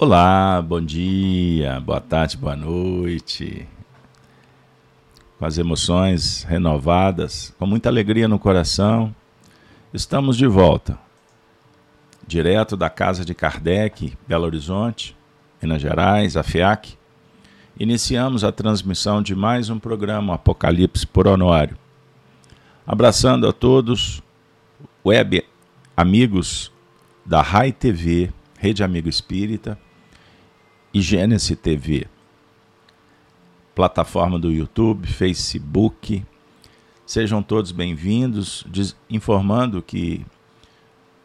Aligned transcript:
Olá, 0.00 0.62
bom 0.62 0.80
dia, 0.80 1.80
boa 1.80 2.00
tarde, 2.00 2.36
boa 2.36 2.54
noite. 2.54 3.66
Com 5.36 5.44
as 5.44 5.58
emoções 5.58 6.44
renovadas, 6.44 7.52
com 7.58 7.66
muita 7.66 7.88
alegria 7.88 8.28
no 8.28 8.38
coração, 8.38 9.12
estamos 9.92 10.36
de 10.36 10.46
volta. 10.46 10.96
Direto 12.24 12.76
da 12.76 12.88
casa 12.88 13.24
de 13.24 13.34
Kardec, 13.34 14.16
Belo 14.24 14.44
Horizonte, 14.44 15.16
Minas 15.60 15.82
Gerais, 15.82 16.36
a 16.36 16.44
FIAC, 16.44 16.96
iniciamos 17.76 18.44
a 18.44 18.52
transmissão 18.52 19.20
de 19.20 19.34
mais 19.34 19.68
um 19.68 19.80
programa 19.80 20.34
Apocalipse 20.34 21.04
por 21.08 21.26
Honório. 21.26 21.76
Abraçando 22.86 23.48
a 23.48 23.52
todos, 23.52 24.22
web 25.04 25.44
amigos 25.96 26.70
da 27.26 27.42
RAI 27.42 27.72
TV, 27.72 28.32
Rede 28.60 28.84
Amigo 28.84 29.08
Espírita, 29.08 29.76
e 30.98 31.02
Gênesis 31.02 31.56
TV. 31.56 32.08
Plataforma 33.74 34.36
do 34.36 34.50
YouTube, 34.50 35.06
Facebook. 35.06 36.24
Sejam 37.06 37.40
todos 37.40 37.70
bem-vindos. 37.70 38.66
Informando 39.08 39.80
que 39.80 40.26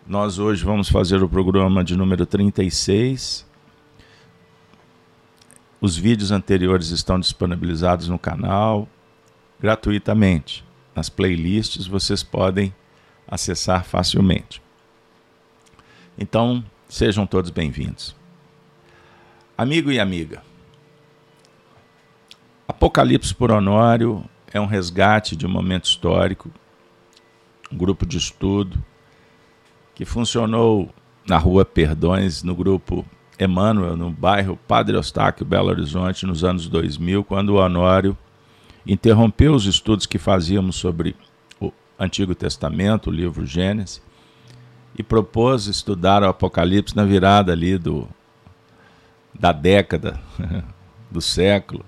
nós 0.05 0.37
hoje 0.37 0.63
vamos 0.63 0.89
fazer 0.89 1.23
o 1.23 1.29
programa 1.29 1.83
de 1.83 1.95
número 1.95 2.23
36. 2.23 3.47
Os 5.81 5.97
vídeos 5.97 6.31
anteriores 6.31 6.89
estão 6.89 7.19
disponibilizados 7.19 8.07
no 8.07 8.19
canal 8.19 8.87
gratuitamente. 9.59 10.63
Nas 10.95 11.09
playlists 11.09 11.87
vocês 11.87 12.21
podem 12.21 12.73
acessar 13.27 13.83
facilmente. 13.83 14.61
Então, 16.15 16.63
sejam 16.87 17.25
todos 17.25 17.49
bem-vindos. 17.49 18.15
Amigo 19.55 19.91
e 19.91 19.99
amiga, 19.99 20.41
Apocalipse 22.67 23.35
por 23.35 23.51
Honório 23.51 24.25
é 24.51 24.59
um 24.59 24.65
resgate 24.65 25.35
de 25.35 25.45
um 25.45 25.49
momento 25.49 25.85
histórico, 25.85 26.49
um 27.71 27.77
grupo 27.77 28.03
de 28.03 28.17
estudo 28.17 28.83
que 29.93 30.05
funcionou 30.05 30.89
na 31.27 31.37
rua 31.37 31.63
Perdões, 31.63 32.41
no 32.41 32.55
grupo 32.55 33.05
Emmanuel, 33.39 33.95
no 33.95 34.09
bairro 34.09 34.57
Padre 34.67 34.97
Eustáquio, 34.97 35.45
Belo 35.45 35.69
Horizonte, 35.69 36.25
nos 36.25 36.43
anos 36.43 36.67
2000, 36.67 37.23
quando 37.23 37.49
o 37.49 37.57
Honório 37.57 38.17
interrompeu 38.87 39.53
os 39.53 39.67
estudos 39.67 40.07
que 40.07 40.17
fazíamos 40.17 40.77
sobre 40.77 41.15
o 41.61 41.71
Antigo 41.99 42.33
Testamento, 42.33 43.11
o 43.11 43.13
livro 43.13 43.45
Gênesis, 43.45 44.01
e 44.97 45.03
propôs 45.03 45.67
estudar 45.67 46.23
o 46.23 46.27
Apocalipse 46.27 46.95
na 46.95 47.05
virada 47.05 47.51
ali 47.51 47.77
do 47.77 48.09
da 49.37 49.51
década, 49.51 50.19
do 51.09 51.21
século, 51.21 51.85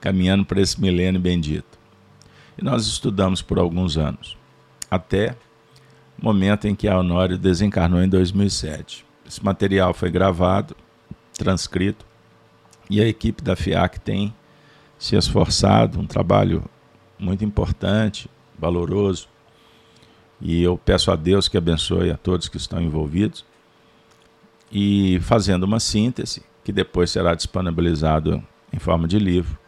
caminhando 0.00 0.44
para 0.44 0.60
esse 0.60 0.80
milênio 0.80 1.20
bendito. 1.20 1.78
E 2.56 2.64
nós 2.64 2.86
estudamos 2.86 3.42
por 3.42 3.58
alguns 3.58 3.96
anos, 3.96 4.36
até 4.90 5.36
o 6.18 6.24
momento 6.24 6.66
em 6.66 6.74
que 6.74 6.88
a 6.88 6.98
Honório 6.98 7.38
desencarnou 7.38 8.02
em 8.02 8.08
2007. 8.08 9.04
Esse 9.26 9.44
material 9.44 9.94
foi 9.94 10.10
gravado, 10.10 10.76
transcrito, 11.34 12.04
e 12.88 13.00
a 13.00 13.06
equipe 13.06 13.42
da 13.42 13.54
FIAC 13.54 14.00
tem 14.00 14.34
se 14.98 15.16
esforçado, 15.16 15.98
um 15.98 16.06
trabalho 16.06 16.64
muito 17.18 17.44
importante, 17.44 18.28
valoroso, 18.58 19.28
e 20.40 20.62
eu 20.62 20.76
peço 20.76 21.10
a 21.10 21.16
Deus 21.16 21.48
que 21.48 21.56
abençoe 21.56 22.10
a 22.10 22.16
todos 22.16 22.48
que 22.48 22.56
estão 22.56 22.80
envolvidos, 22.80 23.44
e 24.72 25.18
fazendo 25.20 25.64
uma 25.64 25.80
síntese, 25.80 26.42
que 26.70 26.72
depois 26.72 27.10
será 27.10 27.34
disponibilizado 27.34 28.40
em 28.72 28.78
forma 28.78 29.08
de 29.08 29.18
livro, 29.18 29.58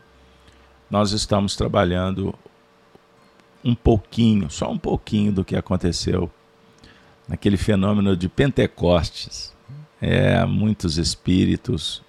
nós 0.88 1.10
estamos 1.10 1.56
trabalhando 1.56 2.32
um 3.64 3.74
pouquinho, 3.74 4.48
só 4.48 4.70
um 4.70 4.78
pouquinho 4.78 5.32
do 5.32 5.44
que 5.44 5.56
aconteceu 5.56 6.30
naquele 7.26 7.56
fenômeno 7.56 8.16
de 8.16 8.28
Pentecostes. 8.28 9.52
É, 10.00 10.44
muitos 10.44 10.96
espíritos, 10.96 12.04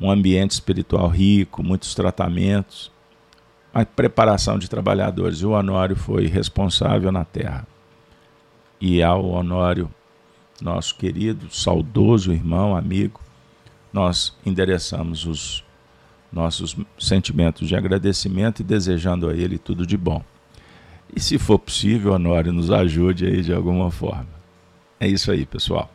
um 0.00 0.10
ambiente 0.10 0.50
espiritual 0.50 1.06
rico, 1.06 1.62
muitos 1.62 1.94
tratamentos, 1.94 2.90
a 3.72 3.86
preparação 3.86 4.58
de 4.58 4.68
trabalhadores. 4.68 5.44
O 5.44 5.50
Honório 5.50 5.94
foi 5.94 6.26
responsável 6.26 7.12
na 7.12 7.24
terra. 7.24 7.64
E 8.80 9.00
ao 9.00 9.24
Honório, 9.26 9.88
nosso 10.60 10.96
querido, 10.96 11.54
saudoso 11.54 12.32
irmão, 12.32 12.76
amigo, 12.76 13.27
nós 13.92 14.36
endereçamos 14.44 15.24
os 15.26 15.64
nossos 16.32 16.76
sentimentos 16.98 17.68
de 17.68 17.74
agradecimento 17.74 18.60
e 18.60 18.64
desejando 18.64 19.28
a 19.28 19.34
Ele 19.34 19.58
tudo 19.58 19.86
de 19.86 19.96
bom. 19.96 20.22
E 21.14 21.20
se 21.20 21.38
for 21.38 21.58
possível, 21.58 22.12
Honório, 22.12 22.52
nos 22.52 22.70
ajude 22.70 23.26
aí 23.26 23.42
de 23.42 23.52
alguma 23.52 23.90
forma. 23.90 24.28
É 25.00 25.08
isso 25.08 25.30
aí, 25.30 25.46
pessoal. 25.46 25.90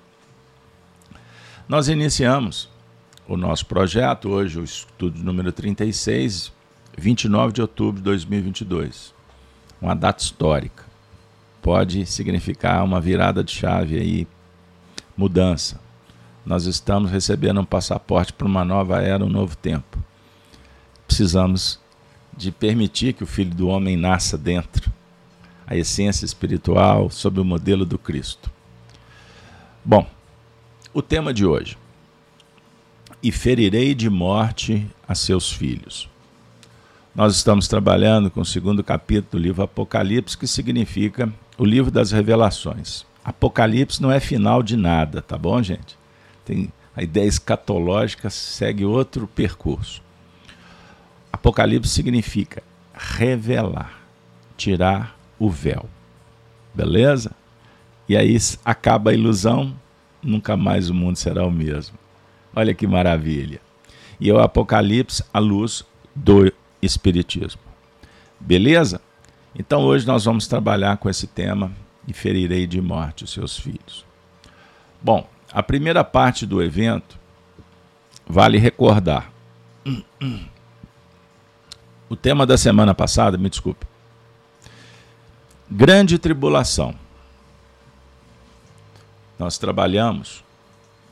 Nós 1.68 1.88
iniciamos 1.88 2.70
o 3.28 3.38
nosso 3.38 3.66
projeto 3.66 4.30
hoje, 4.30 4.60
o 4.60 4.64
estudo 4.64 5.24
número 5.24 5.52
36, 5.52 6.52
29 6.98 7.54
de 7.54 7.62
outubro 7.62 7.98
de 7.98 8.04
2022. 8.04 9.14
Uma 9.82 9.96
data 9.96 10.22
histórica. 10.24 10.84
Pode 11.62 12.06
significar 12.06 12.84
uma 12.84 13.00
virada 13.00 13.44
de 13.44 13.52
chave 13.52 13.98
aí, 13.98 14.28
mudança, 15.16 15.80
nós 16.46 16.66
estamos 16.66 17.10
recebendo 17.10 17.62
um 17.62 17.66
passaporte 17.66 18.34
para 18.34 18.48
uma 18.48 18.66
nova 18.66 19.02
era, 19.02 19.24
um 19.24 19.30
novo 19.30 19.56
tempo. 19.56 19.98
Precisamos 21.08 21.80
de 22.36 22.52
permitir 22.52 23.14
que 23.14 23.24
o 23.24 23.28
Filho 23.28 23.54
do 23.54 23.68
Homem 23.68 23.96
nasça 23.96 24.38
dentro, 24.38 24.92
a 25.66 25.76
essência 25.76 26.26
espiritual, 26.26 27.10
sob 27.10 27.40
o 27.40 27.46
modelo 27.46 27.86
do 27.86 27.98
Cristo. 27.98 28.52
Bom, 29.86 30.08
o 30.94 31.02
tema 31.02 31.34
de 31.34 31.46
hoje. 31.46 31.78
E 33.22 33.32
ferirei 33.32 33.96
de 33.96 34.10
morte 34.10 34.86
a 35.08 35.16
seus 35.16 35.52
filhos. 35.52 36.10
Nós 37.16 37.36
estamos 37.36 37.68
trabalhando 37.68 38.30
com 38.30 38.42
o 38.42 38.46
segundo 38.46 38.84
capítulo 38.84 39.32
do 39.32 39.38
livro 39.38 39.64
Apocalipse, 39.64 40.38
que 40.38 40.48
significa 40.48 41.32
o 41.58 41.64
livro 41.64 41.92
das 41.92 42.12
revelações. 42.12 43.06
Apocalipse 43.24 44.02
não 44.02 44.12
é 44.12 44.20
final 44.20 44.62
de 44.62 44.76
nada, 44.76 45.22
tá 45.22 45.38
bom, 45.38 45.62
gente? 45.62 46.03
Tem 46.46 46.72
a 46.96 47.02
ideia 47.02 47.28
escatológica 47.28 48.30
segue 48.30 48.86
outro 48.86 49.28
percurso. 49.28 50.02
Apocalipse 51.32 51.90
significa 51.90 52.62
revelar, 52.94 54.00
tirar 54.56 55.18
o 55.40 55.50
véu. 55.50 55.90
Beleza? 56.74 57.32
E 58.08 58.16
aí 58.16 58.38
acaba 58.64 59.12
a 59.12 59.14
ilusão, 59.14 59.76
nunca 60.22 60.56
mais 60.56 60.90
o 60.90 60.94
mundo 60.94 61.16
será 61.16 61.46
o 61.46 61.52
mesmo. 61.52 61.98
Olha 62.56 62.74
que 62.74 62.86
maravilha. 62.86 63.60
E 64.20 64.30
é 64.30 64.34
o 64.34 64.40
Apocalipse 64.40 65.24
a 65.34 65.40
luz 65.40 65.84
do 66.16 66.52
Espiritismo. 66.82 67.62
Beleza? 68.40 69.02
Então 69.58 69.82
hoje 69.82 70.06
nós 70.06 70.26
vamos 70.26 70.48
trabalhar 70.48 70.98
com 70.98 71.10
esse 71.10 71.26
tema 71.26 71.72
e 72.08 72.14
ferirei 72.14 72.68
de 72.68 72.80
morte 72.82 73.24
os 73.24 73.32
seus 73.32 73.58
filhos. 73.58 74.06
Bom, 75.02 75.28
a 75.54 75.62
primeira 75.62 76.04
parte 76.04 76.48
do 76.48 76.64
evento 76.64 77.20
vale 78.26 78.58
recordar. 78.58 79.32
O 82.10 82.16
tema 82.16 82.46
da 82.46 82.58
semana 82.58 82.94
passada, 82.94 83.38
me 83.38 83.50
desculpe. 83.50 83.86
Grande 85.70 86.18
tribulação. 86.18 86.96
Nós 89.38 89.58
trabalhamos 89.58 90.44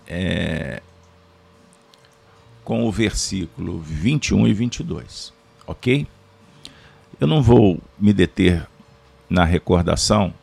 é, 0.08 0.82
com 2.64 2.88
o 2.88 2.92
versículo 2.92 3.80
21 3.80 4.48
e 4.48 4.54
22, 4.54 5.34
ok? 5.68 6.08
Eu 7.20 7.28
não 7.28 7.42
vou 7.42 7.80
me 8.00 8.14
deter 8.14 8.68
na 9.30 9.46
recordação 9.46 10.34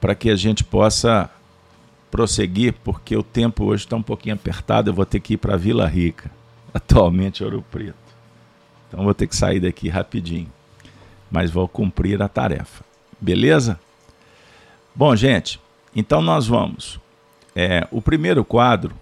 para 0.00 0.14
que 0.14 0.30
a 0.30 0.36
gente 0.36 0.64
possa 0.64 1.30
prosseguir, 2.10 2.74
porque 2.84 3.16
o 3.16 3.22
tempo 3.22 3.64
hoje 3.64 3.84
está 3.84 3.96
um 3.96 4.02
pouquinho 4.02 4.34
apertado, 4.34 4.90
eu 4.90 4.94
vou 4.94 5.06
ter 5.06 5.20
que 5.20 5.34
ir 5.34 5.36
para 5.36 5.56
Vila 5.56 5.86
Rica, 5.86 6.30
atualmente 6.72 7.44
Ouro 7.44 7.64
Preto. 7.70 7.96
Então 8.88 9.04
vou 9.04 9.14
ter 9.14 9.26
que 9.26 9.36
sair 9.36 9.60
daqui 9.60 9.88
rapidinho, 9.88 10.50
mas 11.30 11.50
vou 11.50 11.68
cumprir 11.68 12.20
a 12.22 12.28
tarefa. 12.28 12.84
Beleza? 13.20 13.78
Bom, 14.94 15.14
gente, 15.14 15.60
então 15.94 16.22
nós 16.22 16.46
vamos. 16.46 16.98
É, 17.54 17.86
o 17.90 18.00
primeiro 18.00 18.44
quadro, 18.44 18.94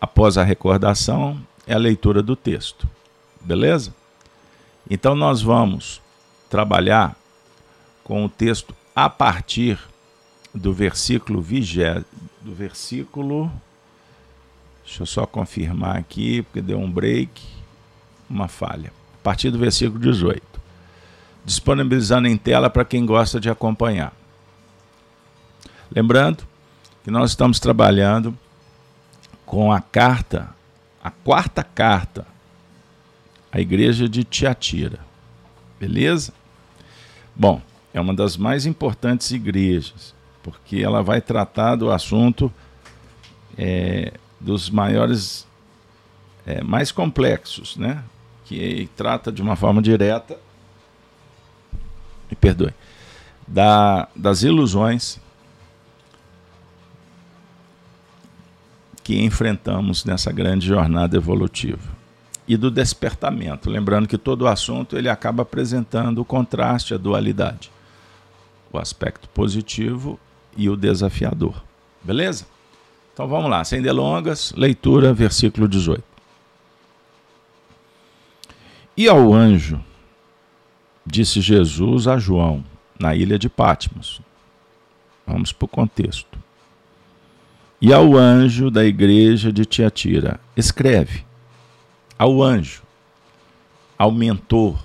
após 0.00 0.38
a 0.38 0.42
recordação, 0.42 1.40
é 1.66 1.74
a 1.74 1.78
leitura 1.78 2.22
do 2.22 2.34
texto. 2.34 2.88
Beleza? 3.40 3.94
Então 4.88 5.14
nós 5.14 5.42
vamos 5.42 6.00
trabalhar 6.48 7.16
com 8.04 8.24
o 8.24 8.28
texto 8.28 8.74
a 8.94 9.08
partir 9.08 9.78
do 10.54 10.72
versículo 10.72 11.40
vigé, 11.40 12.04
do 12.40 12.54
versículo 12.54 13.50
Deixa 14.84 15.02
eu 15.02 15.06
só 15.06 15.26
confirmar 15.26 15.96
aqui, 15.96 16.42
porque 16.42 16.60
deu 16.60 16.78
um 16.78 16.90
break, 16.90 17.42
uma 18.28 18.48
falha. 18.48 18.92
A 19.14 19.22
partir 19.22 19.50
do 19.50 19.58
versículo 19.58 19.98
18. 20.00 20.42
Disponibilizando 21.44 22.28
em 22.28 22.36
tela 22.36 22.68
para 22.68 22.84
quem 22.84 23.06
gosta 23.06 23.40
de 23.40 23.48
acompanhar. 23.48 24.12
Lembrando 25.90 26.44
que 27.04 27.10
nós 27.10 27.30
estamos 27.30 27.60
trabalhando 27.60 28.36
com 29.46 29.72
a 29.72 29.80
carta, 29.80 30.54
a 31.02 31.10
quarta 31.10 31.62
carta, 31.62 32.26
à 33.50 33.60
igreja 33.60 34.08
de 34.08 34.24
Tiatira. 34.24 35.00
Beleza? 35.78 36.32
Bom, 37.34 37.60
é 37.92 38.00
uma 38.00 38.14
das 38.14 38.36
mais 38.36 38.66
importantes 38.66 39.30
igrejas, 39.30 40.14
porque 40.42 40.78
ela 40.78 41.02
vai 41.02 41.20
tratar 41.20 41.76
do 41.76 41.90
assunto 41.90 42.52
é, 43.56 44.12
dos 44.40 44.70
maiores, 44.70 45.46
é, 46.44 46.62
mais 46.62 46.90
complexos, 46.90 47.76
né? 47.76 48.02
Que 48.44 48.90
trata 48.96 49.30
de 49.30 49.40
uma 49.40 49.56
forma 49.56 49.80
direta, 49.80 50.38
me 52.28 52.36
perdoe, 52.36 52.74
da, 53.46 54.08
das 54.16 54.42
ilusões 54.42 55.20
que 59.04 59.22
enfrentamos 59.22 60.04
nessa 60.04 60.32
grande 60.32 60.66
jornada 60.66 61.16
evolutiva. 61.16 62.02
E 62.46 62.56
do 62.56 62.70
despertamento, 62.70 63.70
lembrando 63.70 64.08
que 64.08 64.18
todo 64.18 64.42
o 64.42 64.48
assunto 64.48 64.98
ele 64.98 65.08
acaba 65.08 65.42
apresentando 65.42 66.20
o 66.20 66.24
contraste, 66.24 66.92
a 66.92 66.98
dualidade, 66.98 67.70
o 68.72 68.78
aspecto 68.78 69.28
positivo 69.28 70.18
e 70.56 70.68
o 70.68 70.76
desafiador. 70.76 71.62
Beleza? 72.02 72.46
Então 73.12 73.28
vamos 73.28 73.50
lá, 73.50 73.62
sem 73.64 73.82
delongas, 73.82 74.52
leitura, 74.56 75.12
versículo 75.12 75.68
18. 75.68 76.02
E 78.96 79.08
ao 79.08 79.32
anjo, 79.32 79.80
disse 81.06 81.40
Jesus 81.40 82.06
a 82.06 82.18
João, 82.18 82.64
na 82.98 83.14
ilha 83.14 83.38
de 83.38 83.48
Patmos. 83.48 84.20
Vamos 85.26 85.52
para 85.52 85.64
o 85.64 85.68
contexto. 85.68 86.38
E 87.80 87.92
ao 87.92 88.16
anjo 88.16 88.70
da 88.70 88.84
igreja 88.84 89.52
de 89.52 89.64
Tiatira, 89.64 90.38
escreve 90.56 91.24
ao 92.18 92.42
anjo, 92.42 92.82
ao 93.98 94.12
mentor, 94.12 94.78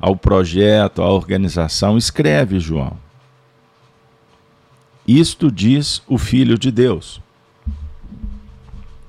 ao 0.00 0.16
projeto, 0.16 1.00
à 1.00 1.08
organização, 1.08 1.96
escreve 1.96 2.58
João. 2.58 2.96
Isto 5.06 5.50
diz 5.50 6.00
o 6.06 6.16
Filho 6.16 6.56
de 6.56 6.70
Deus, 6.70 7.20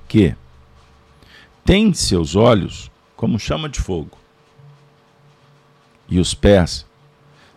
que 0.08 0.34
tem 1.64 1.94
seus 1.94 2.34
olhos 2.34 2.90
como 3.14 3.38
chama 3.38 3.68
de 3.68 3.80
fogo, 3.80 4.18
e 6.08 6.18
os 6.18 6.34
pés 6.34 6.84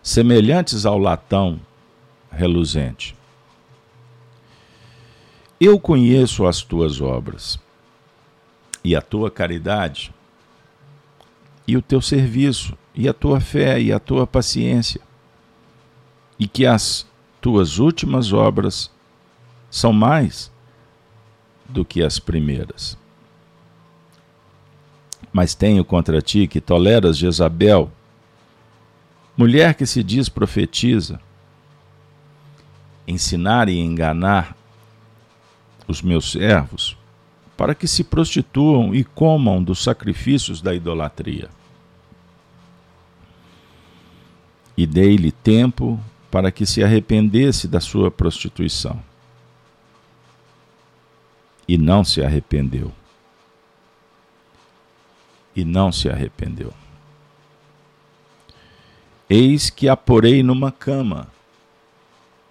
semelhantes 0.02 0.86
ao 0.86 0.98
latão 0.98 1.60
reluzente. 2.30 3.16
Eu 5.60 5.80
conheço 5.80 6.46
as 6.46 6.62
tuas 6.62 7.00
obras, 7.00 7.58
e 8.84 8.94
a 8.94 9.02
tua 9.02 9.32
caridade, 9.32 10.14
e 11.66 11.76
o 11.76 11.82
teu 11.82 12.00
serviço, 12.00 12.78
e 12.94 13.08
a 13.08 13.12
tua 13.12 13.40
fé, 13.40 13.80
e 13.80 13.92
a 13.92 13.98
tua 13.98 14.28
paciência, 14.28 15.00
e 16.38 16.46
que 16.46 16.64
as 16.64 17.07
tuas 17.48 17.78
últimas 17.78 18.30
obras 18.30 18.90
são 19.70 19.90
mais 19.90 20.52
do 21.66 21.82
que 21.82 22.02
as 22.02 22.18
primeiras. 22.18 22.94
Mas 25.32 25.54
tenho 25.54 25.82
contra 25.82 26.20
ti 26.20 26.46
que 26.46 26.60
toleras 26.60 27.16
Jezabel, 27.16 27.90
mulher 29.34 29.74
que 29.74 29.86
se 29.86 30.02
diz 30.02 30.28
profetiza, 30.28 31.18
ensinar 33.06 33.70
e 33.70 33.78
enganar 33.78 34.54
os 35.86 36.02
meus 36.02 36.32
servos, 36.32 36.98
para 37.56 37.74
que 37.74 37.88
se 37.88 38.04
prostituam 38.04 38.94
e 38.94 39.02
comam 39.02 39.64
dos 39.64 39.82
sacrifícios 39.82 40.60
da 40.60 40.74
idolatria. 40.74 41.48
E 44.76 44.86
dei-lhe 44.86 45.32
tempo 45.32 45.98
para 46.30 46.52
que 46.52 46.66
se 46.66 46.82
arrependesse 46.82 47.66
da 47.66 47.80
sua 47.80 48.10
prostituição. 48.10 49.02
E 51.66 51.76
não 51.76 52.04
se 52.04 52.22
arrependeu. 52.22 52.92
E 55.54 55.64
não 55.64 55.90
se 55.90 56.08
arrependeu. 56.08 56.72
Eis 59.28 59.68
que 59.68 59.88
a 59.88 59.96
porei 59.96 60.42
numa 60.42 60.72
cama, 60.72 61.28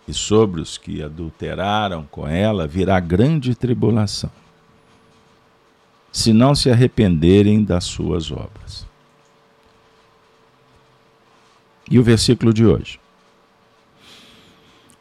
e 0.07 0.13
sobre 0.13 0.61
os 0.61 0.77
que 0.77 1.03
adulteraram 1.03 2.05
com 2.05 2.27
ela 2.27 2.67
virá 2.67 2.99
grande 2.99 3.55
tribulação, 3.55 4.31
se 6.11 6.31
não 6.31 6.53
se 6.55 6.69
arrependerem 6.69 7.63
das 7.63 7.83
suas 7.83 8.31
obras. 8.31 8.85
E 11.89 11.97
o 11.97 12.03
versículo 12.03 12.53
de 12.53 12.65
hoje 12.65 12.99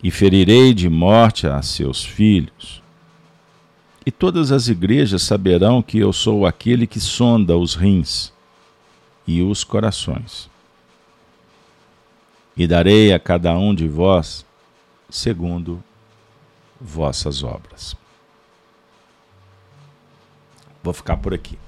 e 0.02 0.10
ferirei 0.10 0.75
de 0.75 0.88
morte 0.88 1.46
a 1.46 1.60
seus 1.62 2.04
filhos. 2.04 2.82
E 4.04 4.10
todas 4.10 4.52
as 4.52 4.69
igrejas 4.69 5.22
saberão 5.22 5.82
que 5.82 5.98
eu 5.98 6.12
sou 6.12 6.46
aquele 6.46 6.87
que 6.87 7.00
sonda 7.00 7.56
os 7.56 7.75
rins 7.75 8.32
e 9.26 9.43
os 9.43 9.64
corações. 9.64 10.48
E 12.56 12.66
darei 12.66 13.12
a 13.12 13.19
cada 13.19 13.56
um 13.58 13.75
de 13.75 13.88
vós 13.88 14.46
segundo 15.10 15.82
vossas 16.81 17.42
obras. 17.42 17.96
Vou 20.82 20.94
ficar 20.94 21.16
por 21.16 21.34
aqui. 21.34 21.58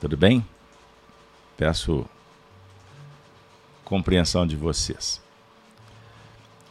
Tudo 0.00 0.16
bem? 0.16 0.44
Peço 1.56 2.04
compreensão 3.84 4.46
de 4.46 4.54
vocês. 4.54 5.20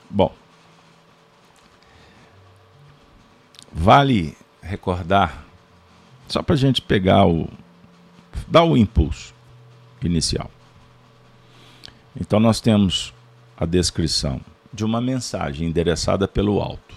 Bom, 0.09 0.33
vale 3.71 4.37
recordar, 4.61 5.45
só 6.27 6.41
para 6.41 6.55
a 6.55 6.57
gente 6.57 6.81
pegar 6.81 7.25
o. 7.27 7.49
dar 8.47 8.63
o 8.63 8.77
impulso 8.77 9.33
inicial. 10.01 10.49
Então, 12.19 12.39
nós 12.39 12.59
temos 12.59 13.13
a 13.55 13.65
descrição 13.65 14.41
de 14.73 14.83
uma 14.83 15.01
mensagem 15.01 15.67
endereçada 15.67 16.27
pelo 16.27 16.61
alto. 16.61 16.95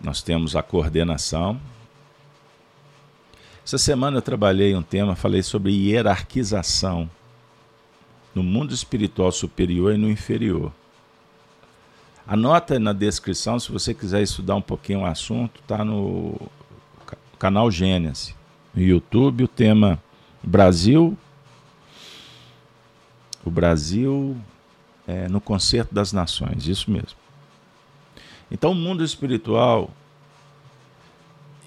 Nós 0.00 0.22
temos 0.22 0.56
a 0.56 0.62
coordenação. 0.62 1.60
Essa 3.64 3.78
semana 3.78 4.16
eu 4.18 4.22
trabalhei 4.22 4.74
um 4.74 4.82
tema, 4.82 5.14
falei 5.14 5.42
sobre 5.42 5.72
hierarquização 5.72 7.08
no 8.34 8.42
mundo 8.42 8.72
espiritual 8.72 9.30
superior 9.30 9.94
e 9.94 9.98
no 9.98 10.10
inferior. 10.10 10.72
Anota 12.26 12.78
na 12.78 12.92
descrição, 12.92 13.58
se 13.58 13.70
você 13.70 13.92
quiser 13.92 14.22
estudar 14.22 14.54
um 14.54 14.62
pouquinho 14.62 15.00
o 15.00 15.06
assunto, 15.06 15.60
está 15.60 15.84
no 15.84 16.36
canal 17.38 17.70
Gênesis. 17.70 18.34
No 18.74 18.80
YouTube, 18.80 19.44
o 19.44 19.48
tema 19.48 20.02
Brasil. 20.42 21.16
O 23.44 23.50
Brasil 23.50 24.36
é, 25.06 25.28
no 25.28 25.40
concerto 25.40 25.92
das 25.92 26.12
nações, 26.12 26.66
isso 26.66 26.90
mesmo. 26.90 27.18
Então, 28.50 28.70
o 28.70 28.74
mundo 28.74 29.02
espiritual, 29.02 29.90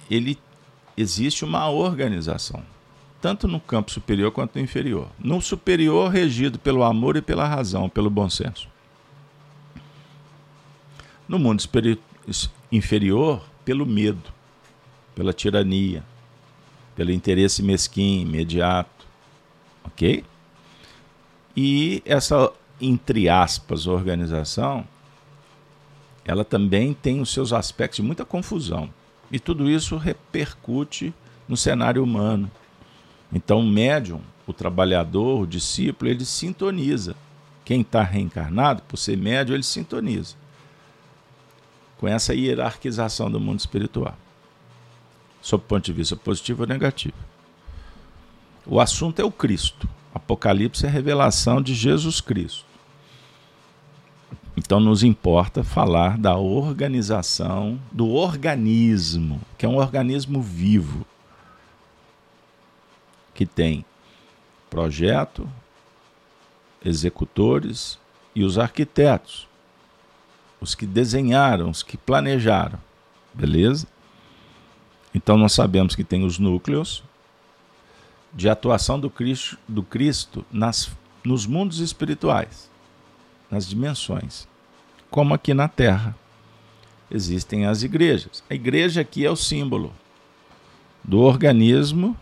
ele 0.10 0.39
existe 0.95 1.43
uma 1.43 1.69
organização 1.69 2.63
tanto 3.25 3.48
no 3.48 3.60
campo 3.60 3.89
superior 3.89 4.32
quanto 4.32 4.58
no 4.58 4.62
inferior. 4.63 5.10
No 5.17 5.41
superior, 5.41 6.12
regido 6.12 6.60
pelo 6.60 6.84
amor 6.84 7.17
e 7.17 7.24
pela 7.24 7.48
razão, 7.48 7.89
pelo 7.89 8.08
bom 8.08 8.29
senso. 8.29 8.70
No 11.27 11.39
mundo 11.39 11.63
inferior, 12.72 13.44
pelo 13.65 13.84
medo, 13.84 14.32
pela 15.15 15.34
tirania, 15.34 16.03
pelo 16.96 17.12
interesse 17.12 17.63
mesquinho, 17.63 18.27
imediato. 18.27 19.08
Ok? 19.86 20.24
E 21.58 22.03
essa, 22.05 22.53
entre 22.79 23.27
aspas, 23.27 23.88
organização, 23.88 24.88
ela 26.24 26.46
também 26.46 26.94
tem 26.94 27.20
os 27.20 27.34
seus 27.34 27.51
aspectos 27.51 27.96
de 27.96 28.03
muita 28.03 28.24
confusão. 28.24 28.88
E 29.32 29.39
tudo 29.39 29.67
isso 29.67 29.98
repercute 29.98 31.12
no 31.48 31.58
cenário 31.58 32.03
humano, 32.03 32.51
então, 33.36 33.60
o 33.60 33.68
médium, 33.68 34.22
o 34.48 34.54
trabalhador, 34.54 35.42
o 35.42 35.46
discípulo, 35.46 36.10
ele 36.10 36.24
sintoniza. 36.24 37.18
Quem 37.65 37.82
está 37.82 38.01
reencarnado, 38.01 38.82
por 38.84 38.96
ser 38.96 39.18
médium, 39.18 39.56
ele 39.56 39.63
sintoniza. 39.63 40.36
com 41.98 42.08
essa 42.08 42.34
hierarquização 42.34 43.30
do 43.32 43.39
mundo 43.39 43.60
espiritual, 43.60 44.18
sob 45.42 45.63
o 45.63 45.68
ponto 45.68 45.86
de 45.86 45.94
vista 45.94 46.15
positivo 46.15 46.63
ou 46.63 46.68
negativo. 46.68 47.15
O 48.65 48.80
assunto 48.80 49.22
é 49.22 49.25
o 49.25 49.32
Cristo. 49.32 49.88
Apocalipse 50.13 50.86
é 50.86 50.89
a 50.89 50.92
revelação 50.92 51.62
de 51.62 51.74
Jesus 51.74 52.22
Cristo. 52.22 52.65
Então 54.58 54.80
nos 54.80 55.04
importa 55.04 55.63
falar 55.63 56.18
da 56.18 56.38
organização, 56.38 57.80
do 57.92 58.10
organismo, 58.10 59.42
que 59.58 59.65
é 59.65 59.70
um 59.70 59.77
organismo 59.77 60.42
vivo, 60.42 61.06
que 63.36 63.46
tem 63.46 63.86
projeto, 64.70 65.48
executores 66.84 68.00
e 68.34 68.44
os 68.44 68.58
arquitetos, 68.58 69.48
os 70.60 70.74
que 70.74 70.88
desenharam, 70.88 71.70
os 71.70 71.84
que 71.84 71.98
planejaram, 71.98 72.80
beleza? 73.34 73.88
Então 75.13 75.38
nós 75.38 75.54
sabemos 75.54 75.96
que 75.96 76.04
tem 76.04 76.25
os 76.25 76.39
núcleos 76.39 77.04
de 78.34 78.50
atuação 78.50 79.00
do 79.00 79.10
Cristo, 79.10 79.58
do 79.68 79.84
Cristo 79.84 80.44
nas, 80.51 80.89
nos 81.24 81.46
mundos 81.46 81.80
espirituais 81.80 82.74
nas 83.50 83.68
dimensões, 83.68 84.48
como 85.10 85.34
aqui 85.34 85.54
na 85.54 85.68
Terra. 85.68 86.15
Existem 87.10 87.65
as 87.65 87.84
igrejas. 87.84 88.44
A 88.50 88.56
igreja 88.56 89.01
aqui 89.01 89.25
é 89.25 89.30
o 89.30 89.36
símbolo 89.36 89.94
do 91.04 91.20
organismo, 91.20 92.18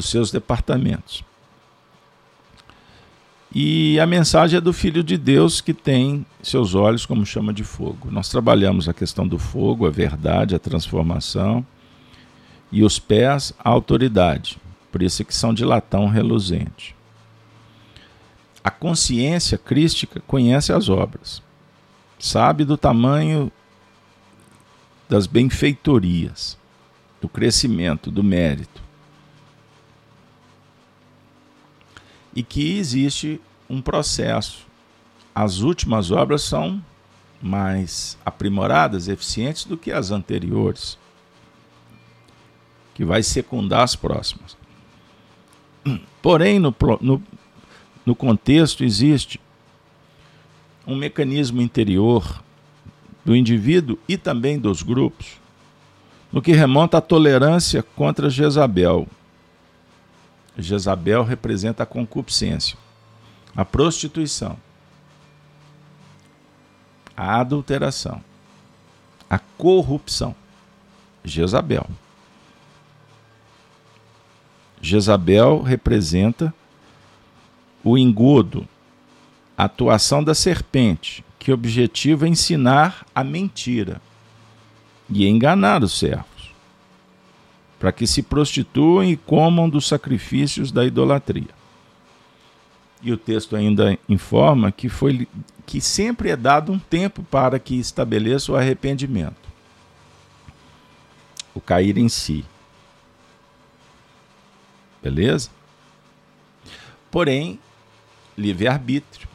dos 0.00 0.08
seus 0.08 0.30
departamentos. 0.30 1.22
E 3.54 4.00
a 4.00 4.06
mensagem 4.06 4.56
é 4.56 4.60
do 4.60 4.72
Filho 4.72 5.04
de 5.04 5.18
Deus 5.18 5.60
que 5.60 5.74
tem 5.74 6.24
seus 6.42 6.74
olhos 6.74 7.04
como 7.04 7.26
chama 7.26 7.52
de 7.52 7.62
fogo. 7.62 8.10
Nós 8.10 8.30
trabalhamos 8.30 8.88
a 8.88 8.94
questão 8.94 9.28
do 9.28 9.38
fogo, 9.38 9.86
a 9.86 9.90
verdade, 9.90 10.54
a 10.54 10.58
transformação, 10.58 11.66
e 12.72 12.82
os 12.82 12.98
pés, 12.98 13.52
a 13.58 13.68
autoridade. 13.68 14.56
Por 14.90 15.02
isso 15.02 15.20
é 15.20 15.24
que 15.24 15.34
são 15.34 15.52
de 15.52 15.66
latão 15.66 16.08
reluzente. 16.08 16.96
A 18.64 18.70
consciência 18.70 19.58
crística 19.58 20.20
conhece 20.26 20.72
as 20.72 20.88
obras, 20.88 21.42
sabe 22.18 22.64
do 22.64 22.78
tamanho 22.78 23.52
das 25.08 25.26
benfeitorias, 25.26 26.56
do 27.20 27.28
crescimento, 27.28 28.10
do 28.10 28.22
mérito. 28.22 28.89
E 32.34 32.42
que 32.42 32.78
existe 32.78 33.40
um 33.68 33.80
processo. 33.80 34.66
As 35.34 35.60
últimas 35.60 36.10
obras 36.10 36.42
são 36.42 36.82
mais 37.40 38.18
aprimoradas, 38.24 39.08
eficientes 39.08 39.64
do 39.64 39.76
que 39.76 39.90
as 39.90 40.10
anteriores, 40.10 40.98
que 42.94 43.04
vai 43.04 43.22
secundar 43.22 43.82
as 43.82 43.96
próximas. 43.96 44.56
Porém, 46.20 46.58
no, 46.58 46.74
no, 47.00 47.22
no 48.04 48.14
contexto 48.14 48.84
existe 48.84 49.40
um 50.86 50.94
mecanismo 50.94 51.62
interior 51.62 52.42
do 53.24 53.34
indivíduo 53.34 53.98
e 54.08 54.16
também 54.16 54.58
dos 54.58 54.82
grupos, 54.82 55.38
no 56.32 56.42
que 56.42 56.52
remonta 56.52 56.98
à 56.98 57.00
tolerância 57.00 57.82
contra 57.82 58.28
Jezabel. 58.28 59.06
Jezabel 60.62 61.22
representa 61.22 61.82
a 61.82 61.86
concupiscência, 61.86 62.76
a 63.56 63.64
prostituição, 63.64 64.56
a 67.16 67.40
adulteração, 67.40 68.22
a 69.28 69.38
corrupção. 69.38 70.34
Jezabel. 71.22 71.86
Jezabel 74.80 75.60
representa 75.60 76.54
o 77.84 77.98
engodo, 77.98 78.66
a 79.56 79.64
atuação 79.64 80.24
da 80.24 80.34
serpente, 80.34 81.22
que 81.38 81.52
objetiva 81.52 82.26
ensinar 82.26 83.06
a 83.14 83.22
mentira 83.22 84.00
e 85.08 85.26
enganar 85.26 85.82
os 85.82 85.98
servos, 85.98 86.29
para 87.80 87.90
que 87.90 88.06
se 88.06 88.22
prostituam 88.22 89.02
e 89.02 89.16
comam 89.16 89.66
dos 89.66 89.88
sacrifícios 89.88 90.70
da 90.70 90.84
idolatria. 90.84 91.48
E 93.02 93.10
o 93.10 93.16
texto 93.16 93.56
ainda 93.56 93.98
informa 94.06 94.70
que 94.70 94.90
foi 94.90 95.26
que 95.64 95.80
sempre 95.80 96.28
é 96.28 96.36
dado 96.36 96.70
um 96.70 96.78
tempo 96.78 97.22
para 97.22 97.58
que 97.58 97.74
estabeleça 97.76 98.52
o 98.52 98.56
arrependimento. 98.56 99.48
O 101.54 101.60
cair 101.60 101.96
em 101.96 102.08
si. 102.08 102.44
Beleza? 105.02 105.48
Porém, 107.10 107.58
livre-arbítrio. 108.36 109.26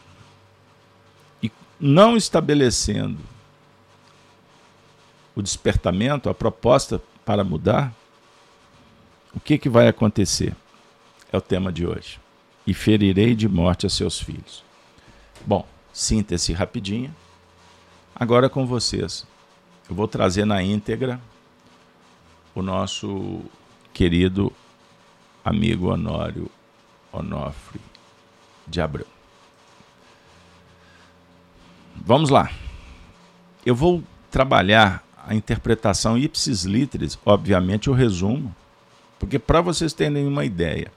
E 1.41 1.51
não 1.79 2.15
estabelecendo 2.15 3.19
o 5.35 5.41
despertamento, 5.41 6.29
a 6.29 6.33
proposta 6.33 7.01
para 7.25 7.43
mudar, 7.43 7.91
o 9.35 9.39
que, 9.39 9.57
que 9.57 9.69
vai 9.69 9.87
acontecer? 9.87 10.55
É 11.31 11.37
o 11.37 11.41
tema 11.41 11.71
de 11.71 11.85
hoje. 11.85 12.19
E 12.65 12.73
ferirei 12.73 13.35
de 13.35 13.47
morte 13.47 13.85
a 13.85 13.89
seus 13.89 14.19
filhos. 14.19 14.63
Bom, 15.45 15.67
síntese 15.93 16.53
rapidinha. 16.53 17.13
Agora 18.15 18.49
com 18.49 18.65
vocês. 18.65 19.27
Eu 19.89 19.95
vou 19.95 20.07
trazer 20.07 20.45
na 20.45 20.63
íntegra 20.63 21.19
o 22.55 22.61
nosso 22.61 23.41
querido 23.93 24.51
amigo 25.43 25.91
Honório 25.91 26.49
Onofre 27.11 27.79
de 28.65 28.81
Abreu. 28.81 29.05
Vamos 31.95 32.29
lá. 32.29 32.49
Eu 33.65 33.75
vou 33.75 34.03
trabalhar 34.31 35.03
a 35.17 35.35
interpretação 35.35 36.17
ipsis 36.17 36.63
literis, 36.63 37.17
obviamente 37.25 37.89
o 37.89 37.93
resumo, 37.93 38.55
porque 39.25 39.39
para 39.39 39.59
vocês 39.59 39.91
terem 39.91 40.27
uma 40.27 40.45
ideia, 40.45 40.91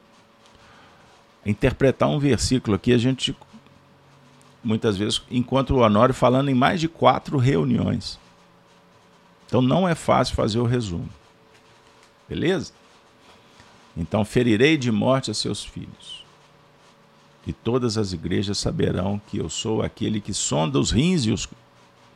interpretar 1.47 2.11
um 2.11 2.19
versículo 2.19 2.77
aqui 2.77 2.93
a 2.93 2.99
gente 2.99 3.35
muitas 4.63 4.99
vezes 4.99 5.23
encontra 5.31 5.75
o 5.75 5.79
Honório 5.79 6.15
falando 6.15 6.51
em 6.51 6.55
mais 6.55 6.79
de 6.79 6.89
quatro 6.89 7.39
reuniões. 7.39 8.19
Então 9.47 9.63
não 9.63 9.89
é 9.89 9.95
fácil 9.95 10.35
fazer 10.35 10.59
o 10.59 10.67
resumo. 10.67 11.09
Beleza? 12.29 12.75
Então 13.97 14.27
ferirei 14.27 14.77
de 14.77 14.93
morte 14.93 15.31
a 15.31 15.35
seus 15.35 15.65
filhos 15.65 16.23
e 17.47 17.53
todas 17.55 17.97
as 17.97 18.13
igrejas 18.13 18.59
saberão 18.59 19.19
que 19.27 19.39
eu 19.39 19.49
sou 19.49 19.81
aquele 19.81 20.21
que 20.21 20.35
sonda 20.35 20.79
os 20.79 20.91
rins 20.91 21.25
e 21.25 21.31
os 21.31 21.49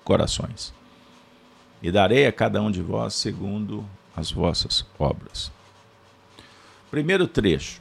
corações. 0.04 0.75
E 1.83 1.90
darei 1.90 2.26
a 2.26 2.33
cada 2.33 2.61
um 2.61 2.71
de 2.71 2.83
vós 2.83 3.14
segundo 3.14 3.83
as 4.14 4.31
vossas 4.31 4.85
obras. 4.99 5.50
Primeiro 6.93 7.27
trecho. 7.27 7.81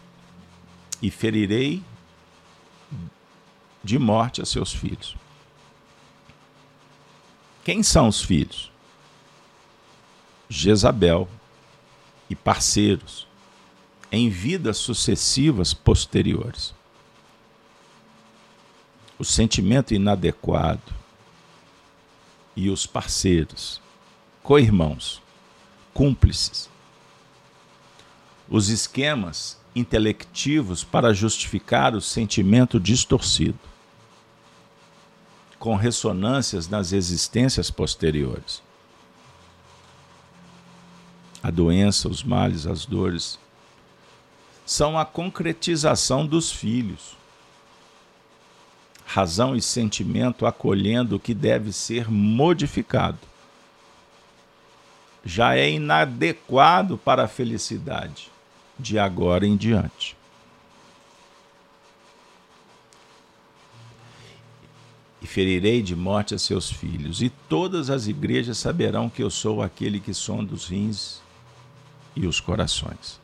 E 1.02 1.12
ferirei 1.12 1.84
de 3.84 4.00
morte 4.00 4.42
a 4.42 4.46
seus 4.46 4.72
filhos. 4.74 5.18
Quem 7.66 7.84
são 7.84 8.08
os 8.08 8.24
filhos? 8.24 8.72
Jezabel 10.48 11.28
e 12.30 12.36
parceiros 12.36 13.28
em 14.12 14.30
vidas 14.30 14.78
sucessivas 14.78 15.74
posteriores 15.74 16.74
o 19.20 19.24
sentimento 19.24 19.94
inadequado 19.94 20.96
e 22.56 22.72
os 22.72 22.88
parceiros, 22.88 23.80
co-irmãos, 24.42 25.22
cúmplices, 25.94 26.71
os 28.52 28.68
esquemas 28.68 29.58
intelectivos 29.74 30.84
para 30.84 31.14
justificar 31.14 31.96
o 31.96 32.02
sentimento 32.02 32.82
distorcido, 32.82 33.58
com 35.58 35.74
ressonâncias 35.78 36.68
nas 36.68 36.92
existências 36.92 37.72
posteriores. 37.72 38.62
A 41.42 41.50
doença, 41.50 42.10
os 42.10 42.24
males, 42.24 42.68
as 42.68 42.86
dores 42.86 43.40
são 44.66 45.00
a 45.00 45.06
concretização 45.06 46.28
dos 46.28 46.52
filhos 46.52 47.16
razão 49.06 49.58
e 49.58 49.62
sentimento 49.62 50.46
acolhendo 50.46 51.18
o 51.18 51.20
que 51.20 51.34
deve 51.34 51.74
ser 51.74 52.10
modificado. 52.10 53.20
Já 55.26 55.56
é 55.58 55.70
inadequado 55.70 56.98
para 56.98 57.26
a 57.26 57.28
felicidade 57.28 58.32
de 58.82 59.00
agora 59.00 59.46
em 59.46 59.56
diante. 59.56 60.18
e 65.22 65.28
ferirei 65.28 65.84
de 65.84 65.96
morte 65.96 66.34
a 66.34 66.40
seus 66.40 66.72
filhos, 66.72 67.22
e 67.22 67.30
todas 67.48 67.90
as 67.92 68.08
igrejas 68.08 68.58
saberão 68.58 69.08
que 69.08 69.22
eu 69.22 69.30
sou 69.30 69.62
aquele 69.62 70.00
que 70.00 70.14
sonda 70.14 70.54
os 70.54 70.68
rins 70.68 71.22
e 72.16 72.26
os 72.26 72.40
corações. 72.40 73.20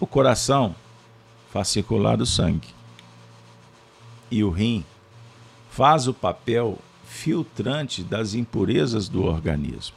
O 0.00 0.06
coração 0.06 0.74
faz 1.50 1.68
circular 1.68 2.20
o 2.20 2.26
sangue, 2.26 2.68
e 4.30 4.42
o 4.42 4.50
rim 4.50 4.84
faz 5.70 6.08
o 6.08 6.12
papel 6.12 6.76
filtrante 7.04 8.02
das 8.02 8.34
impurezas 8.34 9.08
do 9.08 9.24
organismo. 9.24 9.96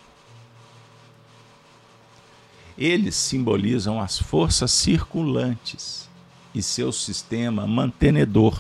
Eles 2.82 3.14
simbolizam 3.14 4.02
as 4.02 4.18
forças 4.18 4.72
circulantes 4.72 6.10
e 6.52 6.64
seu 6.64 6.92
sistema 6.92 7.68
mantenedor 7.68 8.60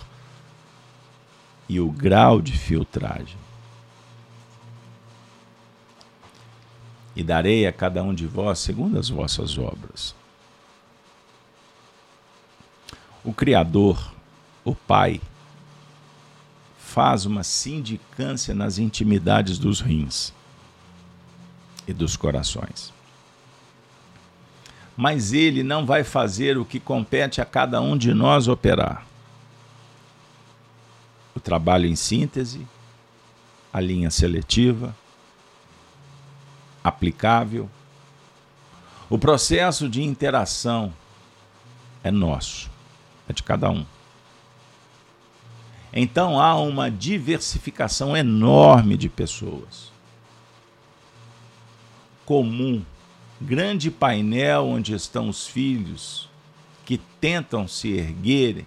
e 1.67 1.79
o 1.79 1.89
grau 1.89 2.39
de 2.39 2.55
filtragem. 2.55 3.35
E 7.15 7.23
darei 7.23 7.65
a 7.65 7.73
cada 7.73 8.03
um 8.03 8.13
de 8.13 8.27
vós 8.27 8.59
segundo 8.59 8.99
as 8.99 9.09
vossas 9.09 9.57
obras. 9.57 10.13
O 13.23 13.33
Criador, 13.33 14.13
o 14.63 14.75
Pai, 14.75 15.19
faz 16.77 17.25
uma 17.25 17.41
sindicância 17.41 18.53
nas 18.53 18.77
intimidades 18.77 19.57
dos 19.57 19.81
rins 19.81 20.31
e 21.87 21.91
dos 21.93 22.15
corações. 22.15 23.00
Mas 24.95 25.33
ele 25.33 25.63
não 25.63 25.86
vai 25.86 26.03
fazer 26.03 26.57
o 26.57 26.65
que 26.65 26.79
compete 26.79 27.41
a 27.41 27.45
cada 27.45 27.81
um 27.81 27.98
de 27.98 28.13
nós 28.13 28.48
operar 28.48 29.05
o 31.36 31.39
trabalho 31.39 31.86
em 31.86 31.95
síntese, 31.95 32.67
a 33.71 33.79
linha 33.79 34.12
seletiva, 34.12 34.95
aplicável. 36.83 37.69
O 39.10 39.17
processo 39.17 39.89
de 39.89 40.03
interação 40.03 40.93
é 42.03 42.12
nosso, 42.12 42.69
é 43.27 43.33
de 43.33 43.43
cada 43.43 43.69
um. 43.69 43.86
Então 45.93 46.39
há 46.39 46.55
uma 46.55 46.89
diversificação 46.89 48.15
enorme 48.15 48.95
de 48.95 49.10
pessoas. 49.10 49.91
Comum, 52.25 52.83
grande 53.41 53.89
painel 53.89 54.65
onde 54.67 54.93
estão 54.93 55.27
os 55.27 55.48
filhos 55.48 56.29
que 56.86 56.98
tentam 57.19 57.67
se 57.67 57.91
erguerem 57.91 58.65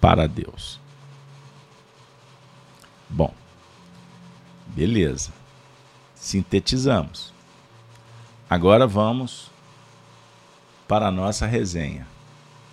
para 0.00 0.26
Deus. 0.28 0.80
Bom, 3.08 3.34
beleza. 4.68 5.32
Sintetizamos. 6.14 7.32
Agora 8.48 8.86
vamos 8.86 9.50
para 10.86 11.08
a 11.08 11.10
nossa 11.10 11.46
resenha. 11.46 12.06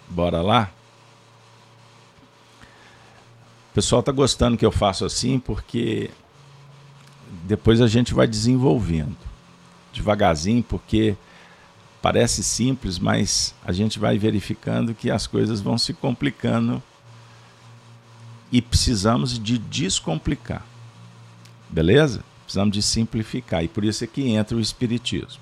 Bora 0.08 0.42
lá? 0.42 0.72
O 3.72 3.74
pessoal 3.74 4.02
está 4.02 4.12
gostando 4.12 4.58
que 4.58 4.66
eu 4.66 4.72
faço 4.72 5.06
assim 5.06 5.40
porque 5.40 6.12
depois 7.44 7.82
a 7.82 7.88
gente 7.88 8.14
vai 8.14 8.28
desenvolvendo 8.28 9.29
devagarzinho, 9.94 10.64
porque 10.64 11.16
parece 12.02 12.44
simples, 12.44 12.98
mas 12.98 13.54
a 13.64 13.72
gente 13.72 14.00
vai 14.00 14.18
verificando 14.18 14.94
que 14.94 15.12
as 15.12 15.28
coisas 15.28 15.62
vão 15.62 15.78
se 15.78 15.94
complicando 15.94 16.82
e 18.52 18.62
precisamos 18.62 19.38
de 19.38 19.58
descomplicar. 19.58 20.66
Beleza? 21.70 22.24
Precisamos 22.44 22.74
de 22.74 22.82
simplificar. 22.82 23.64
E 23.64 23.68
por 23.68 23.84
isso 23.84 24.04
é 24.04 24.08
que 24.08 24.28
entra 24.30 24.58
o 24.58 24.62
Espiritismo. 24.62 25.42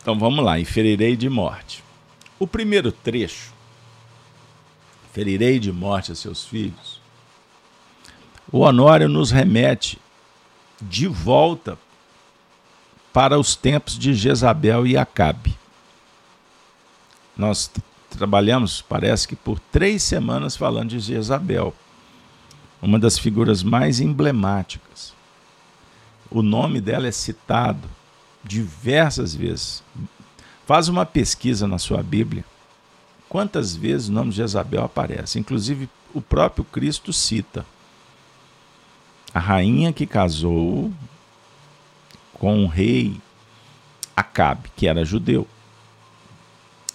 Então 0.00 0.16
vamos 0.16 0.44
lá, 0.44 0.60
inferirei 0.60 1.16
de 1.16 1.28
morte. 1.28 1.82
O 2.38 2.46
primeiro 2.46 2.92
trecho, 2.92 3.52
ferirei 5.12 5.58
de 5.58 5.72
morte 5.72 6.12
a 6.12 6.14
seus 6.14 6.44
filhos. 6.44 7.00
O 8.52 8.60
Honório 8.60 9.08
nos 9.08 9.32
remete 9.32 9.98
de 10.80 11.08
volta 11.08 11.76
para 13.16 13.38
os 13.38 13.56
tempos 13.56 13.98
de 13.98 14.12
Jezabel 14.12 14.86
e 14.86 14.94
Acabe. 14.94 15.56
Nós 17.34 17.70
trabalhamos, 18.10 18.82
parece 18.82 19.26
que 19.26 19.34
por 19.34 19.58
três 19.58 20.02
semanas 20.02 20.54
falando 20.54 20.90
de 20.90 21.00
Jezabel, 21.00 21.74
uma 22.82 22.98
das 22.98 23.18
figuras 23.18 23.62
mais 23.62 24.00
emblemáticas. 24.00 25.14
O 26.30 26.42
nome 26.42 26.78
dela 26.78 27.06
é 27.06 27.10
citado 27.10 27.88
diversas 28.44 29.34
vezes. 29.34 29.82
Faz 30.66 30.88
uma 30.88 31.06
pesquisa 31.06 31.66
na 31.66 31.78
sua 31.78 32.02
Bíblia. 32.02 32.44
Quantas 33.30 33.74
vezes 33.74 34.08
o 34.08 34.12
nome 34.12 34.28
de 34.28 34.36
Jezabel 34.36 34.84
aparece? 34.84 35.38
Inclusive, 35.38 35.88
o 36.12 36.20
próprio 36.20 36.64
Cristo 36.64 37.14
cita. 37.14 37.64
A 39.32 39.40
rainha 39.40 39.90
que 39.90 40.04
casou 40.04 40.92
com 42.38 42.64
o 42.64 42.68
rei 42.68 43.20
Acabe, 44.14 44.70
que 44.74 44.86
era 44.86 45.04
judeu 45.04 45.46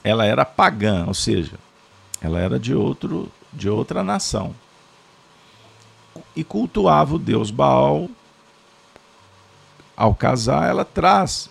ela 0.03 0.25
era 0.25 0.45
pagã, 0.45 1.05
ou 1.07 1.13
seja, 1.13 1.59
ela 2.21 2.39
era 2.39 2.59
de 2.59 2.73
outro 2.73 3.31
de 3.53 3.69
outra 3.69 4.03
nação. 4.03 4.55
E 6.35 6.43
cultuava 6.43 7.15
o 7.15 7.19
deus 7.19 7.51
Baal. 7.51 8.09
Ao 9.95 10.15
casar, 10.15 10.69
ela 10.69 10.85
traz 10.85 11.49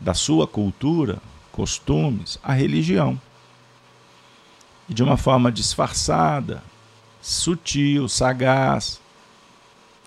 da 0.00 0.14
sua 0.14 0.46
cultura, 0.46 1.18
costumes, 1.52 2.38
a 2.42 2.52
religião. 2.52 3.20
E 4.88 4.94
de 4.94 5.02
uma 5.02 5.16
forma 5.16 5.52
disfarçada, 5.52 6.62
sutil, 7.20 8.08
sagaz, 8.08 9.00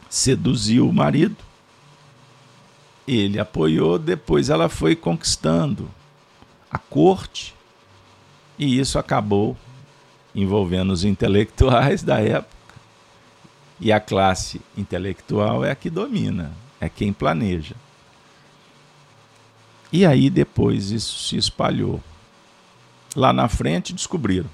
seduziu 0.09 0.89
o 0.89 0.93
marido. 0.93 1.37
Ele 3.11 3.39
apoiou, 3.39 3.97
depois 3.97 4.49
ela 4.49 4.69
foi 4.69 4.95
conquistando 4.95 5.89
a 6.69 6.77
corte, 6.77 7.55
e 8.57 8.79
isso 8.79 8.99
acabou 8.99 9.57
envolvendo 10.35 10.91
os 10.91 11.03
intelectuais 11.03 12.03
da 12.03 12.19
época. 12.19 12.75
E 13.79 13.91
a 13.91 13.99
classe 13.99 14.61
intelectual 14.77 15.63
é 15.63 15.71
a 15.71 15.75
que 15.75 15.89
domina, 15.89 16.51
é 16.79 16.89
quem 16.89 17.13
planeja. 17.13 17.75
E 19.91 20.05
aí 20.05 20.29
depois 20.29 20.91
isso 20.91 21.17
se 21.17 21.37
espalhou. 21.37 22.03
Lá 23.15 23.33
na 23.33 23.47
frente 23.47 23.93
descobriram 23.93 24.49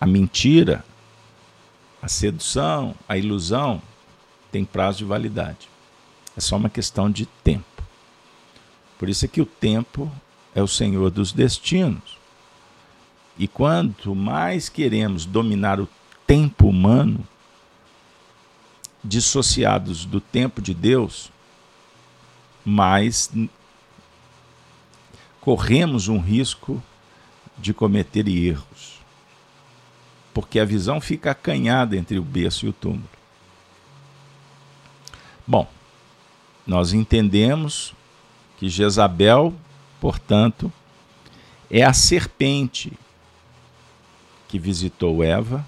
a 0.00 0.06
mentira, 0.06 0.84
a 2.00 2.06
sedução, 2.08 2.94
a 3.08 3.16
ilusão 3.18 3.82
tem 4.52 4.64
prazo 4.64 4.98
de 4.98 5.04
validade. 5.04 5.69
É 6.36 6.40
só 6.40 6.56
uma 6.56 6.70
questão 6.70 7.10
de 7.10 7.26
tempo. 7.26 7.82
Por 8.98 9.08
isso 9.08 9.24
é 9.24 9.28
que 9.28 9.40
o 9.40 9.46
tempo 9.46 10.10
é 10.54 10.62
o 10.62 10.68
Senhor 10.68 11.10
dos 11.10 11.32
destinos. 11.32 12.18
E 13.38 13.48
quanto 13.48 14.14
mais 14.14 14.68
queremos 14.68 15.24
dominar 15.24 15.80
o 15.80 15.88
tempo 16.26 16.68
humano, 16.68 17.26
dissociados 19.02 20.04
do 20.04 20.20
tempo 20.20 20.60
de 20.60 20.74
Deus, 20.74 21.32
mais 22.64 23.30
corremos 25.40 26.08
um 26.08 26.18
risco 26.18 26.82
de 27.56 27.72
cometer 27.72 28.28
erros. 28.28 29.00
Porque 30.34 30.60
a 30.60 30.64
visão 30.64 31.00
fica 31.00 31.30
acanhada 31.30 31.96
entre 31.96 32.18
o 32.18 32.22
berço 32.22 32.66
e 32.66 32.68
o 32.68 32.72
túmulo. 32.72 33.08
Bom, 35.46 35.68
nós 36.66 36.92
entendemos 36.92 37.94
que 38.58 38.68
Jezabel 38.68 39.54
Portanto, 40.00 40.72
é 41.70 41.84
a 41.84 41.92
serpente 41.92 42.92
que 44.48 44.58
visitou 44.58 45.22
Eva 45.22 45.64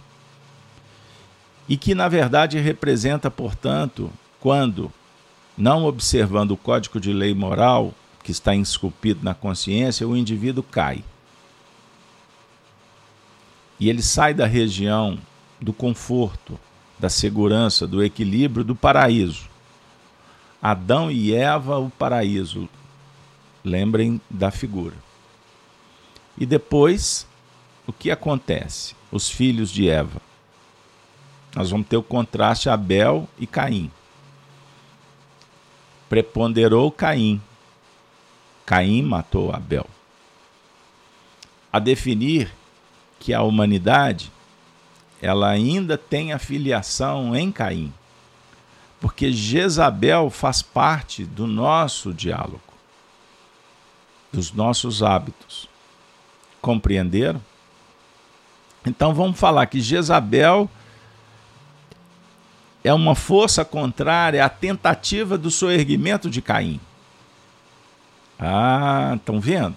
e 1.69 1.77
que, 1.77 1.95
na 1.95 2.09
verdade, 2.09 2.59
representa, 2.59 3.31
portanto, 3.31 4.11
quando, 4.41 4.91
não 5.57 5.85
observando 5.85 6.53
o 6.53 6.57
código 6.57 6.99
de 6.99 7.13
lei 7.13 7.35
moral 7.35 7.93
que 8.25 8.33
está 8.33 8.55
esculpido 8.55 9.23
na 9.23 9.35
consciência, 9.35 10.09
o 10.09 10.17
indivíduo 10.17 10.65
cai. 10.65 11.05
E 13.79 13.89
ele 13.91 14.03
sai 14.03 14.33
da 14.33 14.47
região 14.47 15.19
do 15.61 15.73
conforto, 15.73 16.59
da 16.99 17.09
segurança, 17.09 17.87
do 17.87 18.03
equilíbrio, 18.03 18.65
do 18.65 18.75
paraíso. 18.75 19.52
Adão 20.63 21.11
e 21.11 21.35
Eva, 21.35 21.79
o 21.79 21.91
paraíso, 21.91 22.69
Lembrem 23.65 24.21
da 24.29 24.51
figura. 24.51 24.97
E 26.37 26.45
depois, 26.45 27.27
o 27.87 27.93
que 27.93 28.11
acontece? 28.11 28.95
os 29.13 29.29
filhos 29.29 29.71
de 29.71 29.89
Eva. 29.89 30.21
Nós 31.55 31.71
vamos 31.71 31.87
ter 31.87 31.99
o 31.99 32.03
contraste 32.03 32.71
Abel 32.71 33.29
e 33.39 33.47
Caim. 33.47 33.91
Preponderou 36.09 36.91
Caim. 36.91 37.41
Caim 38.65 39.03
matou 39.03 39.53
Abel. 39.53 39.87
A 41.71 41.79
definir 41.79 42.51
que 43.21 43.35
a 43.35 43.43
humanidade 43.43 44.33
ela 45.21 45.51
ainda 45.51 45.97
tem 45.99 46.33
a 46.33 46.39
filiação 46.39 47.37
em 47.37 47.53
Caim. 47.53 47.93
Porque 49.03 49.33
Jezabel 49.33 50.31
faz 50.31 50.63
parte 50.63 51.25
do 51.25 51.45
nosso 51.45 52.15
diálogo, 52.15 52.61
dos 54.33 54.53
nossos 54.53 55.03
hábitos. 55.03 55.69
Compreenderam? 56.61 57.43
Então 58.87 59.13
vamos 59.13 59.41
falar 59.41 59.67
que 59.67 59.81
Jezabel 59.81 60.71
é 62.85 62.95
uma 62.95 63.17
força 63.17 63.65
contrária 63.65 64.45
à 64.45 64.49
tentativa 64.49 65.37
do 65.37 65.51
soerguimento 65.51 66.31
de 66.31 66.41
Caim. 66.41 66.81
Ah, 68.39 69.15
estão 69.17 69.41
vendo? 69.41 69.77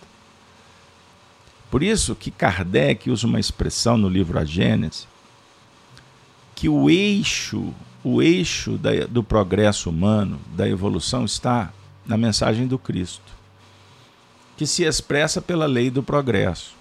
Por 1.71 1.81
isso 1.81 2.13
que 2.13 2.29
Kardec 2.29 3.09
usa 3.09 3.25
uma 3.25 3.39
expressão 3.39 3.97
no 3.97 4.07
livro 4.07 4.37
A 4.37 4.45
Gênese, 4.45 5.07
que 6.53 6.69
o 6.69 6.91
eixo, 6.91 7.73
o 8.05 8.21
eixo 8.21 8.77
da, 8.77 8.91
do 9.07 9.23
progresso 9.23 9.89
humano, 9.89 10.39
da 10.55 10.69
evolução, 10.69 11.25
está 11.25 11.73
na 12.05 12.15
mensagem 12.15 12.67
do 12.67 12.77
Cristo, 12.77 13.33
que 14.55 14.67
se 14.67 14.83
expressa 14.83 15.41
pela 15.41 15.65
lei 15.65 15.89
do 15.89 16.03
progresso. 16.03 16.75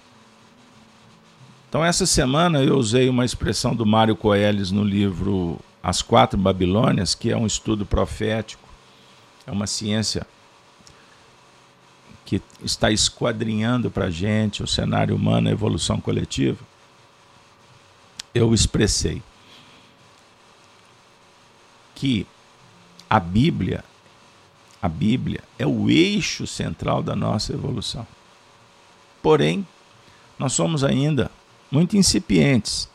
Então, 1.67 1.83
essa 1.83 2.05
semana 2.05 2.61
eu 2.61 2.77
usei 2.77 3.09
uma 3.09 3.25
expressão 3.25 3.75
do 3.75 3.87
Mário 3.87 4.15
Coelhes 4.15 4.69
no 4.69 4.83
livro 4.83 5.59
As 5.81 6.03
Quatro 6.03 6.39
Babilônias, 6.39 7.15
que 7.15 7.31
é 7.31 7.35
um 7.35 7.47
estudo 7.47 7.87
profético, 7.87 8.69
é 9.47 9.51
uma 9.51 9.65
ciência 9.65 10.27
que 12.23 12.39
está 12.63 12.91
esquadrinhando 12.91 13.89
para 13.89 14.05
a 14.05 14.11
gente 14.11 14.61
o 14.61 14.67
cenário 14.67 15.15
humano, 15.15 15.49
a 15.49 15.51
evolução 15.51 15.99
coletiva. 15.99 16.63
Eu 18.31 18.53
expressei 18.53 19.23
que 21.95 22.27
a 23.09 23.19
Bíblia, 23.19 23.83
a 24.81 24.87
Bíblia 24.87 25.41
é 25.57 25.65
o 25.65 25.89
eixo 25.89 26.45
central 26.45 27.01
da 27.01 27.15
nossa 27.15 27.53
evolução. 27.53 28.05
Porém, 29.23 29.65
nós 30.37 30.53
somos 30.53 30.83
ainda 30.83 31.31
muito 31.71 31.97
incipientes. 31.97 32.89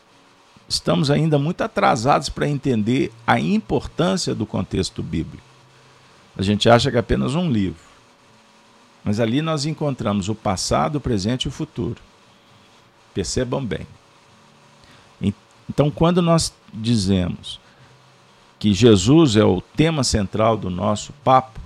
Estamos 0.69 1.11
ainda 1.11 1.37
muito 1.37 1.61
atrasados 1.61 2.29
para 2.29 2.47
entender 2.47 3.11
a 3.27 3.39
importância 3.39 4.33
do 4.33 4.45
contexto 4.45 5.03
bíblico. 5.03 5.43
A 6.37 6.41
gente 6.41 6.69
acha 6.69 6.89
que 6.89 6.95
é 6.95 6.99
apenas 6.99 7.35
um 7.35 7.51
livro. 7.51 7.81
Mas 9.03 9.19
ali 9.19 9.41
nós 9.41 9.65
encontramos 9.65 10.29
o 10.29 10.35
passado, 10.35 10.97
o 10.97 11.01
presente 11.01 11.43
e 11.43 11.47
o 11.49 11.51
futuro. 11.51 12.01
Percebam 13.13 13.65
bem. 13.65 13.85
Então, 15.71 15.89
quando 15.89 16.21
nós 16.21 16.53
dizemos 16.73 17.57
que 18.61 18.75
Jesus 18.75 19.35
é 19.35 19.43
o 19.43 19.59
tema 19.59 20.03
central 20.03 20.55
do 20.55 20.69
nosso 20.69 21.11
papo, 21.23 21.59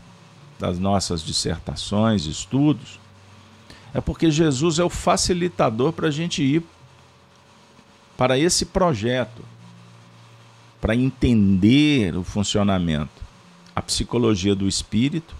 das 0.57 0.79
nossas 0.79 1.21
dissertações, 1.21 2.25
estudos, 2.25 3.01
é 3.93 3.99
porque 3.99 4.31
Jesus 4.31 4.79
é 4.79 4.83
o 4.85 4.89
facilitador 4.89 5.91
para 5.91 6.07
a 6.07 6.11
gente 6.11 6.41
ir 6.41 6.63
para 8.15 8.39
esse 8.39 8.67
projeto, 8.67 9.41
para 10.79 10.95
entender 10.95 12.15
o 12.15 12.23
funcionamento, 12.23 13.21
a 13.75 13.81
psicologia 13.81 14.55
do 14.55 14.65
espírito 14.65 15.35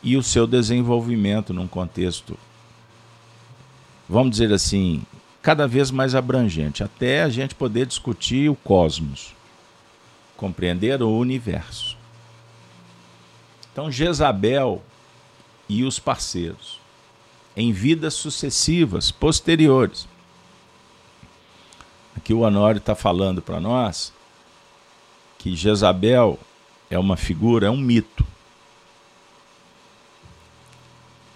e 0.00 0.16
o 0.16 0.22
seu 0.22 0.46
desenvolvimento 0.46 1.52
num 1.52 1.66
contexto, 1.66 2.38
vamos 4.08 4.30
dizer 4.30 4.52
assim, 4.52 5.02
cada 5.42 5.66
vez 5.66 5.90
mais 5.90 6.14
abrangente, 6.14 6.84
até 6.84 7.24
a 7.24 7.28
gente 7.28 7.56
poder 7.56 7.84
discutir 7.84 8.48
o 8.48 8.54
cosmos 8.54 9.39
compreender 10.40 11.02
o 11.02 11.10
universo. 11.10 11.98
Então, 13.70 13.92
Jezabel 13.92 14.82
e 15.68 15.84
os 15.84 15.98
parceiros, 15.98 16.80
em 17.54 17.72
vidas 17.72 18.14
sucessivas, 18.14 19.10
posteriores. 19.10 20.08
Aqui 22.16 22.32
o 22.32 22.40
Honório 22.40 22.78
está 22.78 22.94
falando 22.94 23.42
para 23.42 23.60
nós 23.60 24.14
que 25.38 25.54
Jezabel 25.54 26.38
é 26.88 26.98
uma 26.98 27.18
figura, 27.18 27.66
é 27.66 27.70
um 27.70 27.76
mito. 27.76 28.26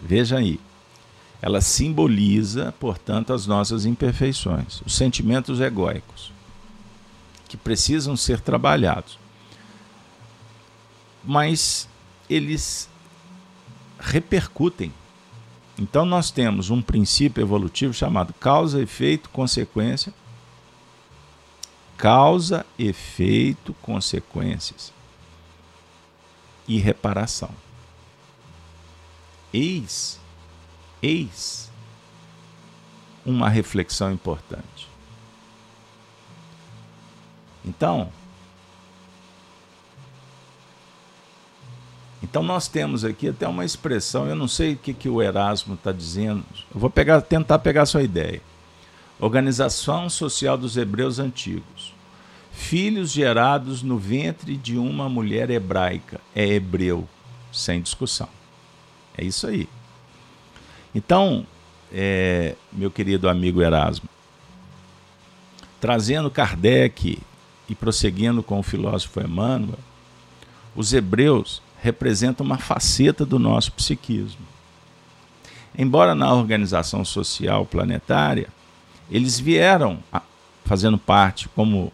Veja 0.00 0.38
aí. 0.38 0.58
Ela 1.42 1.60
simboliza, 1.60 2.74
portanto, 2.80 3.34
as 3.34 3.46
nossas 3.46 3.84
imperfeições, 3.84 4.80
os 4.80 4.94
sentimentos 4.96 5.60
egóicos 5.60 6.32
que 7.54 7.56
precisam 7.56 8.16
ser 8.16 8.40
trabalhados. 8.40 9.16
Mas 11.22 11.88
eles 12.28 12.88
repercutem. 14.00 14.92
Então 15.78 16.04
nós 16.04 16.32
temos 16.32 16.70
um 16.70 16.82
princípio 16.82 17.40
evolutivo 17.40 17.94
chamado 17.94 18.34
causa, 18.34 18.82
efeito, 18.82 19.30
consequência. 19.30 20.12
Causa, 21.96 22.66
efeito, 22.76 23.72
consequências 23.74 24.92
e 26.66 26.78
reparação. 26.78 27.50
Eis, 29.52 30.18
eis 31.00 31.70
uma 33.24 33.48
reflexão 33.48 34.12
importante. 34.12 34.93
Então, 37.64 38.10
então 42.22 42.42
nós 42.42 42.68
temos 42.68 43.04
aqui 43.04 43.28
até 43.28 43.46
uma 43.46 43.64
expressão, 43.64 44.26
eu 44.26 44.34
não 44.34 44.48
sei 44.48 44.74
o 44.74 44.76
que, 44.76 44.92
que 44.92 45.08
o 45.08 45.22
Erasmo 45.22 45.74
está 45.74 45.92
dizendo, 45.92 46.44
eu 46.74 46.80
vou 46.80 46.90
pegar, 46.90 47.20
tentar 47.20 47.58
pegar 47.58 47.86
sua 47.86 48.02
ideia. 48.02 48.40
Organização 49.20 50.10
Social 50.10 50.58
dos 50.58 50.76
Hebreus 50.76 51.18
Antigos. 51.18 51.94
Filhos 52.52 53.10
gerados 53.10 53.82
no 53.82 53.98
ventre 53.98 54.56
de 54.56 54.76
uma 54.76 55.08
mulher 55.08 55.50
hebraica. 55.50 56.20
É 56.34 56.46
hebreu, 56.46 57.08
sem 57.52 57.80
discussão. 57.80 58.28
É 59.16 59.24
isso 59.24 59.46
aí. 59.46 59.68
Então, 60.94 61.46
é, 61.92 62.54
meu 62.72 62.90
querido 62.90 63.28
amigo 63.28 63.62
Erasmo, 63.62 64.08
trazendo 65.80 66.30
Kardec 66.30 67.18
e 67.68 67.74
prosseguindo 67.74 68.42
com 68.42 68.58
o 68.58 68.62
filósofo 68.62 69.20
Emmanuel, 69.20 69.78
os 70.74 70.92
hebreus 70.92 71.62
representam 71.80 72.44
uma 72.44 72.58
faceta 72.58 73.24
do 73.24 73.38
nosso 73.38 73.72
psiquismo. 73.72 74.44
Embora 75.76 76.14
na 76.14 76.32
organização 76.32 77.04
social 77.04 77.66
planetária, 77.66 78.48
eles 79.10 79.38
vieram 79.38 79.98
fazendo 80.64 80.96
parte 80.96 81.48
como 81.48 81.92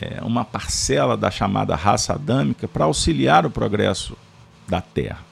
é, 0.00 0.22
uma 0.22 0.44
parcela 0.44 1.16
da 1.16 1.30
chamada 1.30 1.74
raça 1.74 2.12
adâmica 2.12 2.68
para 2.68 2.84
auxiliar 2.84 3.44
o 3.44 3.50
progresso 3.50 4.16
da 4.66 4.80
Terra. 4.80 5.24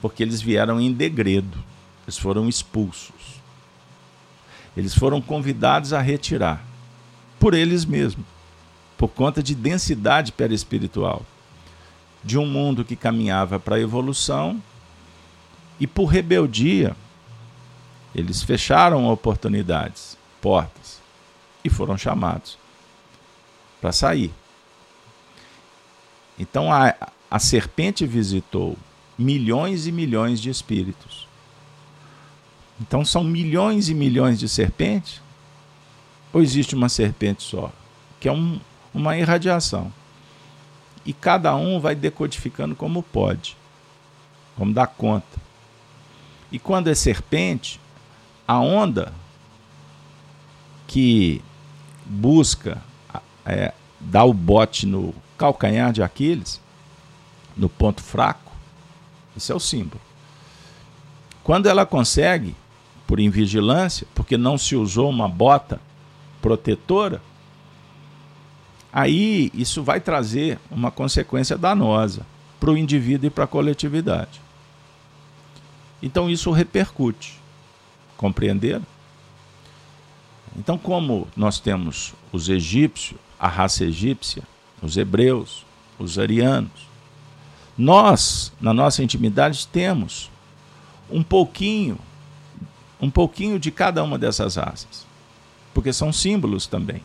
Porque 0.00 0.22
eles 0.22 0.40
vieram 0.40 0.80
em 0.80 0.92
degredo, 0.92 1.58
eles 2.04 2.18
foram 2.18 2.48
expulsos. 2.48 3.40
Eles 4.76 4.94
foram 4.94 5.20
convidados 5.20 5.92
a 5.92 6.00
retirar 6.00 6.62
por 7.44 7.52
eles 7.52 7.84
mesmos, 7.84 8.24
por 8.96 9.08
conta 9.08 9.42
de 9.42 9.54
densidade 9.54 10.32
perispiritual, 10.32 11.20
de 12.24 12.38
um 12.38 12.46
mundo 12.46 12.86
que 12.86 12.96
caminhava 12.96 13.60
para 13.60 13.76
a 13.76 13.80
evolução 13.80 14.62
e 15.78 15.86
por 15.86 16.06
rebeldia 16.06 16.96
eles 18.14 18.42
fecharam 18.42 19.06
oportunidades, 19.08 20.16
portas 20.40 21.02
e 21.62 21.68
foram 21.68 21.98
chamados 21.98 22.56
para 23.78 23.92
sair. 23.92 24.32
Então 26.38 26.72
a, 26.72 26.94
a 27.30 27.38
serpente 27.38 28.06
visitou 28.06 28.74
milhões 29.18 29.86
e 29.86 29.92
milhões 29.92 30.40
de 30.40 30.48
espíritos. 30.48 31.28
Então 32.80 33.04
são 33.04 33.22
milhões 33.22 33.90
e 33.90 33.94
milhões 33.94 34.38
de 34.38 34.48
serpentes 34.48 35.23
ou 36.34 36.42
existe 36.42 36.74
uma 36.74 36.88
serpente 36.88 37.44
só? 37.44 37.72
Que 38.18 38.28
é 38.28 38.32
um, 38.32 38.58
uma 38.92 39.16
irradiação. 39.16 39.92
E 41.06 41.12
cada 41.12 41.54
um 41.54 41.78
vai 41.78 41.94
decodificando 41.94 42.74
como 42.74 43.04
pode. 43.04 43.56
Vamos 44.58 44.74
dar 44.74 44.88
conta. 44.88 45.38
E 46.50 46.58
quando 46.58 46.88
é 46.88 46.94
serpente, 46.94 47.80
a 48.48 48.58
onda 48.58 49.12
que 50.88 51.40
busca 52.04 52.82
é, 53.46 53.72
dar 54.00 54.24
o 54.24 54.34
bote 54.34 54.86
no 54.86 55.14
calcanhar 55.38 55.92
de 55.92 56.02
Aquiles, 56.02 56.60
no 57.56 57.68
ponto 57.68 58.02
fraco, 58.02 58.50
esse 59.36 59.52
é 59.52 59.54
o 59.54 59.60
símbolo. 59.60 60.00
Quando 61.44 61.66
ela 61.66 61.86
consegue, 61.86 62.56
por 63.06 63.20
invigilância, 63.20 64.06
porque 64.14 64.36
não 64.36 64.58
se 64.58 64.74
usou 64.74 65.08
uma 65.08 65.28
bota 65.28 65.80
protetora, 66.44 67.22
aí 68.92 69.50
isso 69.54 69.82
vai 69.82 69.98
trazer 69.98 70.58
uma 70.70 70.90
consequência 70.90 71.56
danosa 71.56 72.26
para 72.60 72.70
o 72.70 72.76
indivíduo 72.76 73.28
e 73.28 73.30
para 73.30 73.44
a 73.44 73.46
coletividade. 73.46 74.42
Então 76.02 76.28
isso 76.28 76.50
repercute. 76.50 77.40
Compreenderam? 78.18 78.84
Então, 80.54 80.76
como 80.76 81.26
nós 81.34 81.58
temos 81.58 82.12
os 82.30 82.50
egípcios, 82.50 83.18
a 83.40 83.48
raça 83.48 83.86
egípcia, 83.86 84.42
os 84.82 84.98
hebreus, 84.98 85.64
os 85.98 86.18
arianos, 86.18 86.88
nós, 87.76 88.52
na 88.60 88.74
nossa 88.74 89.02
intimidade, 89.02 89.66
temos 89.68 90.30
um 91.10 91.22
pouquinho, 91.22 91.98
um 93.00 93.08
pouquinho 93.08 93.58
de 93.58 93.70
cada 93.70 94.04
uma 94.04 94.18
dessas 94.18 94.56
raças, 94.56 95.06
porque 95.74 95.92
são 95.92 96.12
símbolos 96.12 96.66
também. 96.66 97.02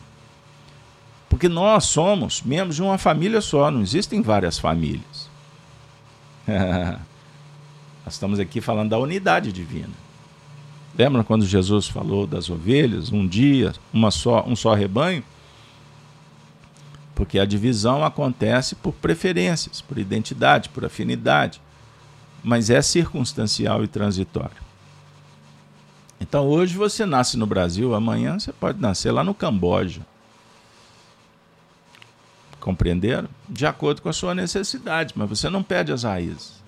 Porque 1.28 1.48
nós 1.48 1.84
somos 1.84 2.42
membros 2.42 2.76
de 2.76 2.82
uma 2.82 2.96
família 2.96 3.40
só, 3.40 3.70
não 3.70 3.82
existem 3.82 4.22
várias 4.22 4.58
famílias. 4.58 5.28
nós 6.46 8.14
estamos 8.14 8.38
aqui 8.38 8.60
falando 8.60 8.90
da 8.90 8.98
unidade 8.98 9.52
divina. 9.52 9.92
Lembra 10.96 11.22
quando 11.22 11.46
Jesus 11.46 11.86
falou 11.86 12.26
das 12.26 12.50
ovelhas, 12.50 13.12
um 13.12 13.26
dia, 13.26 13.72
uma 13.92 14.10
só, 14.10 14.44
um 14.46 14.56
só 14.56 14.74
rebanho? 14.74 15.22
Porque 17.14 17.38
a 17.38 17.44
divisão 17.44 18.04
acontece 18.04 18.74
por 18.74 18.92
preferências, 18.92 19.80
por 19.80 19.98
identidade, 19.98 20.68
por 20.68 20.84
afinidade, 20.84 21.60
mas 22.42 22.70
é 22.70 22.80
circunstancial 22.82 23.84
e 23.84 23.88
transitório. 23.88 24.69
Então 26.20 26.46
hoje 26.46 26.76
você 26.76 27.06
nasce 27.06 27.36
no 27.36 27.46
Brasil, 27.46 27.94
amanhã 27.94 28.38
você 28.38 28.52
pode 28.52 28.80
nascer 28.80 29.10
lá 29.10 29.24
no 29.24 29.34
Camboja. 29.34 30.02
Compreenderam? 32.60 33.28
De 33.48 33.66
acordo 33.66 34.02
com 34.02 34.08
a 34.10 34.12
sua 34.12 34.34
necessidade, 34.34 35.14
mas 35.16 35.28
você 35.28 35.48
não 35.48 35.62
perde 35.62 35.92
as 35.92 36.02
raízes. 36.02 36.60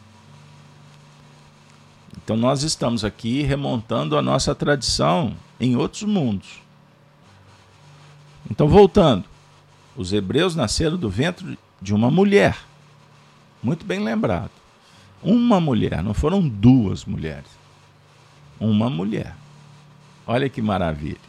Então 2.25 2.37
nós 2.37 2.63
estamos 2.63 3.05
aqui 3.05 3.43
remontando 3.43 4.17
a 4.17 4.23
nossa 4.23 4.55
tradição 4.55 5.37
em 5.61 5.77
outros 5.77 6.03
mundos. 6.03 6.63
Então, 8.51 8.69
voltando, 8.69 9.25
os 9.97 10.13
hebreus 10.13 10.57
nasceram 10.57 10.97
do 10.97 11.09
ventre 11.09 11.59
de 11.81 11.95
uma 11.95 12.11
mulher. 12.11 12.57
Muito 13.63 13.85
bem 13.85 14.01
lembrado. 14.01 14.51
Uma 15.23 15.61
mulher, 15.61 16.03
não 16.03 16.15
foram 16.15 16.47
duas 16.47 17.05
mulheres. 17.05 17.51
Uma 18.59 18.91
mulher. 18.91 19.37
Olha 20.27 20.49
que 20.49 20.63
maravilha. 20.63 21.21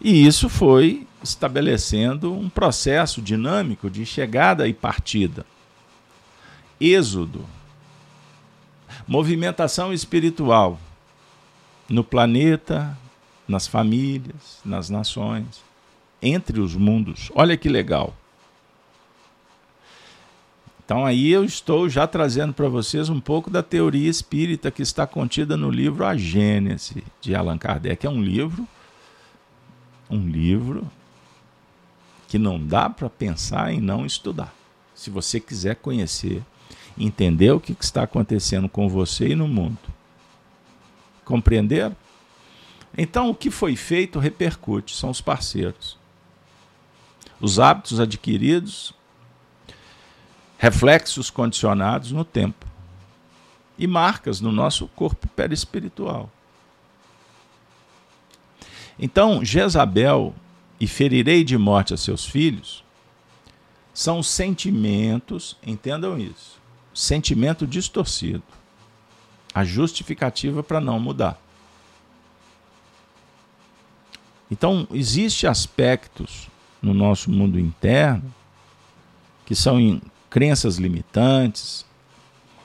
E 0.00 0.26
isso 0.26 0.48
foi 0.48 1.06
estabelecendo 1.22 2.32
um 2.32 2.48
processo 2.48 3.20
dinâmico 3.20 3.90
de 3.90 4.06
chegada 4.06 4.66
e 4.66 4.72
partida. 4.72 5.44
Êxodo 6.80 7.44
movimentação 9.06 9.92
espiritual 9.92 10.78
no 11.88 12.04
planeta, 12.04 12.96
nas 13.46 13.66
famílias, 13.66 14.60
nas 14.64 14.88
nações, 14.88 15.62
entre 16.22 16.60
os 16.60 16.76
mundos. 16.76 17.30
Olha 17.34 17.56
que 17.56 17.68
legal. 17.68 18.14
Então 20.90 21.06
aí 21.06 21.30
eu 21.30 21.44
estou 21.44 21.88
já 21.88 22.04
trazendo 22.04 22.52
para 22.52 22.68
vocês 22.68 23.08
um 23.08 23.20
pouco 23.20 23.48
da 23.48 23.62
teoria 23.62 24.10
espírita 24.10 24.72
que 24.72 24.82
está 24.82 25.06
contida 25.06 25.56
no 25.56 25.70
livro 25.70 26.04
A 26.04 26.16
Gênese 26.16 27.04
de 27.20 27.32
Allan 27.32 27.56
Kardec. 27.56 28.04
É 28.04 28.10
um 28.10 28.20
livro 28.20 28.66
um 30.10 30.26
livro 30.26 30.90
que 32.26 32.40
não 32.40 32.58
dá 32.58 32.90
para 32.90 33.08
pensar 33.08 33.72
em 33.72 33.80
não 33.80 34.04
estudar. 34.04 34.52
Se 34.92 35.10
você 35.10 35.38
quiser 35.38 35.76
conhecer 35.76 36.42
entender 36.98 37.52
o 37.52 37.60
que 37.60 37.76
está 37.80 38.02
acontecendo 38.02 38.68
com 38.68 38.88
você 38.88 39.28
e 39.28 39.36
no 39.36 39.46
mundo. 39.46 39.78
Compreenderam? 41.24 41.94
Então, 42.98 43.30
o 43.30 43.34
que 43.36 43.48
foi 43.48 43.76
feito 43.76 44.18
repercute, 44.18 44.96
são 44.96 45.10
os 45.10 45.20
parceiros. 45.20 45.96
Os 47.40 47.60
hábitos 47.60 48.00
adquiridos, 48.00 48.92
reflexos 50.60 51.30
condicionados 51.30 52.12
no 52.12 52.22
tempo 52.22 52.66
e 53.78 53.86
marcas 53.86 54.42
no 54.42 54.52
nosso 54.52 54.86
corpo 54.88 55.26
perispiritual. 55.28 56.30
Então, 58.98 59.42
Jezabel 59.42 60.34
e 60.78 60.86
ferirei 60.86 61.44
de 61.44 61.56
morte 61.56 61.94
a 61.94 61.96
seus 61.96 62.26
filhos 62.26 62.84
são 63.94 64.22
sentimentos, 64.22 65.56
entendam 65.66 66.18
isso, 66.18 66.60
sentimento 66.92 67.66
distorcido. 67.66 68.42
A 69.54 69.64
justificativa 69.64 70.62
para 70.62 70.78
não 70.78 71.00
mudar. 71.00 71.40
Então, 74.50 74.86
existem 74.92 75.48
aspectos 75.48 76.48
no 76.82 76.92
nosso 76.92 77.30
mundo 77.30 77.58
interno 77.58 78.32
que 79.46 79.54
são 79.54 79.80
crenças 80.30 80.76
limitantes, 80.76 81.84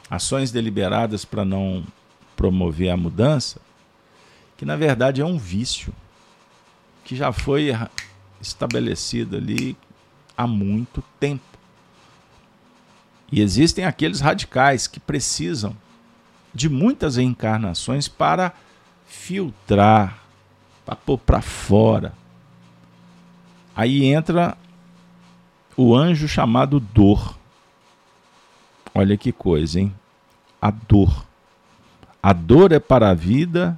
ações 0.09 0.51
deliberadas 0.51 1.25
para 1.25 1.43
não 1.43 1.83
promover 2.37 2.91
a 2.91 2.97
mudança, 2.97 3.59
que 4.55 4.63
na 4.63 4.75
verdade 4.75 5.21
é 5.21 5.25
um 5.25 5.37
vício 5.37 5.91
que 7.03 7.15
já 7.15 7.31
foi 7.31 7.71
estabelecido 8.39 9.35
ali 9.35 9.75
há 10.37 10.45
muito 10.45 11.03
tempo. 11.19 11.43
E 13.31 13.41
existem 13.41 13.85
aqueles 13.85 14.19
radicais 14.21 14.87
que 14.87 14.99
precisam 14.99 15.75
de 16.53 16.69
muitas 16.69 17.17
reencarnações 17.17 18.07
para 18.07 18.53
filtrar, 19.05 20.19
para 20.85 20.95
pôr 20.95 21.17
para 21.17 21.41
fora. 21.41 22.13
Aí 23.75 24.05
entra 24.05 24.57
o 25.75 25.93
anjo 25.93 26.27
chamado 26.27 26.79
dor. 26.79 27.37
Olha 28.97 29.17
que 29.17 29.33
coisa, 29.33 29.81
hein? 29.81 29.93
A 30.61 30.71
dor. 30.71 31.25
A 32.23 32.31
dor 32.31 32.71
é 32.71 32.79
para 32.79 33.09
a 33.09 33.13
vida 33.13 33.77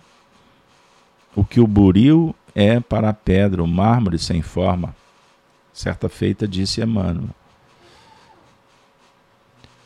o 1.36 1.44
que 1.44 1.60
o 1.60 1.66
buril 1.66 2.36
é 2.54 2.80
para 2.80 3.10
a 3.10 3.14
pedra, 3.14 3.64
o 3.64 3.68
mármore 3.68 4.20
sem 4.20 4.44
forma. 4.44 4.96
Certa 5.74 6.08
feita 6.08 6.48
disse 6.48 6.82
Emmanuel. 6.82 7.30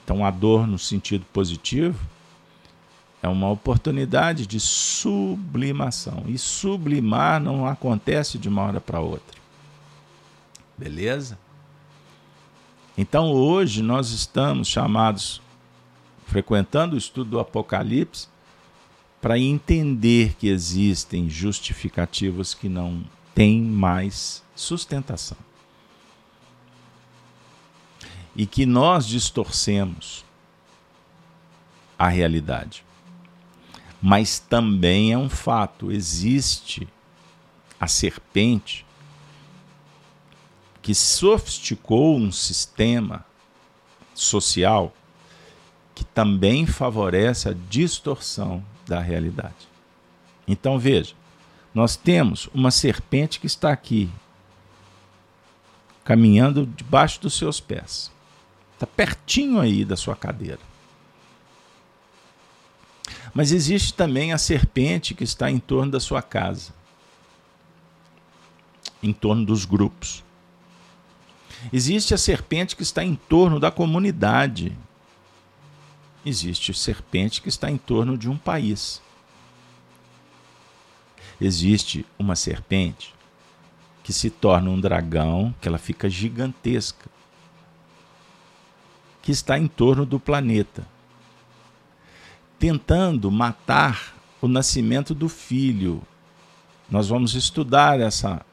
Então, 0.04 0.26
a 0.26 0.32
dor, 0.32 0.68
no 0.68 0.78
sentido 0.78 1.26
positivo, 1.32 1.98
é 3.24 3.28
uma 3.30 3.50
oportunidade 3.50 4.46
de 4.46 4.60
sublimação. 4.60 6.26
E 6.28 6.38
sublimar 6.38 7.40
não 7.40 7.66
acontece 7.66 8.38
de 8.38 8.50
uma 8.50 8.64
hora 8.64 8.82
para 8.82 9.00
outra. 9.00 9.40
Beleza? 10.78 11.38
Então, 13.02 13.32
hoje, 13.32 13.82
nós 13.82 14.12
estamos 14.12 14.68
chamados, 14.68 15.42
frequentando 16.28 16.94
o 16.94 17.00
estudo 17.00 17.32
do 17.32 17.40
Apocalipse, 17.40 18.28
para 19.20 19.40
entender 19.40 20.36
que 20.36 20.48
existem 20.48 21.28
justificativos 21.28 22.54
que 22.54 22.70
não 22.70 23.04
têm 23.34 23.60
mais 23.60 24.44
sustentação 24.56 25.40
e 28.36 28.46
que 28.46 28.68
nós 28.68 29.08
distorcemos 29.08 30.24
a 31.98 32.08
realidade. 32.08 32.86
Mas 34.00 34.38
também 34.38 35.12
é 35.12 35.18
um 35.18 35.28
fato, 35.28 35.92
existe 35.92 36.88
a 37.80 37.88
serpente 37.88 38.86
que 40.82 40.96
sofisticou 40.96 42.18
um 42.18 42.32
sistema 42.32 43.26
social 44.14 44.94
que 45.94 46.04
também 46.04 46.66
favorece 46.66 47.50
a 47.50 47.56
distorção 47.70 48.64
da 48.88 49.00
realidade. 49.00 49.70
Então 50.48 50.80
veja, 50.80 51.14
nós 51.74 51.96
temos 51.96 52.50
uma 52.54 52.72
serpente 52.72 53.40
que 53.40 53.48
está 53.48 53.72
aqui, 53.72 54.10
caminhando 56.04 56.66
debaixo 56.66 57.22
dos 57.22 57.36
seus 57.36 57.60
pés. 57.60 58.12
Está 58.74 58.88
pertinho 58.88 59.60
aí 59.60 59.86
da 59.86 59.96
sua 59.96 60.16
cadeira. 60.16 60.60
Mas 63.34 63.52
existe 63.52 63.94
também 63.94 64.34
a 64.34 64.38
serpente 64.38 65.14
que 65.14 65.24
está 65.24 65.50
em 65.50 65.60
torno 65.60 65.92
da 65.92 66.00
sua 66.00 66.22
casa. 66.22 66.74
em 69.04 69.12
torno 69.12 69.44
dos 69.44 69.66
grupos. 69.66 70.24
Existe 71.72 72.14
a 72.14 72.18
serpente 72.18 72.76
que 72.76 72.84
está 72.84 73.04
em 73.04 73.16
torno 73.16 73.60
da 73.60 73.70
comunidade. 73.70 74.76
Existe 76.26 76.72
a 76.72 76.74
serpente 76.74 77.42
que 77.42 77.50
está 77.50 77.70
em 77.70 77.78
torno 77.78 78.18
de 78.18 78.30
um 78.30 78.38
país. 78.38 79.02
Existe 81.40 82.06
uma 82.20 82.36
serpente 82.36 83.14
que 84.04 84.14
se 84.14 84.30
torna 84.30 84.70
um 84.70 84.80
dragão, 84.80 85.54
que 85.62 85.68
ela 85.68 85.78
fica 85.78 86.10
gigantesca, 86.10 87.10
que 89.22 89.32
está 89.32 89.58
em 89.58 89.68
torno 89.68 90.06
do 90.06 90.20
planeta, 90.20 90.88
tentando 92.60 93.32
matar 93.32 94.16
o 94.42 94.48
nascimento 94.48 95.14
do 95.14 95.30
filho. 95.30 96.02
Nós 96.90 97.08
vamos 97.08 97.36
estudar 97.36 98.00
essa 98.00 98.46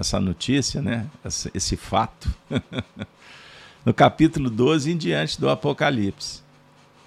essa 0.00 0.18
notícia, 0.18 0.80
né? 0.80 1.06
esse, 1.54 1.76
fato, 1.76 2.34
no 3.84 3.92
capítulo 3.92 4.48
12 4.48 4.92
em 4.92 4.96
diante 4.96 5.38
do 5.38 5.48
Apocalipse. 5.48 6.42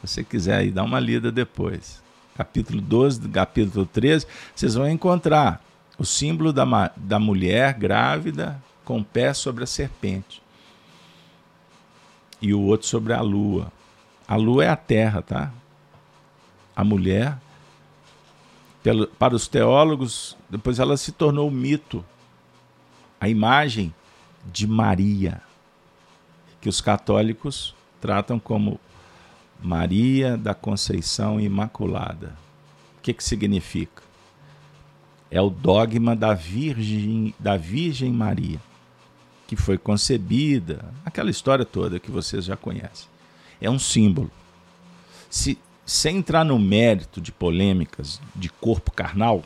Se 0.02 0.08
você 0.08 0.24
quiser 0.24 0.58
aí 0.58 0.72
dar 0.72 0.84
uma 0.84 1.00
lida 1.00 1.32
depois. 1.32 2.04
Capítulo 2.36 2.80
12, 2.80 3.28
capítulo 3.30 3.86
13, 3.88 4.28
vocês 4.56 4.76
vão 4.76 4.88
encontrar 4.88 5.64
o 5.98 6.06
símbolo 6.06 6.54
da, 6.54 6.92
da 6.96 7.20
mulher 7.20 7.74
grávida 7.74 8.62
com 8.86 9.00
o 9.00 9.04
pé 9.04 9.34
sobre 9.34 9.64
a 9.64 9.68
serpente. 9.68 10.42
E 12.40 12.54
o 12.54 12.62
outro 12.62 12.86
sobre 12.86 13.14
a 13.14 13.22
lua. 13.22 13.72
A 14.28 14.36
lua 14.36 14.66
é 14.66 14.70
a 14.70 14.76
terra, 14.76 15.22
tá? 15.22 15.52
A 16.76 16.84
mulher, 16.84 17.40
pelo, 18.84 19.08
para 19.08 19.36
os 19.36 19.48
teólogos, 19.48 20.38
depois 20.48 20.78
ela 20.78 20.98
se 20.98 21.12
tornou 21.12 21.50
mito, 21.50 22.04
a 23.24 23.30
imagem 23.30 23.94
de 24.52 24.68
Maria, 24.68 25.42
que 26.60 26.68
os 26.68 26.82
católicos 26.82 27.74
tratam 28.02 28.40
como 28.40 28.80
Maria 29.62 30.38
da 30.38 30.54
Conceição 30.54 31.40
Imaculada. 31.40 32.36
O 32.98 33.02
que, 33.02 33.14
que 33.14 33.24
significa? 33.24 34.04
é 35.34 35.42
o 35.42 35.50
dogma 35.50 36.16
da 36.16 36.36
Virgem, 36.36 37.34
da 37.40 37.58
Virgem 37.58 38.12
Maria, 38.12 38.60
que 39.48 39.56
foi 39.56 39.80
concebida, 39.80 40.94
aquela 41.04 41.32
história 41.32 41.66
toda 41.66 42.00
que 42.00 42.12
vocês 42.12 42.46
já 42.46 42.56
conhecem. 42.56 43.08
É 43.60 43.68
um 43.68 43.80
símbolo. 43.80 44.30
Se, 45.32 45.58
sem 45.84 46.18
entrar 46.18 46.46
no 46.46 46.60
mérito 46.60 47.20
de 47.20 47.32
polêmicas 47.32 48.22
de 48.36 48.48
corpo 48.48 48.92
carnal, 48.92 49.42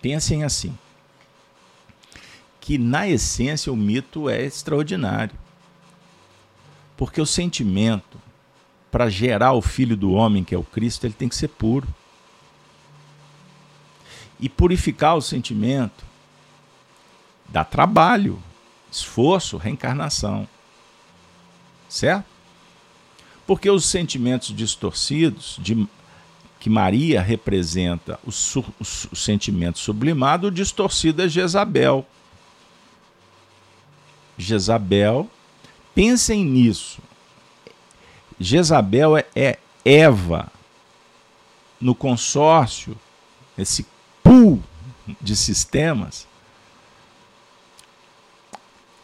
pensem 0.00 0.42
assim: 0.42 0.76
que 2.62 2.78
na 2.78 3.08
essência 3.08 3.72
o 3.72 3.76
mito 3.76 4.30
é 4.30 4.40
extraordinário. 4.40 5.34
Porque 6.96 7.20
o 7.20 7.26
sentimento, 7.26 8.18
para 8.88 9.10
gerar 9.10 9.52
o 9.54 9.60
filho 9.60 9.96
do 9.96 10.12
homem, 10.12 10.44
que 10.44 10.54
é 10.54 10.58
o 10.58 10.62
Cristo, 10.62 11.04
ele 11.04 11.12
tem 11.12 11.28
que 11.28 11.34
ser 11.34 11.48
puro 11.48 11.88
e 14.38 14.48
purificar 14.48 15.16
o 15.16 15.20
sentimento 15.20 16.04
dá 17.48 17.64
trabalho, 17.64 18.40
esforço, 18.92 19.56
reencarnação. 19.56 20.48
Certo? 21.88 22.24
Porque 23.44 23.68
os 23.68 23.84
sentimentos 23.84 24.54
distorcidos 24.54 25.58
de 25.60 25.86
que 26.60 26.70
Maria 26.70 27.20
representa 27.20 28.20
o, 28.24 28.30
su, 28.30 28.64
o, 28.78 29.16
sentimento 29.16 29.80
sublimado, 29.80 30.46
o 30.46 30.50
distorcido 30.50 31.22
é 31.22 31.28
Jezabel. 31.28 32.06
Jezabel, 34.36 35.30
pensem 35.94 36.44
nisso. 36.44 37.00
Jezabel 38.38 39.16
é, 39.16 39.26
é 39.34 39.58
Eva 39.84 40.50
no 41.80 41.94
consórcio, 41.94 42.96
esse 43.58 43.86
pool 44.22 44.62
de 45.20 45.34
sistemas 45.34 46.26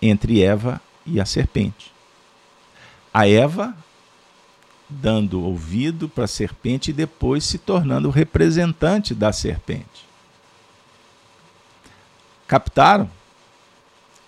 entre 0.00 0.42
Eva 0.42 0.80
e 1.04 1.20
a 1.20 1.26
serpente. 1.26 1.92
A 3.12 3.28
Eva 3.28 3.76
dando 4.88 5.42
ouvido 5.42 6.08
para 6.08 6.24
a 6.24 6.28
serpente 6.28 6.90
e 6.90 6.94
depois 6.94 7.44
se 7.44 7.58
tornando 7.58 8.10
representante 8.10 9.14
da 9.14 9.32
serpente. 9.32 10.06
Captaram? 12.46 13.10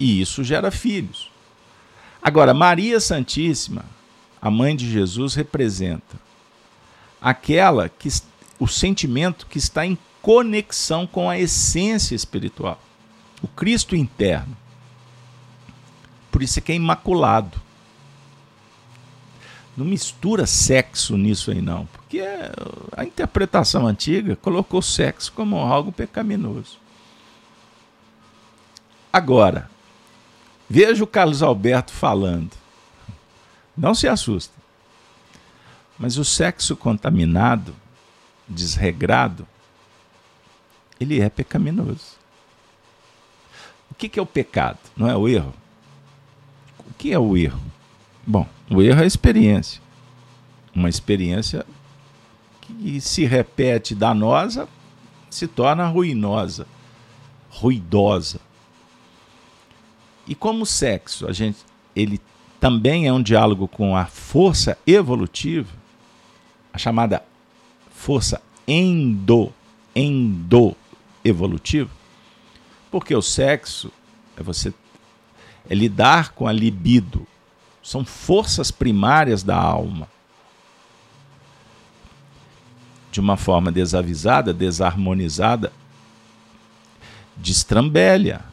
E 0.00 0.18
isso 0.18 0.42
gera 0.42 0.70
filhos. 0.70 1.30
Agora, 2.22 2.54
Maria 2.54 2.98
Santíssima, 2.98 3.84
a 4.40 4.50
mãe 4.50 4.74
de 4.74 4.90
Jesus, 4.90 5.34
representa 5.34 6.18
aquela 7.20 7.86
que 7.86 8.08
o 8.58 8.66
sentimento 8.66 9.46
que 9.46 9.58
está 9.58 9.84
em 9.84 9.98
conexão 10.22 11.06
com 11.06 11.28
a 11.28 11.38
essência 11.38 12.14
espiritual, 12.14 12.80
o 13.42 13.48
Cristo 13.48 13.94
interno. 13.94 14.56
Por 16.32 16.42
isso 16.42 16.58
é 16.58 16.62
que 16.62 16.72
é 16.72 16.74
imaculado. 16.74 17.60
Não 19.76 19.84
mistura 19.84 20.46
sexo 20.46 21.18
nisso 21.18 21.50
aí, 21.50 21.60
não, 21.60 21.84
porque 21.86 22.22
a 22.96 23.04
interpretação 23.04 23.86
antiga 23.86 24.34
colocou 24.36 24.80
sexo 24.80 25.30
como 25.32 25.56
algo 25.58 25.92
pecaminoso. 25.92 26.78
Agora, 29.12 29.70
veja 30.70 31.02
o 31.02 31.06
Carlos 31.06 31.42
Alberto 31.42 31.92
falando. 31.92 32.52
Não 33.76 33.92
se 33.92 34.06
assusta. 34.06 34.54
Mas 35.98 36.16
o 36.16 36.24
sexo 36.24 36.76
contaminado, 36.76 37.74
desregrado, 38.48 39.46
ele 41.00 41.20
é 41.20 41.28
pecaminoso. 41.28 42.20
O 43.90 43.94
que, 43.94 44.18
é 44.18 44.22
o 44.22 44.26
pecado? 44.26 44.78
Não 44.96 45.08
é 45.08 45.16
o 45.16 45.28
erro? 45.28 45.52
O 46.78 46.94
que 46.94 47.12
é 47.12 47.18
o 47.18 47.36
erro? 47.36 47.60
Bom, 48.26 48.46
o 48.70 48.80
erro 48.80 49.00
é 49.00 49.04
a 49.04 49.06
experiência. 49.06 49.82
Uma 50.74 50.88
experiência 50.88 51.66
que 52.60 53.00
se 53.00 53.24
repete 53.24 53.94
danosa, 53.94 54.68
se 55.28 55.46
torna 55.46 55.86
ruinosa, 55.86 56.66
ruidosa. 57.50 58.40
E 60.30 60.34
como 60.36 60.62
o 60.62 60.66
sexo, 60.66 61.26
a 61.26 61.32
gente, 61.32 61.58
ele 61.94 62.20
também 62.60 63.08
é 63.08 63.12
um 63.12 63.20
diálogo 63.20 63.66
com 63.66 63.96
a 63.96 64.06
força 64.06 64.78
evolutiva, 64.86 65.74
a 66.72 66.78
chamada 66.78 67.24
força 67.90 68.40
endo, 68.64 69.52
endo 69.92 70.76
evolutivo, 71.24 71.90
porque 72.92 73.12
o 73.12 73.20
sexo 73.20 73.90
é 74.36 74.42
você 74.44 74.72
é 75.68 75.74
lidar 75.74 76.30
com 76.30 76.46
a 76.46 76.52
libido, 76.52 77.26
são 77.82 78.04
forças 78.04 78.70
primárias 78.70 79.42
da 79.42 79.56
alma. 79.56 80.08
De 83.10 83.18
uma 83.18 83.36
forma 83.36 83.72
desavisada, 83.72 84.54
desarmonizada, 84.54 85.72
destrambelha, 87.36 88.49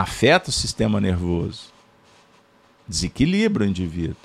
afeta 0.00 0.50
o 0.50 0.52
sistema 0.52 1.00
nervoso, 1.00 1.72
desequilibra 2.86 3.64
o 3.64 3.66
indivíduo, 3.66 4.16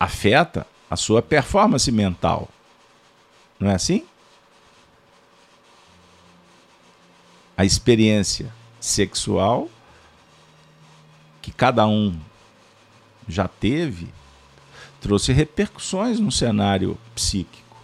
afeta 0.00 0.66
a 0.88 0.96
sua 0.96 1.20
performance 1.20 1.92
mental. 1.92 2.48
Não 3.60 3.70
é 3.70 3.74
assim? 3.74 4.06
a 7.54 7.64
experiência 7.64 8.54
sexual 8.80 9.68
que 11.42 11.50
cada 11.50 11.88
um 11.88 12.16
já 13.26 13.48
teve 13.48 14.08
trouxe 15.00 15.32
repercussões 15.32 16.20
no 16.20 16.30
cenário 16.30 16.96
psíquico. 17.16 17.76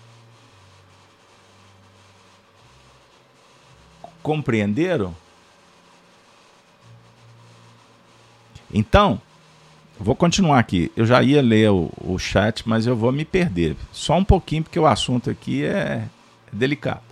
Compreenderam? 4.23 5.24
Então, 8.75 9.21
vou 9.99 10.17
continuar 10.17 10.59
aqui. 10.59 10.91
Eu 10.97 11.07
já 11.07 11.23
ia 11.23 11.41
ler 11.41 11.71
o, 11.71 11.93
o 12.01 12.19
chat, 12.19 12.69
mas 12.69 12.89
eu 12.89 12.97
vou 12.97 13.13
me 13.13 13.25
perder. 13.25 13.77
Só 13.93 14.17
um 14.17 14.25
pouquinho, 14.25 14.65
porque 14.65 14.79
o 14.81 14.87
assunto 14.87 15.31
aqui 15.31 15.65
é, 15.65 16.09
delicado. 16.53 17.03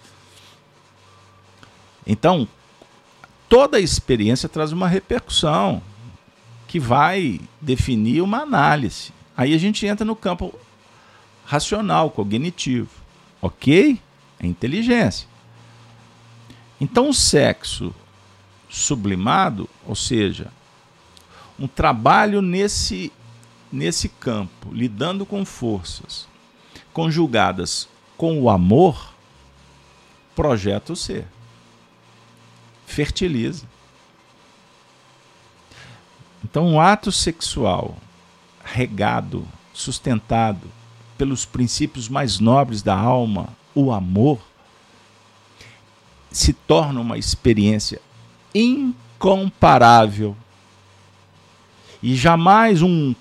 Então, 2.04 2.48
toda 3.48 3.78
experiência 3.78 4.48
traz 4.48 4.72
uma 4.72 4.88
repercussão 4.88 5.80
que 6.66 6.80
vai 6.80 7.40
definir 7.60 8.20
uma 8.22 8.38
análise. 8.38 9.12
Aí 9.36 9.54
a 9.54 9.58
gente 9.58 9.86
entra 9.86 10.04
no 10.04 10.16
campo 10.16 10.52
racional, 11.44 12.10
cognitivo. 12.10 12.90
Ok? 13.40 14.00
É 14.40 14.46
inteligência. 14.46 15.28
Então, 16.80 17.08
o 17.08 17.14
sexo 17.14 17.94
sublimado, 18.68 19.68
ou 19.86 19.94
seja, 19.94 20.50
um 21.59 21.66
trabalho 21.66 22.42
nesse, 22.42 23.12
nesse 23.70 24.09
campo, 24.09 24.72
lidando 24.72 25.24
com 25.24 25.44
forças 25.44 26.26
conjugadas 26.92 27.88
com 28.16 28.40
o 28.40 28.50
amor, 28.50 29.12
projeta 30.34 30.92
o 30.92 30.96
ser. 30.96 31.26
Fertiliza. 32.86 33.66
Então, 36.44 36.66
um 36.66 36.80
ato 36.80 37.11
sexual 37.11 37.96
regado, 38.64 39.46
sustentado 39.72 40.70
pelos 41.16 41.44
princípios 41.44 42.09
mais 42.09 42.38
nobres 42.38 42.82
da 42.82 42.96
alma, 42.96 43.48
o 43.74 43.90
amor, 43.90 44.40
se 46.30 46.53
torna 46.53 47.00
uma 47.00 47.18
experiência 47.18 48.00
incomparável. 48.55 50.36
E 52.03 52.16
jamais 52.16 52.82
um, 52.82 53.14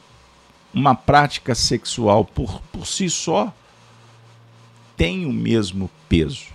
uma 0.74 0.96
prática 0.96 1.54
sexual 1.54 2.26
por, 2.26 2.62
por 2.72 2.88
si 2.88 3.10
só 3.10 3.54
tem 4.98 5.26
o 5.26 5.34
mesmo 5.34 5.90
peso. 6.10 6.48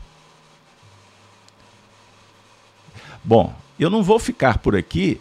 Bom, 3.23 3.55
eu 3.79 3.91
não 3.91 4.03
vou 4.03 4.19
ficar 4.19 4.59
por 4.59 4.77
aqui, 4.77 5.21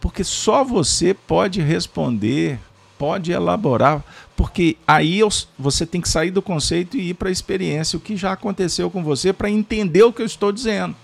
porque 0.00 0.24
só 0.24 0.64
você 0.64 1.14
pode 1.14 1.60
responder, 1.60 2.58
pode 2.98 3.32
elaborar, 3.32 4.04
porque 4.36 4.76
aí 4.86 5.20
você 5.58 5.86
tem 5.86 6.00
que 6.00 6.08
sair 6.08 6.30
do 6.30 6.42
conceito 6.42 6.96
e 6.96 7.10
ir 7.10 7.14
para 7.14 7.28
a 7.28 7.32
experiência, 7.32 7.96
o 7.96 8.00
que 8.00 8.16
já 8.16 8.32
aconteceu 8.32 8.90
com 8.90 9.02
você, 9.02 9.32
para 9.32 9.50
entender 9.50 10.02
o 10.02 10.12
que 10.12 10.22
eu 10.22 10.26
estou 10.26 10.52
dizendo. 10.52 10.94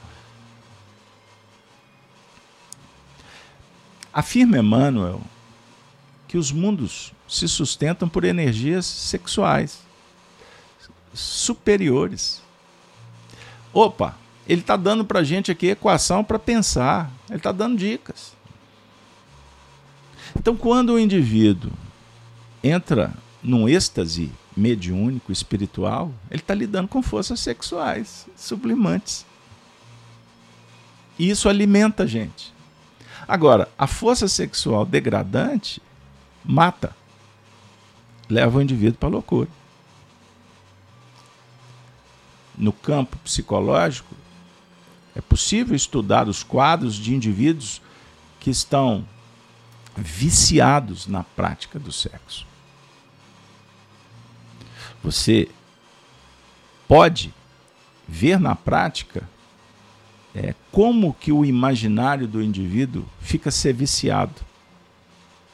Afirma 4.13 4.59
Emmanuel 4.59 5.21
que 6.29 6.37
os 6.37 6.53
mundos 6.53 7.13
se 7.29 7.49
sustentam 7.49 8.09
por 8.09 8.25
energias 8.25 8.87
sexuais 8.87 9.81
superiores. 11.15 12.43
Opa, 13.73 14.17
ele 14.49 14.61
está 14.61 14.77
dando 14.77 15.05
para 15.05 15.21
a 15.21 15.25
gente 15.25 15.51
aqui 15.51 15.69
equação 15.69 16.25
para 16.25 16.39
pensar, 16.39 17.11
ele 17.29 17.39
está 17.39 17.53
dando 17.53 17.77
dicas. 17.77 18.33
Então, 20.37 20.57
quando 20.57 20.95
o 20.95 20.99
indivíduo 20.99 21.71
entra 22.63 23.13
num 23.43 23.69
êxtase 23.69 24.31
mediúnico, 24.57 25.33
espiritual, 25.33 26.13
ele 26.31 26.41
está 26.41 26.55
lidando 26.55 26.89
com 26.89 27.03
forças 27.03 27.41
sexuais 27.41 28.27
sublimantes. 28.37 29.27
E 31.19 31.29
isso 31.29 31.49
alimenta 31.49 32.05
a 32.05 32.07
gente. 32.07 32.53
Agora, 33.27 33.69
a 33.79 33.87
força 33.87 34.29
sexual 34.29 34.85
degradante 34.85 35.81
mata, 36.45 36.95
leva 38.29 38.59
o 38.59 38.63
indivíduo 38.63 38.99
para 38.99 39.09
loucura. 39.09 39.49
No 42.57 42.73
campo 42.73 43.17
psicológico, 43.19 44.15
é 45.15 45.21
possível 45.21 45.75
estudar 45.75 46.29
os 46.29 46.43
quadros 46.43 46.95
de 46.95 47.15
indivíduos 47.15 47.81
que 48.41 48.51
estão 48.51 49.07
viciados 49.97 51.07
na 51.07 51.23
prática 51.23 51.79
do 51.79 51.93
sexo. 51.93 52.47
Você 55.03 55.49
pode 56.89 57.33
ver 58.09 58.39
na 58.39 58.55
prática 58.55 59.29
é, 60.35 60.55
como 60.71 61.15
que 61.15 61.31
o 61.31 61.45
imaginário 61.45 62.27
do 62.27 62.43
indivíduo 62.43 63.05
fica 63.21 63.51
ser 63.51 63.75
viciado. 63.75 64.41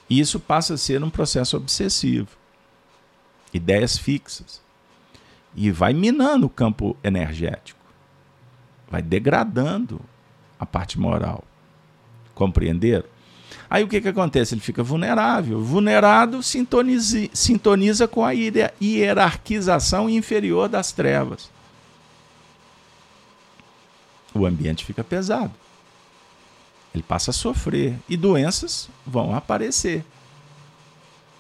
E 0.09 0.21
isso 0.21 0.39
passa 0.41 0.75
a 0.75 0.79
ser 0.79 1.03
um 1.03 1.11
processo 1.11 1.57
obsessivo. 1.57 2.29
Ideias 3.53 3.99
fixas. 3.99 4.63
E 5.55 5.71
vai 5.71 5.93
minando 5.93 6.47
o 6.47 6.51
campo 6.51 6.97
energético. 7.03 7.79
Vai 8.91 9.03
degradando 9.03 10.01
a 10.59 10.65
parte 10.65 10.99
moral. 10.99 11.45
Compreenderam? 12.35 13.05
Aí 13.69 13.85
o 13.85 13.89
que, 13.89 14.01
que 14.01 14.09
acontece? 14.09 14.55
Ele 14.55 14.61
fica 14.61 14.83
vulnerável. 14.83 15.61
Vulnerado 15.61 16.43
sintoniza, 16.43 17.29
sintoniza 17.33 18.09
com 18.09 18.25
a 18.25 18.31
hierarquização 18.33 20.09
inferior 20.09 20.69
das 20.69 20.93
trevas. 20.93 21.51
O 24.39 24.47
ambiente 24.47 24.85
fica 24.85 25.03
pesado. 25.03 25.53
Ele 26.95 27.03
passa 27.03 27.33
a 27.33 27.35
sofrer 27.35 27.99
e 28.09 28.17
doenças 28.17 28.89
vão 29.05 29.35
aparecer, 29.35 30.05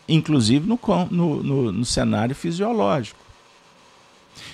inclusive 0.08 0.66
no, 0.66 0.78
no, 1.10 1.42
no, 1.42 1.72
no 1.72 1.84
cenário 1.84 2.34
fisiológico. 2.34 3.20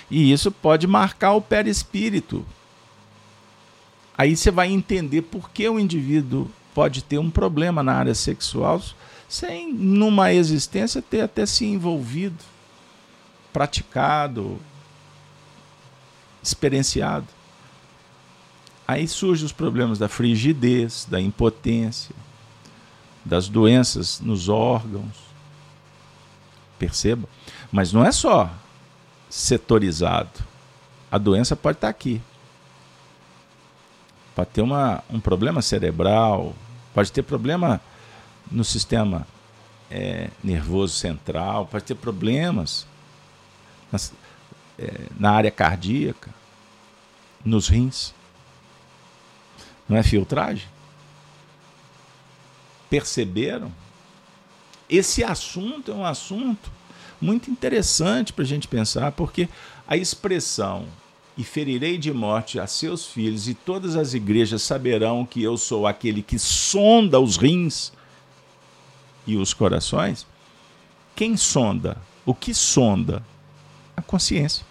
E 0.09 0.31
isso 0.31 0.51
pode 0.51 0.85
marcar 0.85 1.33
o 1.33 1.41
perispírito. 1.41 2.45
Aí 4.17 4.35
você 4.35 4.51
vai 4.51 4.71
entender 4.71 5.23
por 5.23 5.49
que 5.49 5.67
o 5.67 5.79
indivíduo 5.79 6.49
pode 6.73 7.03
ter 7.03 7.17
um 7.17 7.31
problema 7.31 7.81
na 7.81 7.93
área 7.93 8.15
sexual 8.15 8.81
sem, 9.27 9.73
numa 9.73 10.31
existência, 10.31 11.01
ter 11.01 11.21
até 11.21 11.45
se 11.45 11.65
envolvido, 11.65 12.43
praticado, 13.51 14.59
experienciado. 16.41 17.27
Aí 18.87 19.07
surgem 19.07 19.45
os 19.45 19.51
problemas 19.51 19.97
da 19.97 20.07
frigidez, 20.07 21.07
da 21.09 21.19
impotência, 21.19 22.15
das 23.23 23.47
doenças 23.49 24.19
nos 24.19 24.47
órgãos. 24.47 25.25
Perceba? 26.77 27.27
Mas 27.71 27.91
não 27.91 28.05
é 28.05 28.11
só 28.11 28.51
setorizado. 29.29 30.43
A 31.11 31.17
doença 31.17 31.55
pode 31.55 31.77
estar 31.77 31.89
aqui. 31.89 32.21
Pode 34.35 34.49
ter 34.49 34.61
uma, 34.61 35.03
um 35.09 35.19
problema 35.19 35.61
cerebral, 35.61 36.53
pode 36.93 37.11
ter 37.11 37.23
problema 37.23 37.81
no 38.51 38.63
sistema 38.63 39.25
é, 39.89 40.29
nervoso 40.43 40.95
central, 40.95 41.65
pode 41.65 41.83
ter 41.83 41.95
problemas 41.95 42.87
nas, 43.91 44.13
é, 44.79 45.07
na 45.17 45.31
área 45.31 45.51
cardíaca, 45.51 46.31
nos 47.43 47.67
rins. 47.67 48.14
Não 49.87 49.97
é 49.97 50.03
filtragem? 50.03 50.67
Perceberam? 52.89 53.71
Esse 54.89 55.23
assunto 55.23 55.91
é 55.91 55.95
um 55.95 56.05
assunto 56.05 56.71
muito 57.19 57.49
interessante 57.49 58.33
para 58.33 58.43
a 58.43 58.47
gente 58.47 58.67
pensar, 58.67 59.11
porque 59.11 59.49
a 59.87 59.95
expressão 59.97 60.85
e 61.37 61.43
ferirei 61.43 61.97
de 61.97 62.13
morte 62.13 62.59
a 62.59 62.67
seus 62.67 63.05
filhos, 63.05 63.47
e 63.47 63.53
todas 63.53 63.95
as 63.95 64.13
igrejas 64.13 64.61
saberão 64.61 65.25
que 65.25 65.43
eu 65.43 65.57
sou 65.57 65.85
aquele 65.85 66.21
que 66.21 66.39
sonda 66.39 67.19
os 67.19 67.35
rins 67.35 67.91
e 69.27 69.35
os 69.35 69.53
corações. 69.53 70.25
Quem 71.15 71.35
sonda? 71.35 71.97
O 72.25 72.33
que 72.33 72.53
sonda? 72.53 73.21
A 73.97 74.01
consciência. 74.01 74.65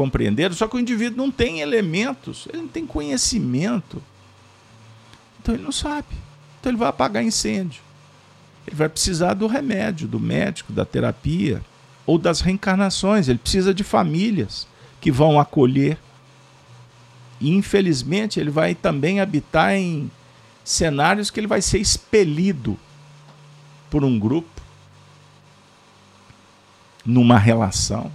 Compreenderam? 0.00 0.54
Só 0.54 0.66
que 0.66 0.76
o 0.76 0.80
indivíduo 0.80 1.18
não 1.18 1.30
tem 1.30 1.60
elementos, 1.60 2.48
ele 2.50 2.62
não 2.62 2.68
tem 2.68 2.86
conhecimento. 2.86 4.02
Então 5.38 5.54
ele 5.54 5.62
não 5.62 5.70
sabe. 5.70 6.08
Então 6.58 6.70
ele 6.70 6.78
vai 6.78 6.88
apagar 6.88 7.22
incêndio. 7.22 7.82
Ele 8.66 8.74
vai 8.74 8.88
precisar 8.88 9.34
do 9.34 9.46
remédio, 9.46 10.08
do 10.08 10.18
médico, 10.18 10.72
da 10.72 10.86
terapia, 10.86 11.60
ou 12.06 12.16
das 12.16 12.40
reencarnações. 12.40 13.28
Ele 13.28 13.38
precisa 13.38 13.74
de 13.74 13.84
famílias 13.84 14.66
que 15.02 15.12
vão 15.12 15.38
acolher. 15.38 15.98
E 17.38 17.50
infelizmente 17.50 18.40
ele 18.40 18.48
vai 18.48 18.74
também 18.74 19.20
habitar 19.20 19.74
em 19.74 20.10
cenários 20.64 21.30
que 21.30 21.38
ele 21.38 21.46
vai 21.46 21.60
ser 21.60 21.76
expelido 21.78 22.74
por 23.90 24.02
um 24.02 24.18
grupo 24.18 24.62
numa 27.04 27.38
relação. 27.38 28.10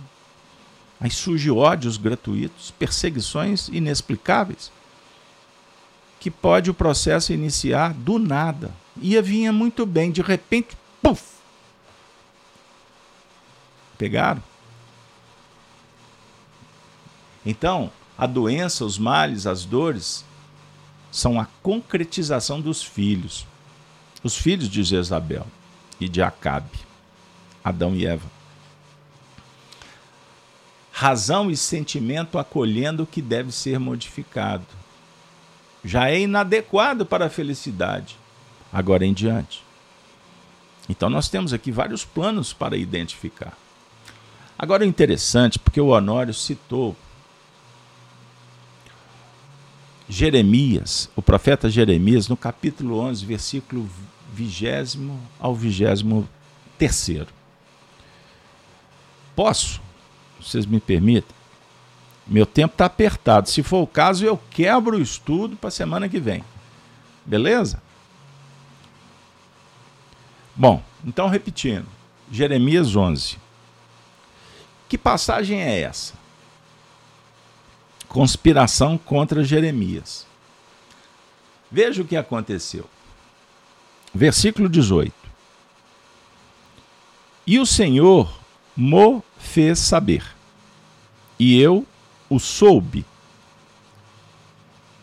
Aí 1.00 1.12
surge 1.12 1.52
ódios 1.52 1.98
gratuitos, 1.98 2.72
perseguições 2.72 3.68
inexplicáveis, 3.68 4.72
que 6.20 6.32
pode 6.32 6.70
o 6.70 6.74
processo 6.74 7.34
iniciar 7.34 7.94
do 7.94 8.18
nada. 8.18 8.72
Ia 9.02 9.22
vinha 9.22 9.52
muito 9.52 9.86
bem, 9.86 10.12
de 10.12 10.22
repente, 10.22 10.78
puf, 11.02 11.36
Pegaram? 13.98 14.44
Então, 17.46 17.92
a 18.18 18.26
doença, 18.26 18.84
os 18.84 18.98
males, 18.98 19.46
as 19.46 19.66
dores 19.66 20.26
são 21.12 21.40
a 21.40 21.46
concretização 21.62 22.60
dos 22.60 22.84
filhos. 22.84 23.46
Os 24.24 24.36
filhos 24.36 24.68
de 24.68 24.84
Jezabel 24.84 25.46
e 26.00 26.10
de 26.10 26.22
Acabe, 26.22 26.80
Adão 27.64 27.96
e 27.96 28.06
Eva. 28.06 28.35
Razão 30.98 31.52
e 31.52 31.58
sentimento 31.58 32.40
acolhendo 32.40 33.04
o 33.04 33.06
que 33.06 33.22
deve 33.22 33.52
ser 33.52 33.78
modificado. 33.78 34.66
já 35.84 36.10
é 36.10 36.22
inadequado 36.22 37.06
para 37.06 37.26
a 37.26 37.30
felicidade, 37.30 38.16
agora 38.72 39.06
em 39.06 39.14
diante. 39.14 39.62
Então 40.88 41.10
nós 41.10 41.28
temos 41.28 41.52
aqui 41.52 41.70
vários 41.70 42.06
planos 42.06 42.54
para 42.54 42.78
identificar. 42.78 43.58
Agora 44.58 44.86
o 44.86 44.88
interessante, 44.88 45.60
porque 45.60 45.82
o 45.82 45.88
Honório 45.88 46.34
citou 46.34 46.96
Jeremias, 50.08 51.10
o 51.14 51.22
profeta 51.22 51.70
Jeremias, 51.70 52.30
no 52.30 52.38
capítulo 52.38 53.00
11, 53.00 53.26
versículo 53.26 53.90
20 54.34 54.98
ao 55.42 55.54
23. 55.54 57.28
Posso? 59.36 59.85
Vocês 60.46 60.66
me 60.66 60.80
permitem? 60.80 61.36
Meu 62.28 62.46
tempo 62.46 62.74
está 62.74 62.86
apertado. 62.86 63.50
Se 63.50 63.64
for 63.64 63.82
o 63.82 63.88
caso, 63.88 64.26
eu 64.26 64.40
quebro 64.50 64.98
o 64.98 65.02
estudo 65.02 65.56
para 65.56 65.72
semana 65.72 66.08
que 66.08 66.20
vem. 66.20 66.44
Beleza? 67.26 67.82
Bom, 70.56 70.84
então 71.04 71.28
repetindo. 71.28 71.88
Jeremias 72.32 72.96
11. 72.96 73.38
Que 74.88 74.98
passagem 74.98 75.62
é 75.62 75.82
essa? 75.82 76.14
Conspiração 78.08 78.98
contra 78.98 79.44
Jeremias. 79.44 80.26
Veja 81.72 82.02
o 82.02 82.06
que 82.06 82.16
aconteceu. 82.16 82.86
Versículo 84.14 84.70
18. 84.70 85.14
E 87.46 87.60
o 87.60 87.66
Senhor 87.66 88.32
mo 88.76 89.24
fez 89.38 89.80
saber, 89.80 90.35
e 91.40 91.60
eu 91.60 91.86
o 92.30 92.40
soube. 92.40 93.06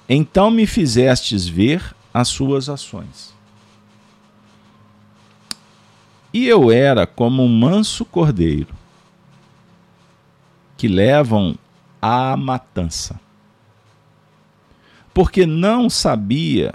Então 0.08 0.50
me 0.50 0.66
fizestes 0.66 1.46
ver 1.46 1.94
as 2.12 2.28
suas 2.28 2.68
ações. 2.68 3.34
E 6.32 6.46
eu 6.46 6.70
era 6.70 7.06
como 7.06 7.42
um 7.42 7.48
manso 7.48 8.04
cordeiro 8.04 8.74
que 10.76 10.88
levam 10.88 11.56
à 12.00 12.36
matança. 12.36 13.20
Porque 15.14 15.46
não 15.46 15.90
sabia 15.90 16.74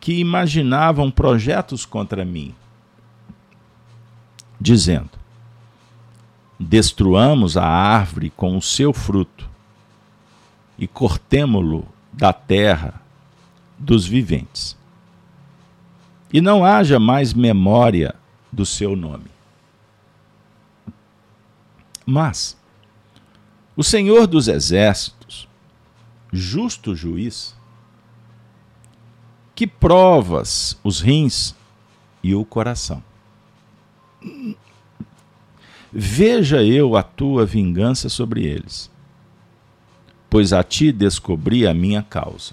que 0.00 0.14
imaginavam 0.20 1.10
projetos 1.10 1.84
contra 1.84 2.24
mim, 2.24 2.54
dizendo: 4.60 5.15
Destruamos 6.58 7.56
a 7.56 7.64
árvore 7.66 8.30
com 8.30 8.56
o 8.56 8.62
seu 8.62 8.92
fruto 8.92 9.48
e 10.78 10.86
cortemo-lo 10.86 11.86
da 12.12 12.32
terra 12.32 13.00
dos 13.78 14.06
viventes. 14.06 14.76
E 16.32 16.40
não 16.40 16.64
haja 16.64 16.98
mais 16.98 17.34
memória 17.34 18.14
do 18.50 18.64
seu 18.64 18.96
nome. 18.96 19.30
Mas 22.04 22.56
o 23.76 23.82
Senhor 23.82 24.26
dos 24.26 24.48
Exércitos, 24.48 25.48
justo 26.32 26.94
juiz, 26.94 27.54
que 29.54 29.66
provas 29.66 30.78
os 30.82 31.00
rins 31.00 31.54
e 32.22 32.34
o 32.34 32.44
coração. 32.44 33.02
Veja 35.98 36.62
eu 36.62 36.94
a 36.94 37.02
tua 37.02 37.46
vingança 37.46 38.10
sobre 38.10 38.44
eles, 38.44 38.90
pois 40.28 40.52
a 40.52 40.62
ti 40.62 40.92
descobri 40.92 41.66
a 41.66 41.72
minha 41.72 42.02
causa. 42.02 42.52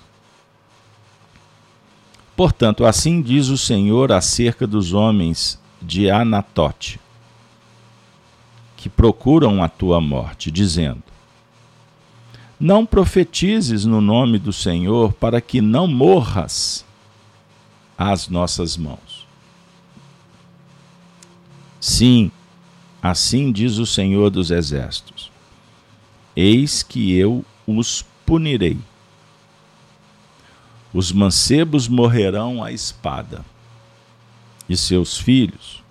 Portanto, 2.37 2.85
assim 2.85 3.21
diz 3.21 3.49
o 3.49 3.57
Senhor 3.57 4.13
acerca 4.13 4.65
dos 4.65 4.93
homens 4.93 5.59
de 5.81 6.09
Anatote, 6.09 7.01
que 8.77 8.87
procuram 8.87 9.61
a 9.61 9.67
tua 9.67 9.99
morte, 9.99 10.49
dizendo: 10.49 11.03
não 12.57 12.85
profetizes 12.85 13.83
no 13.83 13.99
nome 13.99 14.39
do 14.39 14.53
Senhor 14.53 15.11
para 15.11 15.41
que 15.41 15.59
não 15.59 15.85
morras 15.85 16.85
às 17.97 18.29
nossas 18.29 18.77
mãos. 18.77 19.27
Sim, 21.81 22.31
assim 23.03 23.51
diz 23.51 23.77
o 23.77 23.85
Senhor 23.85 24.31
dos 24.31 24.49
Exércitos: 24.49 25.29
Eis 26.35 26.81
que 26.81 27.13
eu 27.13 27.45
os 27.67 28.03
punirei. 28.25 28.79
Os 30.93 31.11
mancebos 31.11 31.87
morrerão 31.87 32.63
à 32.63 32.71
espada, 32.71 33.43
e 34.69 34.77
seus 34.77 35.17
filhos 35.17 35.83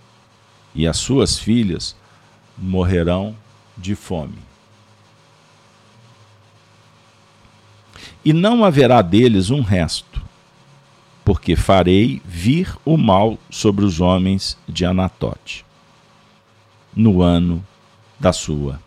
e 0.74 0.86
as 0.86 0.96
suas 0.96 1.38
filhas 1.38 1.94
morrerão 2.56 3.36
de 3.76 3.94
fome. 3.94 4.38
e 8.24 8.32
não 8.32 8.64
haverá 8.64 9.02
deles 9.02 9.50
um 9.50 9.60
resto, 9.60 10.22
porque 11.24 11.56
farei 11.56 12.22
vir 12.24 12.76
o 12.84 12.96
mal 12.96 13.38
sobre 13.50 13.84
os 13.84 14.00
homens 14.00 14.56
de 14.68 14.84
Anatote, 14.84 15.64
no 16.94 17.22
ano 17.22 17.64
da 18.18 18.32
sua 18.32 18.80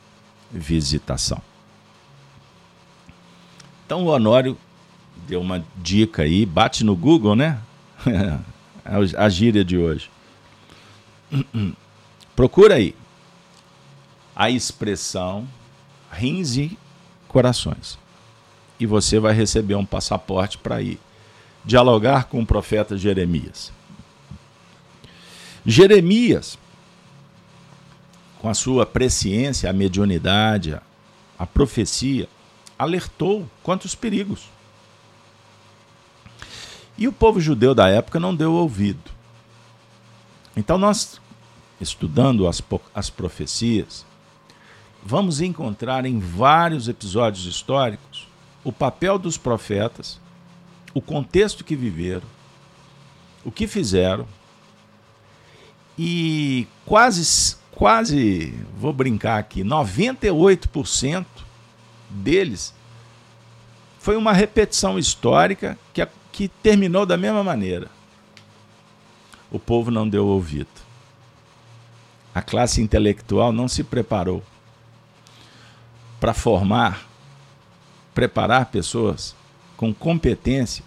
visitação. 0.52 1.42
Então 3.86 4.06
o 4.06 4.08
Honório 4.08 4.58
deu 5.28 5.42
uma 5.42 5.64
dica 5.78 6.24
aí, 6.24 6.46
bate 6.46 6.84
no 6.84 6.96
Google, 6.96 7.36
né? 7.36 7.60
a 9.18 9.30
gíria 9.30 9.64
de 9.64 9.78
hoje. 9.78 10.10
Procura 12.36 12.76
aí 12.76 12.96
a 14.36 14.50
expressão 14.50 15.48
rins 16.12 16.58
e 16.58 16.78
corações 17.28 17.98
e 18.80 18.86
você 18.86 19.20
vai 19.20 19.34
receber 19.34 19.76
um 19.76 19.86
passaporte 19.86 20.58
para 20.58 20.82
ir 20.82 21.00
dialogar 21.64 22.26
com 22.26 22.42
o 22.42 22.46
profeta 22.46 22.98
Jeremias. 22.98 23.72
Jeremias, 25.66 26.60
com 28.46 28.50
a 28.50 28.54
sua 28.54 28.86
presciência, 28.86 29.68
a 29.68 29.74
mediunidade, 29.74 30.80
a 31.36 31.48
profecia, 31.48 32.30
alertou 32.78 33.50
quanto 33.64 33.86
os 33.86 33.96
perigos. 33.96 34.52
E 36.96 37.08
o 37.08 37.12
povo 37.12 37.42
judeu 37.42 37.74
da 37.74 37.90
época 37.90 38.20
não 38.20 38.36
deu 38.36 38.54
ouvido. 38.54 39.10
Então, 40.56 40.78
nós, 40.78 41.20
estudando 41.82 42.48
as, 42.48 42.62
as 42.94 43.10
profecias, 43.10 44.06
vamos 45.04 45.42
encontrar 45.42 46.06
em 46.06 46.20
vários 46.20 46.88
episódios 46.88 47.48
históricos 47.48 48.28
o 48.64 48.72
papel 48.72 49.18
dos 49.18 49.40
profetas, 49.40 50.20
o 50.94 51.02
contexto 51.02 51.64
que 51.64 51.76
viveram, 51.76 52.28
o 53.44 53.52
que 53.52 53.66
fizeram 53.66 54.28
e 55.98 56.68
quase 56.86 57.22
quase, 57.76 58.54
vou 58.78 58.92
brincar 58.92 59.38
aqui, 59.38 59.64
98% 59.64 61.26
deles 62.10 62.74
foi 64.00 64.16
uma 64.16 64.34
repetição 64.34 64.98
histórica 64.98 65.78
que, 65.94 66.08
que 66.32 66.48
terminou 66.48 67.06
da 67.06 67.18
mesma 67.18 67.44
maneira. 67.44 67.90
O 69.52 69.60
povo 69.60 69.92
não 69.92 70.08
deu 70.08 70.26
ouvido. 70.26 70.70
A 72.34 72.42
classe 72.42 72.82
intelectual 72.82 73.52
não 73.52 73.68
se 73.68 73.84
preparou 73.84 74.44
para 76.20 76.34
formar 76.34 77.08
preparar 78.14 78.68
pessoas 78.68 79.36
com 79.76 79.94
competência 79.94 80.84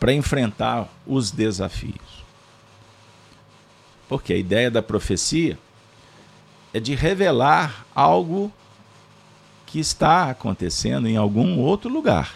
para 0.00 0.14
enfrentar 0.14 0.88
os 1.06 1.30
desafios. 1.30 2.24
Porque 4.08 4.32
a 4.32 4.36
ideia 4.36 4.70
da 4.70 4.82
profecia 4.82 5.58
é 6.72 6.80
de 6.80 6.94
revelar 6.94 7.84
algo 7.94 8.52
que 9.66 9.78
está 9.78 10.30
acontecendo 10.30 11.08
em 11.08 11.16
algum 11.16 11.58
outro 11.58 11.90
lugar. 11.90 12.34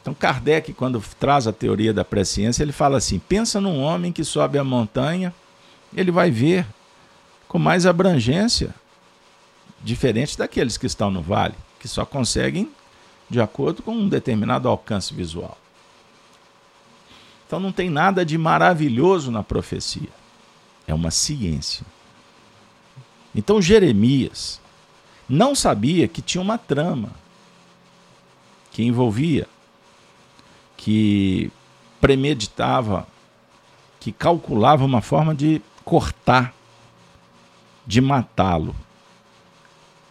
Então, 0.00 0.14
Kardec, 0.14 0.72
quando 0.72 1.02
traz 1.18 1.46
a 1.46 1.52
teoria 1.52 1.92
da 1.92 2.04
presciência, 2.04 2.62
ele 2.62 2.72
fala 2.72 2.98
assim: 2.98 3.18
pensa 3.18 3.60
num 3.60 3.80
homem 3.80 4.12
que 4.12 4.24
sobe 4.24 4.58
a 4.58 4.64
montanha, 4.64 5.34
ele 5.94 6.10
vai 6.10 6.30
ver 6.30 6.66
com 7.46 7.58
mais 7.58 7.86
abrangência, 7.86 8.74
diferente 9.82 10.36
daqueles 10.36 10.76
que 10.76 10.86
estão 10.86 11.10
no 11.10 11.22
vale 11.22 11.54
que 11.78 11.88
só 11.88 12.04
conseguem 12.04 12.70
de 13.30 13.40
acordo 13.40 13.82
com 13.82 13.92
um 13.92 14.08
determinado 14.08 14.68
alcance 14.68 15.14
visual. 15.14 15.56
Então 17.46 17.60
não 17.60 17.72
tem 17.72 17.88
nada 17.88 18.24
de 18.24 18.36
maravilhoso 18.36 19.30
na 19.30 19.42
profecia. 19.42 20.08
É 20.86 20.94
uma 20.94 21.10
ciência. 21.10 21.84
Então 23.38 23.62
Jeremias 23.62 24.60
não 25.28 25.54
sabia 25.54 26.08
que 26.08 26.20
tinha 26.20 26.42
uma 26.42 26.58
trama 26.58 27.10
que 28.72 28.82
envolvia 28.82 29.46
que 30.76 31.52
premeditava, 32.00 33.06
que 34.00 34.10
calculava 34.10 34.84
uma 34.84 35.00
forma 35.00 35.36
de 35.36 35.62
cortar, 35.84 36.52
de 37.86 38.00
matá-lo. 38.00 38.74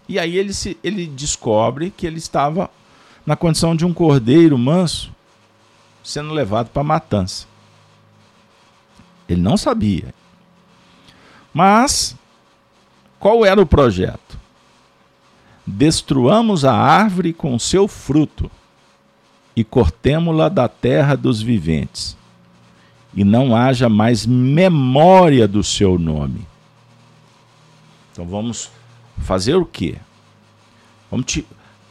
E 0.08 0.18
aí 0.18 0.38
ele, 0.38 0.54
se, 0.54 0.78
ele 0.82 1.06
descobre 1.06 1.92
que 1.92 2.08
ele 2.08 2.20
estava 2.20 2.72
na 3.26 3.36
condição 3.36 3.76
de 3.76 3.86
um 3.86 3.94
cordeiro 3.94 4.58
manso 4.58 5.14
sendo 6.02 6.34
levado 6.34 6.70
para 6.70 6.82
a 6.82 6.86
matança. 6.86 7.46
Ele 9.28 9.42
não 9.42 9.58
sabia. 9.58 10.14
Mas 11.54 12.16
qual 13.20 13.46
era 13.46 13.62
o 13.62 13.66
projeto? 13.66 14.40
Destruamos 15.66 16.64
a 16.64 16.74
árvore 16.74 17.34
com 17.34 17.58
seu 17.60 17.88
fruto 17.88 18.50
e 19.56 19.64
cortemo-la 19.64 20.50
da 20.50 20.68
terra 20.68 21.16
dos 21.16 21.42
viventes, 21.42 22.16
e 23.14 23.24
não 23.24 23.56
haja 23.56 23.90
mais 23.90 24.26
memória 24.26 25.48
do 25.48 25.64
seu 25.64 25.98
nome. 25.98 26.48
Então 28.12 28.26
vamos 28.26 28.72
fazer 29.18 29.56
o 29.56 29.66
quê? 29.66 29.96
Vamos 31.10 31.26
te... 31.26 31.46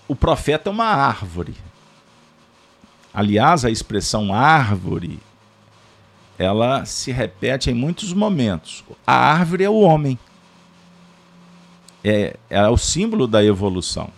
O 0.07 0.15
profeta 0.15 0.71
é 0.71 0.73
uma 0.73 0.87
árvore. 0.87 1.55
Aliás, 3.13 3.65
a 3.65 3.71
expressão 3.71 4.33
árvore, 4.33 5.19
ela 6.39 6.85
se 6.85 7.11
repete 7.11 7.71
em 7.71 7.75
muitos 7.75 8.13
momentos. 8.13 8.85
A 9.07 9.15
árvore 9.15 9.65
é 9.65 9.71
o 9.71 9.81
homem. 9.81 10.19
É, 12.09 12.37
é 12.49 12.69
o 12.69 12.77
símbolo 12.77 13.27
da 13.27 13.45
evolução. 13.45 14.09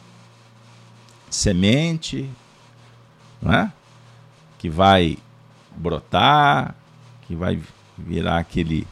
Semente, 1.30 2.28
não 3.40 3.50
é? 3.50 3.72
que 4.58 4.68
vai 4.68 5.16
brotar, 5.74 6.74
que 7.26 7.34
vai 7.34 7.58
virar 7.96 8.36
aquele, 8.36 8.86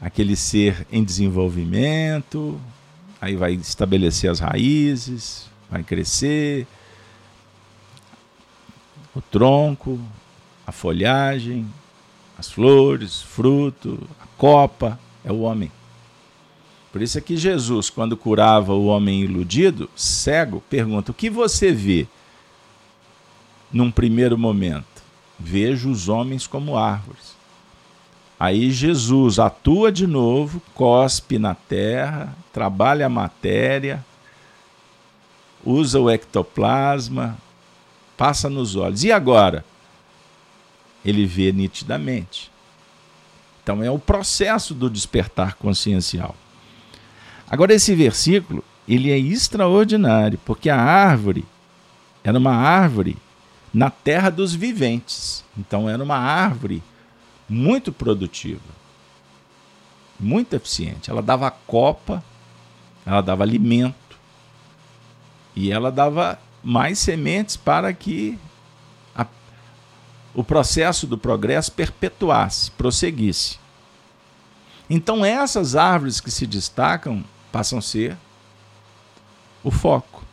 aquele 0.00 0.36
ser 0.36 0.86
em 0.90 1.04
desenvolvimento, 1.04 2.58
aí 3.20 3.36
vai 3.36 3.52
estabelecer 3.52 4.30
as 4.30 4.40
raízes, 4.40 5.50
vai 5.70 5.82
crescer, 5.82 6.66
o 9.14 9.20
tronco, 9.20 10.00
a 10.66 10.72
folhagem, 10.72 11.66
as 12.38 12.50
flores, 12.50 13.20
fruto, 13.20 14.08
a 14.18 14.26
copa, 14.38 14.98
é 15.22 15.30
o 15.30 15.40
homem. 15.40 15.70
Por 16.92 17.02
isso 17.02 17.18
é 17.18 17.20
que 17.20 17.36
Jesus, 17.36 17.90
quando 17.90 18.16
curava 18.16 18.72
o 18.72 18.86
homem 18.86 19.22
iludido, 19.22 19.90
cego, 19.94 20.62
pergunta: 20.70 21.10
O 21.10 21.14
que 21.14 21.28
você 21.28 21.72
vê 21.72 22.06
num 23.70 23.90
primeiro 23.90 24.38
momento? 24.38 24.86
Vejo 25.38 25.90
os 25.90 26.08
homens 26.08 26.46
como 26.46 26.76
árvores. 26.76 27.36
Aí 28.40 28.70
Jesus 28.70 29.38
atua 29.38 29.90
de 29.90 30.06
novo, 30.06 30.62
cospe 30.74 31.38
na 31.38 31.54
terra, 31.54 32.34
trabalha 32.52 33.06
a 33.06 33.10
matéria, 33.10 34.04
usa 35.64 36.00
o 36.00 36.08
ectoplasma, 36.08 37.36
passa 38.16 38.48
nos 38.48 38.76
olhos. 38.76 39.02
E 39.04 39.12
agora? 39.12 39.64
Ele 41.04 41.26
vê 41.26 41.52
nitidamente. 41.52 42.50
Então 43.62 43.82
é 43.82 43.90
o 43.90 43.98
processo 43.98 44.72
do 44.72 44.88
despertar 44.88 45.54
consciencial. 45.54 46.34
Agora 47.50 47.72
esse 47.72 47.94
versículo, 47.94 48.62
ele 48.86 49.10
é 49.10 49.18
extraordinário, 49.18 50.38
porque 50.44 50.68
a 50.68 50.80
árvore 50.80 51.44
era 52.22 52.38
uma 52.38 52.54
árvore 52.54 53.16
na 53.72 53.90
terra 53.90 54.30
dos 54.30 54.54
viventes. 54.54 55.44
Então 55.56 55.88
era 55.88 56.02
uma 56.02 56.16
árvore 56.16 56.82
muito 57.48 57.92
produtiva, 57.92 58.60
muito 60.18 60.54
eficiente. 60.54 61.10
Ela 61.10 61.22
dava 61.22 61.50
copa, 61.50 62.22
ela 63.06 63.20
dava 63.20 63.42
alimento 63.42 64.18
e 65.56 65.72
ela 65.72 65.90
dava 65.90 66.38
mais 66.62 66.98
sementes 66.98 67.56
para 67.56 67.92
que 67.92 68.38
a, 69.16 69.26
o 70.34 70.44
processo 70.44 71.06
do 71.06 71.16
progresso 71.16 71.72
perpetuasse, 71.72 72.70
prosseguisse. 72.72 73.58
Então 74.90 75.24
essas 75.24 75.76
árvores 75.76 76.20
que 76.20 76.30
se 76.30 76.46
destacam 76.46 77.24
passam 77.50 77.78
a 77.78 77.82
ser 77.82 78.16
o 79.62 79.70
foco. 79.70 80.24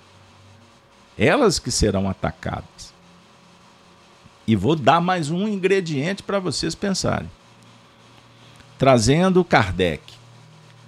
Elas 1.18 1.59
que 1.59 1.72
serão 1.72 2.09
atacadas. 2.09 2.93
E 4.47 4.55
vou 4.55 4.76
dar 4.76 5.01
mais 5.01 5.32
um 5.32 5.47
ingrediente 5.47 6.22
para 6.22 6.39
vocês 6.39 6.76
pensarem. 6.76 7.30
Trazendo 8.78 9.43
Kardec, 9.43 10.13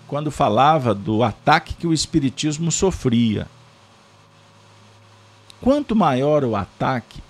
quando 0.07 0.29
falava 0.29 0.93
do 0.93 1.23
ataque 1.23 1.73
que 1.73 1.87
o 1.87 1.93
Espiritismo 1.93 2.71
sofria. 2.71 3.47
Quanto 5.61 5.95
maior 5.95 6.43
o 6.43 6.55
ataque, 6.55 7.21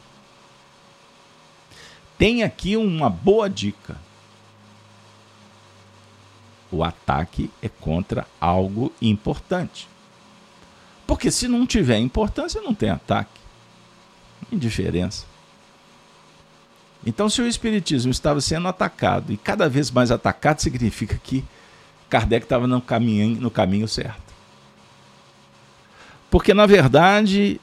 tem 2.18 2.44
aqui 2.44 2.76
uma 2.76 3.10
boa 3.10 3.50
dica. 3.50 3.98
O 6.72 6.84
ataque 6.84 7.50
é 7.62 7.70
contra 7.70 8.28
algo 8.40 8.92
importante. 9.02 9.88
Porque 11.06 11.32
se 11.32 11.48
não 11.48 11.66
tiver 11.66 11.98
importância, 12.00 12.62
não 12.62 12.76
tem 12.76 12.90
ataque. 12.90 13.40
Indiferença. 14.52 15.26
Então, 17.06 17.30
se 17.30 17.42
o 17.42 17.48
Espiritismo 17.48 18.12
estava 18.12 18.42
sendo 18.42 18.68
atacado, 18.68 19.32
e 19.32 19.38
cada 19.38 19.70
vez 19.70 19.90
mais 19.90 20.12
atacado, 20.12 20.60
significa 20.60 21.18
que 21.24 21.46
Kardec 22.10 22.46
estava 22.46 22.68
no 22.68 22.82
caminho, 22.82 23.40
no 23.40 23.50
caminho 23.50 23.88
certo. 23.88 24.34
Porque, 26.30 26.54
na 26.54 26.66
verdade, 26.66 27.62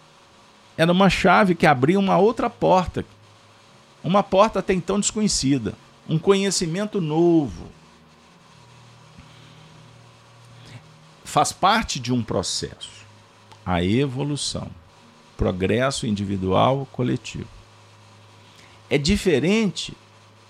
era 0.76 0.90
uma 0.90 1.10
chave 1.10 1.54
que 1.54 1.66
abria 1.66 1.98
uma 1.98 2.16
outra 2.16 2.48
porta, 2.48 3.04
uma 4.02 4.22
porta 4.22 4.60
até 4.60 4.72
então 4.72 4.98
desconhecida, 4.98 5.74
um 6.08 6.18
conhecimento 6.18 7.00
novo. 7.00 7.68
Faz 11.34 11.50
parte 11.50 11.98
de 11.98 12.12
um 12.12 12.22
processo, 12.22 13.04
a 13.66 13.82
evolução, 13.82 14.70
progresso 15.36 16.06
individual 16.06 16.86
coletivo 16.92 17.48
é 18.88 18.96
diferente 18.96 19.96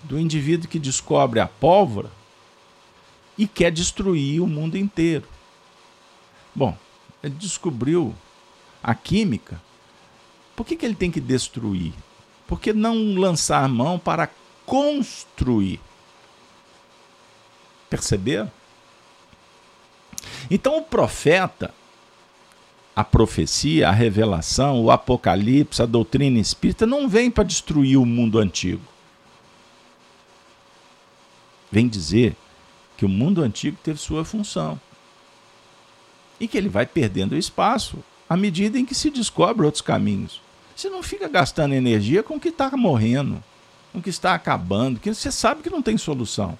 do 0.03 0.19
indivíduo 0.19 0.69
que 0.69 0.77
descobre 0.77 1.39
a 1.39 1.47
pólvora 1.47 2.11
e 3.35 3.47
quer 3.47 3.71
destruir 3.71 4.39
o 4.39 4.45
mundo 4.45 4.77
inteiro. 4.77 5.27
Bom, 6.53 6.77
ele 7.23 7.33
descobriu 7.33 8.13
a 8.83 8.93
química. 8.93 9.59
Por 10.55 10.67
que, 10.67 10.75
que 10.75 10.85
ele 10.85 10.93
tem 10.93 11.09
que 11.09 11.19
destruir? 11.19 11.93
Por 12.45 12.59
que 12.59 12.73
não 12.73 13.15
lançar 13.15 13.67
mão 13.67 13.97
para 13.97 14.29
construir? 14.67 15.81
Perceberam? 17.89 18.51
Então 20.49 20.77
o 20.77 20.81
profeta 20.81 21.73
a 22.95 23.03
profecia, 23.03 23.89
a 23.89 23.91
revelação, 23.91 24.81
o 24.81 24.89
apocalipse, 24.89 25.81
a 25.81 25.85
doutrina 25.85 26.39
espírita 26.39 26.85
não 26.85 27.09
vem 27.09 27.29
para 27.29 27.43
destruir 27.43 27.97
o 27.97 28.05
mundo 28.05 28.39
antigo. 28.39 28.81
Vem 31.69 31.89
dizer 31.89 32.35
que 32.95 33.03
o 33.03 33.09
mundo 33.09 33.41
antigo 33.41 33.77
teve 33.83 33.99
sua 33.99 34.23
função 34.23 34.79
e 36.39 36.47
que 36.47 36.57
ele 36.57 36.69
vai 36.69 36.85
perdendo 36.85 37.35
espaço 37.35 37.97
à 38.29 38.37
medida 38.37 38.79
em 38.79 38.85
que 38.85 38.95
se 38.95 39.09
descobre 39.09 39.65
outros 39.65 39.81
caminhos. 39.81 40.41
Você 40.73 40.89
não 40.89 41.03
fica 41.03 41.27
gastando 41.27 41.73
energia 41.73 42.23
com 42.23 42.35
o 42.35 42.39
que 42.39 42.49
está 42.49 42.71
morrendo, 42.77 43.43
com 43.91 43.99
o 43.99 44.01
que 44.01 44.09
está 44.09 44.33
acabando, 44.33 45.01
que 45.01 45.13
você 45.13 45.31
sabe 45.31 45.61
que 45.61 45.69
não 45.69 45.81
tem 45.81 45.97
solução. 45.97 46.57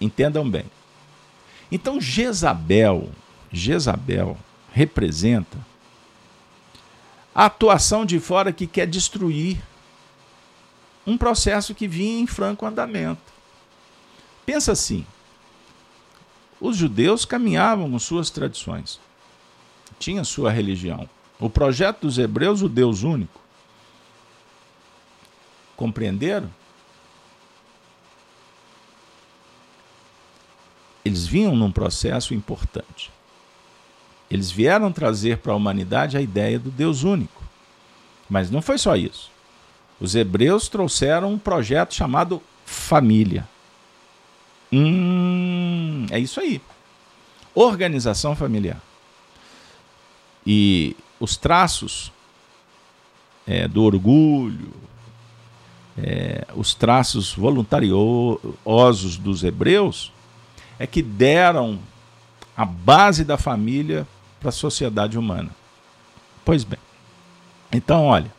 Entendam 0.00 0.48
bem. 0.48 0.64
Então 1.70 2.00
Jezabel, 2.00 3.10
Jezabel 3.52 4.36
representa 4.72 5.58
a 7.34 7.46
atuação 7.46 8.04
de 8.04 8.18
fora 8.18 8.52
que 8.52 8.66
quer 8.66 8.86
destruir 8.86 9.62
um 11.06 11.16
processo 11.16 11.74
que 11.74 11.86
vinha 11.86 12.20
em 12.20 12.26
franco 12.26 12.66
andamento. 12.66 13.32
Pensa 14.44 14.72
assim: 14.72 15.06
os 16.60 16.76
judeus 16.76 17.24
caminhavam 17.24 17.90
com 17.90 17.98
suas 17.98 18.30
tradições, 18.30 19.00
tinha 19.98 20.24
sua 20.24 20.50
religião. 20.50 21.08
O 21.38 21.48
projeto 21.48 22.02
dos 22.02 22.18
hebreus, 22.18 22.60
o 22.60 22.68
Deus 22.68 23.02
único. 23.02 23.40
Compreenderam? 25.74 26.50
Eles 31.04 31.26
vinham 31.26 31.56
num 31.56 31.72
processo 31.72 32.34
importante. 32.34 33.10
Eles 34.30 34.50
vieram 34.50 34.92
trazer 34.92 35.38
para 35.38 35.52
a 35.52 35.56
humanidade 35.56 36.16
a 36.16 36.20
ideia 36.20 36.58
do 36.58 36.70
Deus 36.70 37.02
único. 37.02 37.42
Mas 38.28 38.50
não 38.50 38.62
foi 38.62 38.78
só 38.78 38.94
isso. 38.94 39.30
Os 40.00 40.14
hebreus 40.14 40.68
trouxeram 40.68 41.32
um 41.32 41.38
projeto 41.38 41.94
chamado 41.94 42.40
família. 42.64 43.46
Hum, 44.72 46.06
é 46.10 46.18
isso 46.18 46.40
aí. 46.40 46.60
Organização 47.54 48.36
familiar. 48.36 48.80
E 50.46 50.96
os 51.18 51.36
traços 51.36 52.12
é, 53.46 53.66
do 53.66 53.82
orgulho, 53.82 54.72
é, 55.98 56.46
os 56.54 56.72
traços 56.72 57.34
voluntariosos 57.34 59.16
dos 59.18 59.42
hebreus, 59.42 60.12
é 60.80 60.86
que 60.86 61.02
deram 61.02 61.78
a 62.56 62.64
base 62.64 63.22
da 63.22 63.36
família 63.36 64.08
para 64.40 64.48
a 64.48 64.52
sociedade 64.52 65.18
humana. 65.18 65.50
Pois 66.42 66.64
bem. 66.64 66.78
Então, 67.70 68.06
olha, 68.06 68.32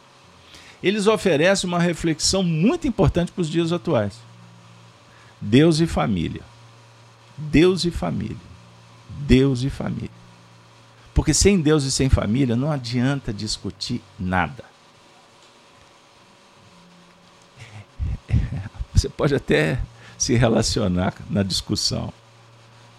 eles 0.82 1.06
oferecem 1.06 1.68
uma 1.68 1.78
reflexão 1.78 2.42
muito 2.42 2.88
importante 2.88 3.32
para 3.32 3.44
os 3.44 3.50
dias 3.50 3.72
atuais. 3.72 4.20
Deus 5.40 5.80
e 5.80 5.86
família. 5.86 6.42
Deus 7.38 7.86
e 7.86 7.92
família. 7.92 8.36
Deus 9.08 9.62
e 9.62 9.70
família. 9.70 10.10
Porque 11.14 11.36
sem 11.36 11.62
Deus 11.62 11.84
e 11.84 11.92
sem 11.92 12.10
família 12.10 12.56
não 12.56 12.72
adianta 12.72 13.32
discutir 13.32 14.02
nada. 14.20 14.66
Você 18.96 19.10
pode 19.10 19.36
até 19.36 19.80
se 20.18 20.34
relacionar 20.34 21.14
na 21.30 21.44
discussão, 21.44 22.12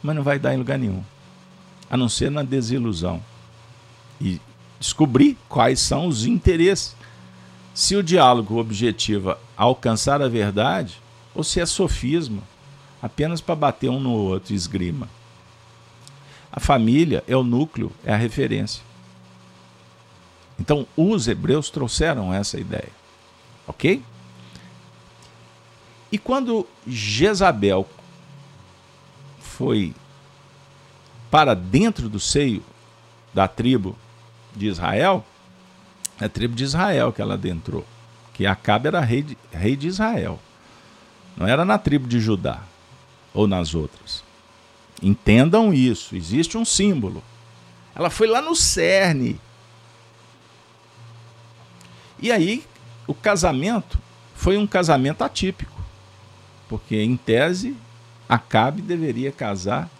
mas 0.03 0.17
não 0.17 0.23
vai 0.23 0.39
dar 0.39 0.55
em 0.55 0.59
lugar 0.59 0.79
nenhum, 0.79 1.03
a 1.89 1.97
não 1.97 2.09
ser 2.09 2.31
na 2.31 2.43
desilusão. 2.43 3.23
E 4.21 4.41
descobrir 4.79 5.39
quais 5.49 5.81
são 5.81 6.07
os 6.07 6.27
interesses. 6.27 6.97
Se 7.75 7.97
o 7.97 8.03
diálogo 8.03 8.59
objetiva 8.59 9.39
alcançar 9.57 10.21
a 10.21 10.29
verdade, 10.29 11.01
ou 11.35 11.43
se 11.45 11.61
é 11.61 11.67
sofisma, 11.67 12.43
apenas 13.01 13.41
para 13.41 13.55
bater 13.55 13.89
um 13.89 14.01
no 14.01 14.13
outro, 14.13 14.55
esgrima. 14.55 15.09
A 16.51 16.61
família 16.61 17.25
é 17.27 17.37
o 17.37 17.43
núcleo, 17.43 17.91
é 18.05 18.13
a 18.13 18.17
referência. 18.17 18.83
Então, 20.59 20.87
os 20.97 21.27
hebreus 21.27 21.71
trouxeram 21.71 22.33
essa 22.33 22.61
ideia. 22.61 22.91
Ok? 23.67 24.03
E 26.11 26.19
quando 26.19 26.67
Jezabel 26.87 27.89
foi 29.53 29.95
para 31.31 31.55
dentro 31.55 32.09
do 32.09 32.19
seio 32.19 32.63
da 33.33 33.47
tribo 33.47 33.97
de 34.55 34.67
Israel, 34.67 35.25
é 36.21 36.25
a 36.25 36.29
tribo 36.29 36.55
de 36.55 36.65
Israel 36.65 37.13
que 37.13 37.23
ela 37.23 37.35
adentrou, 37.35 37.87
que 38.35 38.47
Acabe 38.47 38.89
era 38.89 39.01
rei 39.01 39.23
de, 39.23 39.39
rei 39.53 39.77
de 39.77 39.89
Israel. 39.89 40.39
Não 41.37 41.47
era 41.47 41.65
na 41.65 41.79
tribo 41.79 42.07
de 42.07 42.21
Judá 42.21 42.63
ou 43.33 43.47
nas 43.47 43.75
outras. 43.75 44.23
Entendam 45.03 45.73
isso, 45.73 46.15
existe 46.15 46.57
um 46.57 46.65
símbolo. 46.65 47.23
Ela 47.95 48.11
foi 48.11 48.27
lá 48.27 48.41
no 48.41 48.55
cerne. 48.55 49.41
E 52.21 52.31
aí, 52.31 52.65
o 53.07 53.15
casamento 53.15 53.99
foi 54.35 54.57
um 54.57 54.67
casamento 54.67 55.23
atípico. 55.23 55.81
Porque, 56.69 56.97
em 57.03 57.17
tese, 57.17 57.77
Acabe 58.29 58.81
deveria 58.81 59.31
casar 59.31 59.91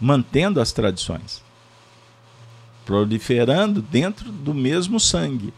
mantendo 0.00 0.60
as 0.60 0.72
tradições, 0.72 1.42
proliferando 2.84 3.80
dentro 3.80 4.30
do 4.30 4.52
mesmo 4.52 5.00
sangue. 5.00 5.52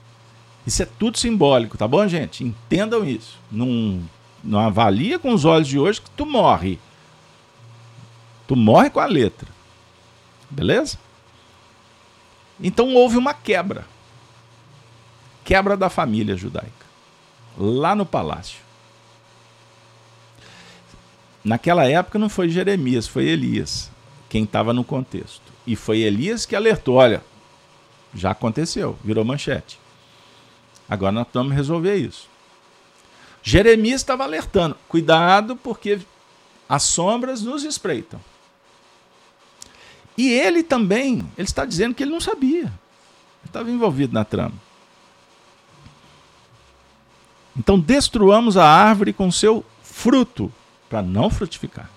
Isso 0.67 0.83
é 0.83 0.87
tudo 0.87 1.19
simbólico, 1.19 1.79
tá 1.79 1.89
bom, 1.89 2.07
gente? 2.07 2.45
Entendam 2.45 3.05
isso. 3.05 3.39
Não, 3.51 4.03
não 4.45 4.61
avalia 4.61 5.19
com 5.19 5.33
os 5.33 5.45
olhos 5.45 5.67
de 5.67 5.79
hoje 5.79 6.01
que 6.01 6.11
tu 6.11 6.27
morre. 6.27 6.79
Tu 8.47 8.55
morre 8.55 8.91
com 8.91 9.01
a 9.01 9.07
letra. 9.07 9.49
Beleza? 10.51 10.99
Então 12.61 12.95
houve 12.95 13.17
uma 13.17 13.35
quebra. 13.35 13.87
Quebra 15.45 15.77
da 15.77 15.89
família 15.89 16.37
judaica. 16.37 16.87
Lá 17.57 17.95
no 17.95 18.05
palácio. 18.05 18.68
Naquela 21.49 21.87
época 21.87 22.19
não 22.19 22.29
foi 22.29 22.51
Jeremias, 22.51 23.09
foi 23.09 23.25
Elias 23.25 23.91
quem 24.29 24.45
estava 24.45 24.75
no 24.75 24.85
contexto. 24.85 25.41
E 25.67 25.75
foi 25.75 26.01
Elias 26.01 26.45
que 26.45 26.55
alertou: 26.55 26.97
olha, 26.97 27.25
já 28.15 28.33
aconteceu, 28.33 28.99
virou 29.03 29.25
manchete. 29.25 29.81
Agora 30.87 31.11
nós 31.11 31.27
vamos 31.33 31.55
resolver 31.55 31.97
isso. 31.97 32.29
Jeremias 33.43 34.03
estava 34.03 34.25
alertando: 34.25 34.77
cuidado, 34.91 35.57
porque 35.57 36.01
as 36.69 36.83
sombras 36.83 37.41
nos 37.41 37.65
espreitam. 37.65 38.21
E 40.19 40.31
ele 40.31 40.63
também, 40.63 41.21
ele 41.39 41.49
está 41.49 41.65
dizendo 41.65 41.95
que 41.95 42.03
ele 42.03 42.13
não 42.13 42.21
sabia. 42.21 42.65
Ele 42.65 43.47
estava 43.47 43.71
envolvido 43.71 44.13
na 44.13 44.23
trama. 44.23 44.55
Então 47.57 47.81
destruamos 47.81 48.59
a 48.59 48.67
árvore 48.67 49.15
com 49.15 49.33
seu 49.33 49.65
fruto, 49.83 50.53
para 50.89 51.03
não 51.03 51.31
frutificar. 51.31 51.91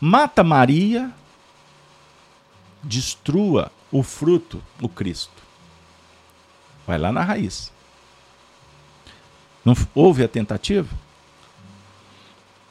Mata 0.00 0.44
Maria, 0.44 1.10
destrua 2.82 3.72
o 3.90 4.02
fruto, 4.02 4.62
o 4.80 4.88
Cristo. 4.88 5.42
Vai 6.86 6.98
lá 6.98 7.10
na 7.10 7.22
raiz. 7.22 7.72
Não 9.64 9.74
houve 9.94 10.22
a 10.22 10.28
tentativa? 10.28 10.88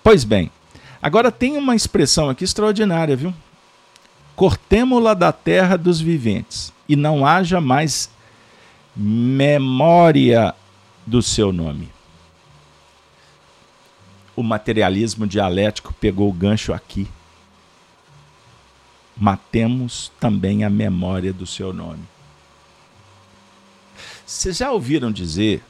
Pois 0.03 0.23
bem, 0.23 0.51
agora 1.01 1.31
tem 1.31 1.57
uma 1.57 1.75
expressão 1.75 2.29
aqui 2.29 2.43
extraordinária, 2.43 3.15
viu? 3.15 3.33
Cortemo-la 4.35 5.13
da 5.13 5.31
terra 5.31 5.77
dos 5.77 5.99
viventes, 5.99 6.71
e 6.87 6.95
não 6.95 7.25
haja 7.25 7.59
mais 7.59 8.09
memória 8.95 10.55
do 11.05 11.21
seu 11.21 11.51
nome. 11.51 11.96
O 14.37 14.43
materialismo 14.43 15.27
dialético 15.27 15.93
pegou 15.95 16.29
o 16.29 16.33
gancho 16.33 16.71
aqui. 16.71 17.09
Matemos 19.17 20.11
também 20.19 20.63
a 20.63 20.69
memória 20.69 21.33
do 21.33 21.45
seu 21.45 21.73
nome. 21.73 22.03
Vocês 24.23 24.57
já 24.57 24.71
ouviram 24.71 25.11
dizer 25.11 25.63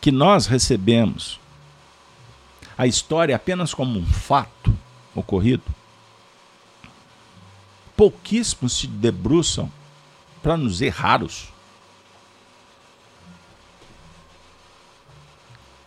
que 0.00 0.10
nós 0.10 0.46
recebemos 0.46 1.38
a 2.76 2.84
história 2.84 3.36
apenas 3.36 3.72
como 3.72 3.96
um 3.96 4.04
fato 4.04 4.76
ocorrido, 5.14 5.62
pouquíssimos 7.96 8.72
se 8.72 8.88
debruçam 8.88 9.70
para 10.42 10.56
nos 10.56 10.72
dizer 10.72 10.88
raros. 10.88 11.51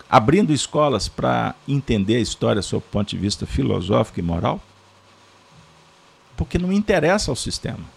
Abrindo 0.10 0.54
escolas 0.54 1.08
para 1.08 1.56
entender 1.68 2.18
a 2.18 2.22
história 2.22 2.62
sob 2.62 2.86
o 2.86 2.90
ponto 2.92 3.10
de 3.10 3.18
vista 3.18 3.46
filosófico 3.46 4.20
e 4.20 4.24
moral, 4.24 4.62
porque 6.38 6.58
não 6.58 6.72
interessa 6.72 7.32
ao 7.32 7.36
sistema. 7.36 7.96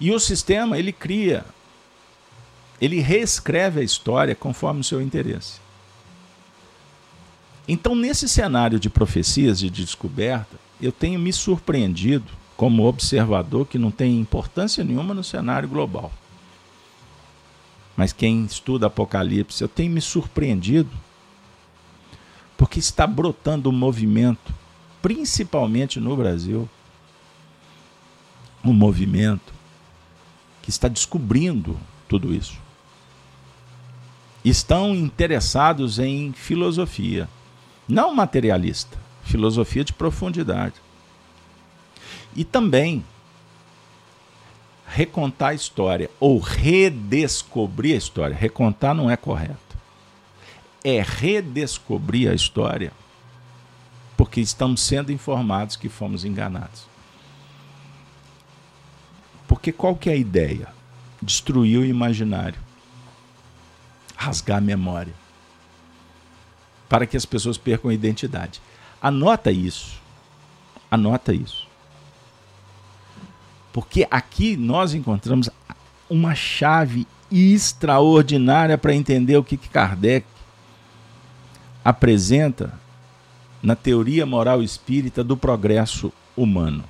E 0.00 0.10
o 0.10 0.18
sistema, 0.18 0.78
ele 0.78 0.92
cria 0.92 1.44
ele 2.80 3.00
reescreve 3.00 3.80
a 3.80 3.82
história 3.82 4.34
conforme 4.34 4.80
o 4.80 4.84
seu 4.84 5.00
interesse. 5.00 5.60
Então, 7.66 7.94
nesse 7.94 8.28
cenário 8.28 8.78
de 8.78 8.88
profecias 8.88 9.62
e 9.62 9.70
de 9.70 9.84
descoberta, 9.84 10.56
eu 10.80 10.92
tenho 10.92 11.18
me 11.18 11.32
surpreendido 11.32 12.30
como 12.56 12.86
observador 12.86 13.66
que 13.66 13.78
não 13.78 13.90
tem 13.90 14.20
importância 14.20 14.84
nenhuma 14.84 15.12
no 15.12 15.24
cenário 15.24 15.68
global. 15.68 16.12
Mas 17.96 18.12
quem 18.12 18.44
estuda 18.44 18.86
Apocalipse, 18.86 19.62
eu 19.62 19.68
tenho 19.68 19.90
me 19.90 20.00
surpreendido 20.00 20.90
porque 22.56 22.78
está 22.78 23.06
brotando 23.06 23.68
um 23.68 23.72
movimento, 23.72 24.54
principalmente 25.00 26.00
no 26.00 26.16
Brasil, 26.16 26.68
um 28.64 28.72
movimento 28.72 29.52
que 30.62 30.70
está 30.70 30.88
descobrindo 30.88 31.78
tudo 32.08 32.34
isso 32.34 32.58
estão 34.44 34.94
interessados 34.94 35.98
em 35.98 36.32
filosofia, 36.32 37.28
não 37.88 38.14
materialista, 38.14 38.96
filosofia 39.22 39.84
de 39.84 39.92
profundidade. 39.92 40.74
E 42.34 42.44
também 42.44 43.04
recontar 44.86 45.50
a 45.50 45.54
história 45.54 46.10
ou 46.18 46.38
redescobrir 46.38 47.94
a 47.94 47.98
história. 47.98 48.36
Recontar 48.36 48.94
não 48.94 49.10
é 49.10 49.16
correto. 49.16 49.56
É 50.84 51.02
redescobrir 51.02 52.30
a 52.30 52.34
história 52.34 52.92
porque 54.16 54.40
estamos 54.40 54.80
sendo 54.80 55.12
informados 55.12 55.76
que 55.76 55.88
fomos 55.88 56.24
enganados. 56.24 56.86
Porque 59.46 59.72
qual 59.72 59.94
que 59.94 60.08
é 60.08 60.14
a 60.14 60.16
ideia? 60.16 60.76
destruir 61.20 61.78
o 61.78 61.84
imaginário, 61.84 62.58
rasgar 64.16 64.58
a 64.58 64.60
memória, 64.60 65.14
para 66.88 67.06
que 67.06 67.16
as 67.16 67.26
pessoas 67.26 67.58
percam 67.58 67.90
a 67.90 67.94
identidade. 67.94 68.60
Anota 69.00 69.50
isso. 69.50 70.00
Anota 70.90 71.32
isso. 71.32 71.65
Porque 73.76 74.08
aqui 74.10 74.56
nós 74.56 74.94
encontramos 74.94 75.50
uma 76.08 76.34
chave 76.34 77.06
extraordinária 77.30 78.78
para 78.78 78.94
entender 78.94 79.36
o 79.36 79.44
que, 79.44 79.58
Kardec 79.58 80.26
apresenta 81.84 82.72
na 83.62 83.76
teoria 83.76 84.24
moral 84.24 84.62
espírita 84.62 85.22
do 85.22 85.36
progresso 85.36 86.10
humano. 86.34 86.84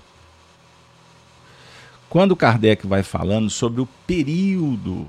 Quando 2.08 2.36
Kardec 2.36 2.86
vai 2.86 3.02
falando 3.02 3.50
sobre 3.50 3.80
o 3.80 3.88
período 4.06 5.08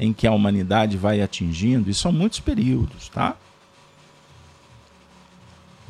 em 0.00 0.12
que 0.12 0.26
a 0.26 0.32
humanidade 0.32 0.96
vai 0.96 1.22
atingindo, 1.22 1.88
e 1.88 1.94
são 1.94 2.10
muitos 2.10 2.40
períodos, 2.40 3.08
tá? 3.08 3.36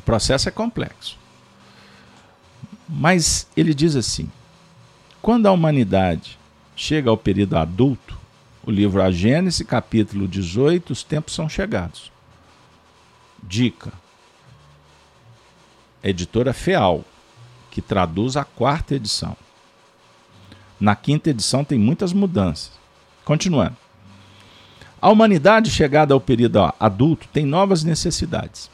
O 0.00 0.02
processo 0.02 0.50
é 0.50 0.52
complexo. 0.52 1.16
Mas 2.86 3.48
ele 3.56 3.72
diz 3.72 3.96
assim: 3.96 4.30
quando 5.28 5.44
a 5.44 5.52
humanidade 5.52 6.38
chega 6.74 7.10
ao 7.10 7.16
período 7.18 7.58
adulto, 7.58 8.18
o 8.64 8.70
livro 8.70 9.02
A 9.02 9.10
Gênese, 9.10 9.62
capítulo 9.62 10.26
18, 10.26 10.90
os 10.90 11.02
tempos 11.02 11.34
são 11.34 11.46
chegados. 11.50 12.10
Dica: 13.42 13.92
editora 16.02 16.54
Feal, 16.54 17.04
que 17.70 17.82
traduz 17.82 18.38
a 18.38 18.44
quarta 18.44 18.94
edição. 18.94 19.36
Na 20.80 20.96
quinta 20.96 21.28
edição 21.28 21.62
tem 21.62 21.78
muitas 21.78 22.14
mudanças. 22.14 22.72
Continuando. 23.22 23.76
A 24.98 25.10
humanidade 25.10 25.70
chegada 25.70 26.14
ao 26.14 26.20
período 26.22 26.72
adulto 26.80 27.28
tem 27.28 27.44
novas 27.44 27.84
necessidades. 27.84 28.70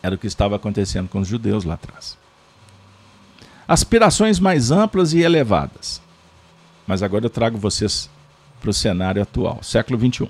Era 0.00 0.14
o 0.14 0.18
que 0.18 0.28
estava 0.28 0.54
acontecendo 0.54 1.08
com 1.08 1.18
os 1.18 1.26
judeus 1.26 1.64
lá 1.64 1.74
atrás. 1.74 2.16
Aspirações 3.70 4.40
mais 4.40 4.72
amplas 4.72 5.12
e 5.12 5.20
elevadas. 5.20 6.02
Mas 6.88 7.04
agora 7.04 7.26
eu 7.26 7.30
trago 7.30 7.56
vocês 7.56 8.10
para 8.60 8.68
o 8.68 8.74
cenário 8.74 9.22
atual, 9.22 9.62
século 9.62 9.96
21. 9.96 10.26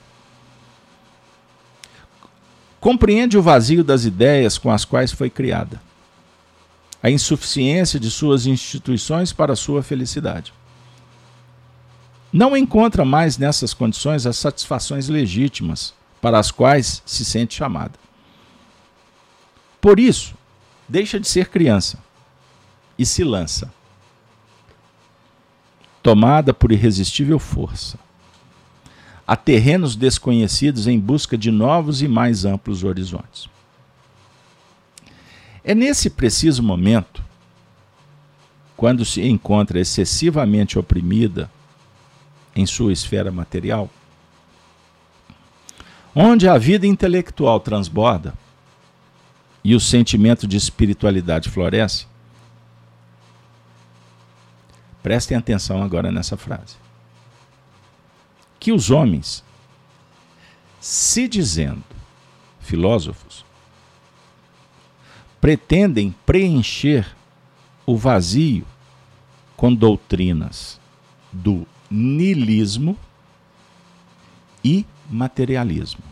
Compreende 2.78 3.38
o 3.38 3.42
vazio 3.42 3.82
das 3.82 4.04
ideias 4.04 4.58
com 4.58 4.70
as 4.70 4.84
quais 4.84 5.10
foi 5.10 5.30
criada 5.30 5.80
a 7.02 7.10
insuficiência 7.10 7.98
de 7.98 8.10
suas 8.10 8.44
instituições 8.44 9.32
para 9.32 9.56
sua 9.56 9.82
felicidade. 9.82 10.52
Não 12.30 12.54
encontra 12.54 13.06
mais 13.06 13.38
nessas 13.38 13.72
condições 13.72 14.26
as 14.26 14.36
satisfações 14.36 15.08
legítimas 15.08 15.94
para 16.20 16.38
as 16.38 16.50
quais 16.50 17.02
se 17.06 17.24
sente 17.24 17.54
chamada. 17.54 17.98
Por 19.80 19.98
isso, 19.98 20.34
deixa 20.86 21.18
de 21.18 21.26
ser 21.26 21.48
criança 21.48 22.09
e 23.00 23.06
se 23.06 23.24
lança, 23.24 23.72
tomada 26.02 26.52
por 26.52 26.70
irresistível 26.70 27.38
força, 27.38 27.98
a 29.26 29.34
terrenos 29.34 29.96
desconhecidos 29.96 30.86
em 30.86 31.00
busca 31.00 31.38
de 31.38 31.50
novos 31.50 32.02
e 32.02 32.08
mais 32.08 32.44
amplos 32.44 32.84
horizontes. 32.84 33.48
É 35.64 35.74
nesse 35.74 36.10
preciso 36.10 36.62
momento, 36.62 37.24
quando 38.76 39.02
se 39.06 39.26
encontra 39.26 39.80
excessivamente 39.80 40.78
oprimida 40.78 41.50
em 42.54 42.66
sua 42.66 42.92
esfera 42.92 43.32
material, 43.32 43.88
onde 46.14 46.46
a 46.46 46.58
vida 46.58 46.86
intelectual 46.86 47.60
transborda 47.60 48.34
e 49.64 49.74
o 49.74 49.80
sentimento 49.80 50.46
de 50.46 50.58
espiritualidade 50.58 51.48
floresce. 51.48 52.09
Prestem 55.02 55.36
atenção 55.36 55.82
agora 55.82 56.12
nessa 56.12 56.36
frase. 56.36 56.76
Que 58.58 58.72
os 58.72 58.90
homens, 58.90 59.42
se 60.80 61.26
dizendo 61.26 61.82
filósofos, 62.60 63.44
pretendem 65.40 66.14
preencher 66.26 67.16
o 67.86 67.96
vazio 67.96 68.66
com 69.56 69.74
doutrinas 69.74 70.78
do 71.32 71.66
nilismo 71.90 72.96
e 74.62 74.84
materialismo. 75.08 76.02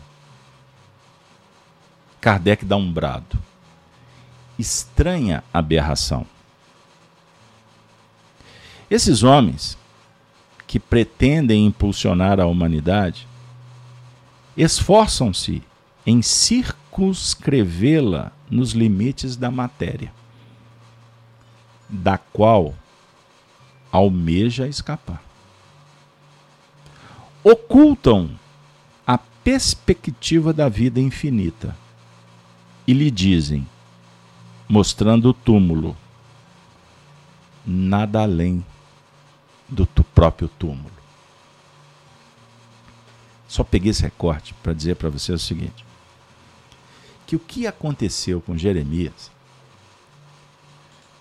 Kardec 2.19 2.65
dá 2.65 2.75
um 2.75 2.91
brado. 2.91 3.39
Estranha 4.57 5.43
aberração. 5.53 6.25
Esses 8.89 9.21
homens 9.21 9.77
que 10.65 10.79
pretendem 10.79 11.67
impulsionar 11.67 12.39
a 12.39 12.47
humanidade 12.47 13.27
esforçam-se 14.57 15.61
em 16.05 16.21
circunscrevê-la 16.23 18.31
nos 18.49 18.71
limites 18.71 19.35
da 19.35 19.51
matéria, 19.51 20.11
da 21.87 22.17
qual 22.17 22.73
almeja 23.91 24.67
escapar. 24.67 25.21
Ocultam 27.43 28.31
a 29.05 29.17
perspectiva 29.17 30.51
da 30.51 30.67
vida 30.67 30.99
infinita 30.99 31.77
e 32.87 32.93
lhe 32.93 33.11
dizem, 33.11 33.67
mostrando 34.67 35.29
o 35.29 35.33
túmulo, 35.33 35.95
nada 37.65 38.23
além 38.23 38.65
do 39.69 39.85
próprio 40.19 40.47
túmulo. 40.47 40.91
Só 43.47 43.63
peguei 43.63 43.91
esse 43.91 44.03
recorte 44.03 44.53
para 44.55 44.73
dizer 44.73 44.95
para 44.95 45.09
você 45.09 45.31
o 45.31 45.39
seguinte: 45.39 45.85
que 47.25 47.35
o 47.35 47.39
que 47.39 47.65
aconteceu 47.65 48.41
com 48.41 48.57
Jeremias, 48.57 49.31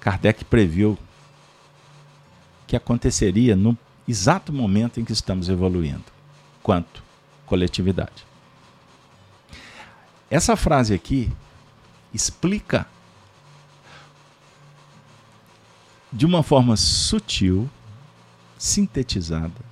Kardec 0.00 0.44
previu 0.44 0.98
que 2.66 2.76
aconteceria 2.76 3.56
no 3.56 3.76
exato 4.06 4.52
momento 4.52 5.00
em 5.00 5.04
que 5.04 5.12
estamos 5.12 5.48
evoluindo, 5.48 6.04
quanto 6.62 7.02
coletividade. 7.46 8.26
Essa 10.30 10.54
frase 10.54 10.92
aqui 10.92 11.32
explica 12.12 12.86
de 16.12 16.26
uma 16.26 16.42
forma 16.42 16.76
sutil, 16.76 17.68
sintetizada, 18.58 19.68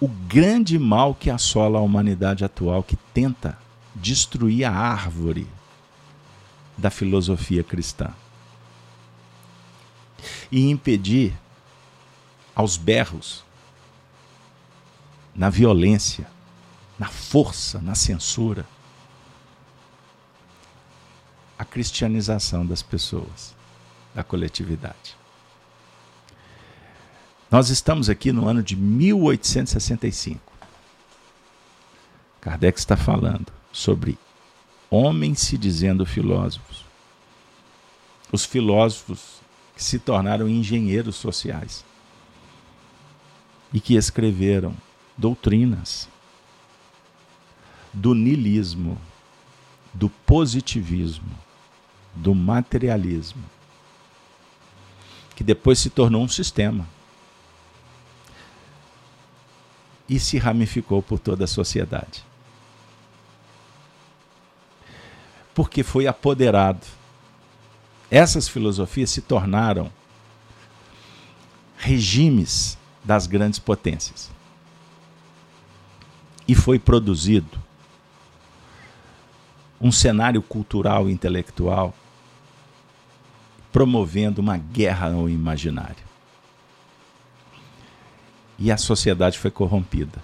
o 0.00 0.06
grande 0.06 0.78
mal 0.78 1.14
que 1.14 1.30
assola 1.30 1.78
a 1.78 1.82
humanidade 1.82 2.44
atual 2.44 2.82
que 2.82 2.96
tenta 3.12 3.58
destruir 3.94 4.64
a 4.64 4.72
árvore 4.72 5.48
da 6.76 6.90
filosofia 6.90 7.64
cristã 7.64 8.12
e 10.52 10.70
impedir 10.70 11.36
aos 12.54 12.76
berros, 12.76 13.44
na 15.34 15.50
violência, 15.50 16.28
na 16.98 17.08
força, 17.08 17.80
na 17.80 17.94
censura, 17.94 18.66
a 21.58 21.64
cristianização 21.64 22.64
das 22.64 22.82
pessoas, 22.82 23.54
da 24.14 24.22
coletividade. 24.22 25.17
Nós 27.50 27.70
estamos 27.70 28.10
aqui 28.10 28.30
no 28.30 28.46
ano 28.46 28.62
de 28.62 28.76
1865. 28.76 30.38
Kardec 32.42 32.78
está 32.78 32.94
falando 32.94 33.50
sobre 33.72 34.18
homens 34.90 35.40
se 35.40 35.56
dizendo 35.56 36.04
filósofos. 36.04 36.84
Os 38.30 38.44
filósofos 38.44 39.40
que 39.74 39.82
se 39.82 39.98
tornaram 39.98 40.46
engenheiros 40.46 41.16
sociais 41.16 41.86
e 43.72 43.80
que 43.80 43.94
escreveram 43.94 44.74
doutrinas 45.16 46.06
do 47.94 48.14
nilismo, 48.14 49.00
do 49.94 50.10
positivismo, 50.10 51.30
do 52.14 52.34
materialismo, 52.34 53.42
que 55.34 55.42
depois 55.42 55.78
se 55.78 55.88
tornou 55.88 56.22
um 56.22 56.28
sistema 56.28 56.86
e 60.08 60.18
se 60.18 60.38
ramificou 60.38 61.02
por 61.02 61.18
toda 61.18 61.44
a 61.44 61.48
sociedade. 61.48 62.28
porque 65.58 65.82
foi 65.82 66.06
apoderado. 66.06 66.86
Essas 68.08 68.48
filosofias 68.48 69.10
se 69.10 69.20
tornaram 69.20 69.90
regimes 71.76 72.78
das 73.02 73.26
grandes 73.26 73.58
potências. 73.58 74.30
E 76.46 76.54
foi 76.54 76.78
produzido 76.78 77.58
um 79.80 79.90
cenário 79.90 80.40
cultural 80.40 81.08
e 81.08 81.12
intelectual 81.12 81.92
promovendo 83.72 84.40
uma 84.40 84.56
guerra 84.56 85.12
ao 85.12 85.28
imaginário. 85.28 86.07
E 88.58 88.72
a 88.72 88.76
sociedade 88.76 89.38
foi 89.38 89.50
corrompida. 89.50 90.22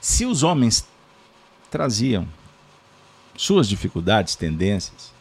Se 0.00 0.24
os 0.24 0.42
homens 0.42 0.86
traziam 1.70 2.26
suas 3.36 3.68
dificuldades, 3.68 4.36
tendências, 4.36 5.12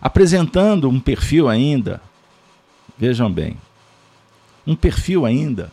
apresentando 0.00 0.88
um 0.88 1.00
perfil 1.00 1.48
ainda, 1.48 2.00
vejam 2.96 3.30
bem, 3.30 3.56
um 4.66 4.76
perfil 4.76 5.24
ainda 5.24 5.72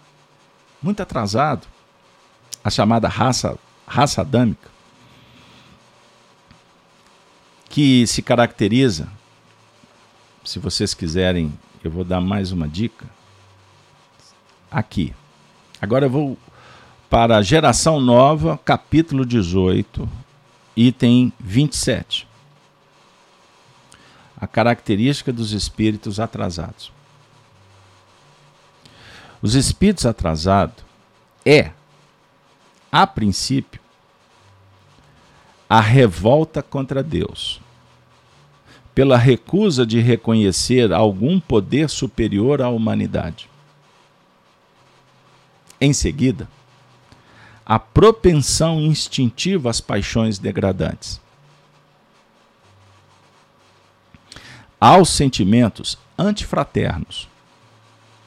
muito 0.82 1.02
atrasado, 1.02 1.68
a 2.64 2.70
chamada 2.70 3.08
raça, 3.08 3.58
raça 3.88 4.22
adâmica, 4.22 4.70
que 7.70 8.08
se 8.08 8.22
caracteriza, 8.22 9.08
se 10.44 10.60
vocês 10.60 10.94
quiserem, 10.94 11.54
eu 11.84 11.92
vou 11.92 12.04
dar 12.04 12.22
mais 12.22 12.52
uma 12.52 12.68
dica, 12.68 13.06
aqui. 14.72 15.14
Agora 15.82 16.06
eu 16.06 16.10
vou 16.10 16.38
para 17.10 17.38
a 17.38 17.42
geração 17.42 18.00
nova, 18.00 18.60
capítulo 18.66 19.26
18, 19.26 20.10
item 20.76 21.32
27. 21.40 22.28
A 24.38 24.48
característica 24.48 25.32
dos 25.32 25.52
espíritos 25.52 26.20
atrasados. 26.20 26.92
Os 29.42 29.54
espíritos 29.56 30.06
atrasados 30.06 30.84
é, 31.46 31.72
a 32.92 33.06
princípio, 33.06 33.80
a 35.70 35.80
revolta 35.80 36.64
contra 36.64 37.04
Deus, 37.04 37.62
pela 38.94 39.18
recusa 39.18 39.86
de 39.86 40.00
reconhecer 40.00 40.92
algum 40.92 41.40
poder 41.40 41.90
superior 41.90 42.62
à 42.62 42.70
humanidade. 42.70 43.50
Em 45.86 45.94
seguida, 45.94 46.50
a 47.64 47.78
propensão 47.78 48.82
instintiva 48.82 49.70
às 49.70 49.80
paixões 49.80 50.40
degradantes. 50.40 51.22
Aos 54.82 55.10
sentimentos 55.10 55.96
antifraternos 56.18 57.30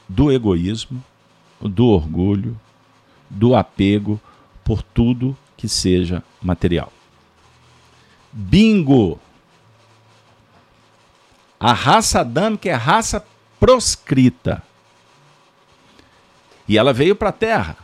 do 0.08 0.30
egoísmo, 0.30 1.02
do 1.60 1.86
orgulho, 1.86 2.56
do 3.28 3.56
apego 3.56 4.20
por 4.62 4.80
tudo 4.80 5.36
que 5.56 5.68
seja 5.68 6.22
material. 6.40 6.92
Bingo! 8.32 9.18
A 11.58 11.72
raça 11.72 12.20
adâmica 12.20 12.68
é 12.68 12.74
raça 12.74 13.26
proscrita. 13.58 14.62
E 16.68 16.76
ela 16.76 16.92
veio 16.92 17.16
para 17.16 17.30
a 17.30 17.32
Terra. 17.32 17.76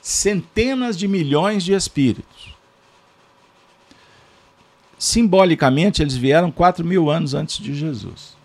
Centenas 0.00 0.96
de 0.96 1.08
milhões 1.08 1.64
de 1.64 1.72
espíritos. 1.72 2.54
Simbolicamente, 4.96 6.00
eles 6.02 6.16
vieram 6.16 6.50
4 6.50 6.84
mil 6.84 7.10
anos 7.10 7.34
antes 7.34 7.58
de 7.58 7.74
Jesus. 7.74 8.36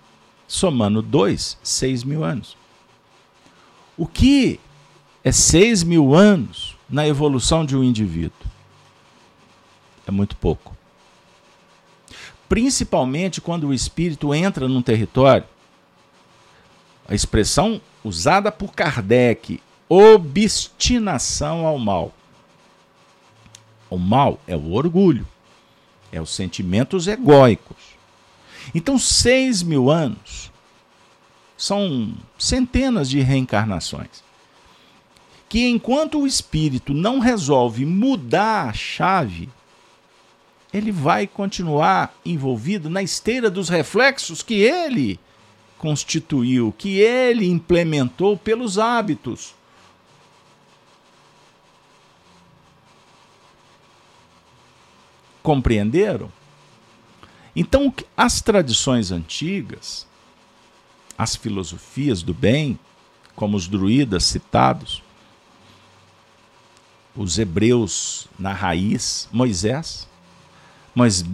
Somando 0.47 1.01
dois, 1.01 1.57
6 1.63 2.03
mil 2.03 2.23
anos. 2.23 2.57
O 3.97 4.07
que 4.07 4.59
é 5.23 5.31
6 5.31 5.83
mil 5.83 6.13
anos 6.13 6.75
na 6.89 7.07
evolução 7.07 7.65
de 7.65 7.77
um 7.77 7.83
indivíduo? 7.83 8.47
É 10.05 10.11
muito 10.11 10.35
pouco. 10.35 10.75
Principalmente 12.49 13.39
quando 13.41 13.67
o 13.67 13.73
espírito 13.73 14.33
entra 14.33 14.67
num 14.67 14.81
território. 14.81 15.45
A 17.13 17.15
expressão 17.15 17.79
usada 18.03 18.51
por 18.51 18.73
Kardec, 18.73 19.61
obstinação 19.87 21.63
ao 21.63 21.77
mal. 21.77 22.11
O 23.87 23.99
mal 23.99 24.39
é 24.47 24.55
o 24.55 24.71
orgulho, 24.71 25.27
é 26.11 26.19
os 26.19 26.31
sentimentos 26.31 27.05
egóicos. 27.05 27.77
Então, 28.73 28.97
seis 28.97 29.61
mil 29.61 29.91
anos 29.91 30.51
são 31.55 32.15
centenas 32.35 33.07
de 33.07 33.19
reencarnações. 33.19 34.23
Que 35.47 35.69
enquanto 35.69 36.19
o 36.19 36.25
espírito 36.25 36.95
não 36.95 37.19
resolve 37.19 37.85
mudar 37.85 38.69
a 38.69 38.73
chave, 38.73 39.49
ele 40.73 40.91
vai 40.91 41.27
continuar 41.27 42.11
envolvido 42.25 42.89
na 42.89 43.03
esteira 43.03 43.51
dos 43.51 43.69
reflexos 43.69 44.41
que 44.41 44.55
ele 44.55 45.19
constituiu, 45.83 46.73
que 46.77 47.01
ele 47.01 47.45
implementou 47.45 48.37
pelos 48.37 48.79
hábitos. 48.79 49.53
Compreenderam? 55.41 56.31
Então, 57.53 57.93
as 58.15 58.39
tradições 58.39 59.11
antigas, 59.11 60.07
as 61.17 61.35
filosofias 61.35 62.23
do 62.23 62.33
bem, 62.33 62.79
como 63.35 63.57
os 63.57 63.67
druidas 63.67 64.23
citados, 64.23 65.03
os 67.13 67.37
hebreus 67.37 68.29
na 68.39 68.53
raiz, 68.53 69.27
Moisés. 69.33 70.07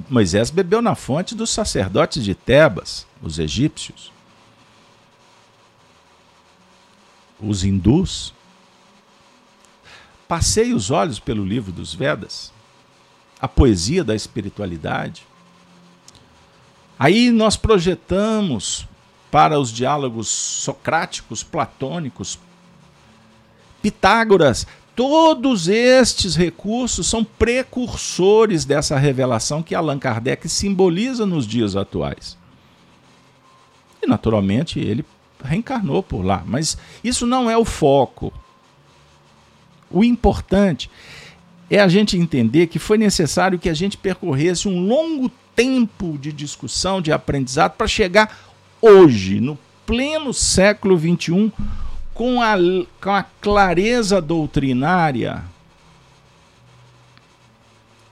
Moisés 0.10 0.50
bebeu 0.50 0.82
na 0.82 0.95
fonte 0.95 1.36
dos 1.36 1.52
sacerdotes 1.52 2.24
de 2.24 2.34
Tebas, 2.34 3.06
os 3.22 3.38
egípcios. 3.38 4.12
Os 7.42 7.64
hindus. 7.64 8.34
Passei 10.28 10.74
os 10.74 10.92
olhos 10.92 11.20
pelo 11.20 11.44
livro 11.44 11.72
dos 11.72 11.94
Vedas, 11.94 12.54
a 13.42 13.48
poesia 13.48 14.04
da 14.04 14.16
espiritualidade. 14.16 15.26
Aí 16.98 17.32
nós 17.32 17.56
projetamos 17.56 18.88
para 19.32 19.60
os 19.60 19.72
diálogos 19.72 20.28
socráticos, 20.28 21.44
platônicos, 21.44 22.38
Pitágoras. 23.82 24.68
Todos 24.96 25.70
estes 25.70 26.36
recursos 26.36 27.08
são 27.08 27.24
precursores 27.24 28.66
dessa 28.66 28.98
revelação 28.98 29.64
que 29.64 29.74
Allan 29.74 29.98
Kardec 29.98 30.50
simboliza 30.50 31.26
nos 31.26 31.48
dias 31.48 31.78
atuais. 31.78 32.38
E, 34.02 34.08
naturalmente, 34.08 34.80
ele 34.80 35.06
reencarnou 35.44 36.04
por 36.04 36.24
lá. 36.24 36.44
Mas 36.46 36.78
isso 37.04 37.26
não 37.26 37.50
é 37.50 37.58
o 37.58 37.66
foco. 37.66 38.32
O 39.90 40.04
importante 40.04 40.90
é 41.70 41.80
a 41.80 41.88
gente 41.88 42.18
entender 42.18 42.68
que 42.68 42.80
foi 42.80 42.98
necessário 42.98 43.60
que 43.60 43.70
a 43.70 43.74
gente 43.74 43.98
percorresse 43.98 44.68
um 44.68 44.88
longo 44.88 45.30
tempo 45.56 46.18
de 46.18 46.32
discussão, 46.32 47.02
de 47.02 47.12
aprendizado, 47.12 47.74
para 47.74 47.88
chegar 47.88 48.38
hoje, 48.82 49.40
no 49.40 49.58
pleno 49.86 50.34
século 50.34 50.98
XXI, 50.98 51.52
com 52.14 52.42
a, 52.42 52.56
com 53.02 53.12
a 53.12 53.24
clareza 53.24 54.22
doutrinária 54.22 55.44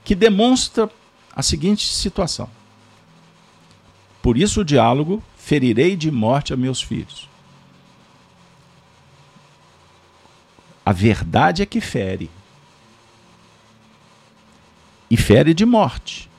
que 0.03 0.15
demonstra 0.15 0.89
a 1.35 1.43
seguinte 1.43 1.85
situação. 1.85 2.49
Por 4.21 4.37
isso 4.37 4.61
o 4.61 4.65
diálogo 4.65 5.21
ferirei 5.47 5.95
de 5.95 6.11
morte 6.11 6.51
a 6.51 6.57
meus 6.57 6.81
filhos. 6.81 7.29
A 10.85 10.91
verdade 10.91 11.61
é 11.61 11.65
que 11.65 11.79
fere. 11.79 12.29
E 15.09 15.15
fere 15.15 15.53
de 15.53 15.65
morte 15.65 16.29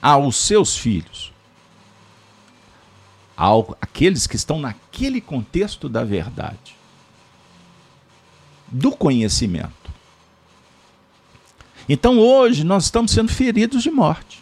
aos 0.00 0.36
seus 0.36 0.76
filhos, 0.76 1.32
ao, 3.36 3.76
aqueles 3.80 4.28
que 4.28 4.36
estão 4.36 4.60
naquele 4.60 5.20
contexto 5.20 5.88
da 5.88 6.04
verdade, 6.04 6.76
do 8.68 8.92
conhecimento. 8.92 9.90
Então 11.88 12.20
hoje 12.20 12.62
nós 12.62 12.84
estamos 12.84 13.10
sendo 13.10 13.32
feridos 13.32 13.82
de 13.82 13.90
morte. 13.90 14.41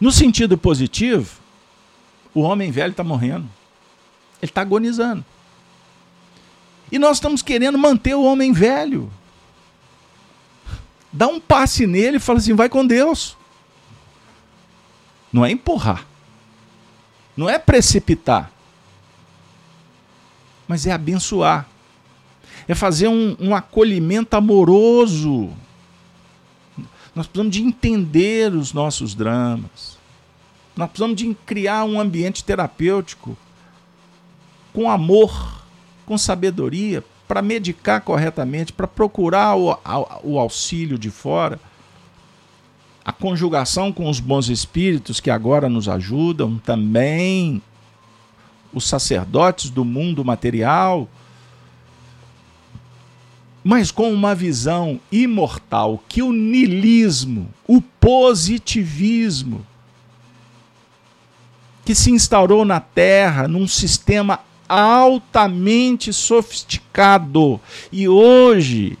No 0.00 0.10
sentido 0.10 0.56
positivo, 0.56 1.38
o 2.32 2.40
homem 2.40 2.70
velho 2.70 2.92
está 2.92 3.04
morrendo. 3.04 3.48
Ele 4.40 4.50
está 4.50 4.62
agonizando. 4.62 5.24
E 6.90 6.98
nós 6.98 7.18
estamos 7.18 7.42
querendo 7.42 7.76
manter 7.78 8.14
o 8.14 8.24
homem 8.24 8.52
velho. 8.52 9.12
Dá 11.12 11.26
um 11.26 11.38
passe 11.38 11.86
nele 11.86 12.16
e 12.16 12.20
fala 12.20 12.38
assim: 12.38 12.54
vai 12.54 12.68
com 12.68 12.86
Deus. 12.86 13.36
Não 15.32 15.44
é 15.44 15.50
empurrar. 15.50 16.06
Não 17.36 17.48
é 17.48 17.58
precipitar. 17.58 18.50
mas 20.66 20.86
é 20.86 20.92
abençoar. 20.92 21.66
É 22.68 22.74
fazer 22.74 23.08
um, 23.08 23.36
um 23.40 23.54
acolhimento 23.54 24.36
amoroso. 24.36 25.50
Nós 27.14 27.26
precisamos 27.26 27.54
de 27.54 27.62
entender 27.62 28.54
os 28.54 28.72
nossos 28.72 29.14
dramas. 29.14 29.98
Nós 30.76 30.88
precisamos 30.88 31.16
de 31.16 31.34
criar 31.46 31.84
um 31.84 32.00
ambiente 32.00 32.44
terapêutico 32.44 33.36
com 34.72 34.90
amor, 34.90 35.64
com 36.06 36.16
sabedoria, 36.16 37.04
para 37.26 37.42
medicar 37.42 38.00
corretamente, 38.00 38.72
para 38.72 38.86
procurar 38.86 39.56
o, 39.56 39.76
o 40.22 40.38
auxílio 40.38 40.98
de 40.98 41.10
fora 41.10 41.60
a 43.04 43.12
conjugação 43.12 43.92
com 43.92 44.08
os 44.08 44.20
bons 44.20 44.48
espíritos 44.48 45.20
que 45.20 45.30
agora 45.30 45.68
nos 45.68 45.88
ajudam, 45.88 46.58
também 46.58 47.62
os 48.72 48.84
sacerdotes 48.84 49.70
do 49.70 49.84
mundo 49.84 50.24
material, 50.24 51.08
mas 53.62 53.90
com 53.90 54.12
uma 54.12 54.34
visão 54.34 54.98
imortal 55.12 56.02
que 56.08 56.22
o 56.22 56.32
nilismo, 56.32 57.48
o 57.66 57.80
positivismo, 57.80 59.66
que 61.84 61.94
se 61.94 62.10
instaurou 62.10 62.64
na 62.64 62.80
Terra 62.80 63.46
num 63.46 63.66
sistema 63.68 64.40
altamente 64.68 66.12
sofisticado 66.12 67.60
e 67.90 68.08
hoje 68.08 68.96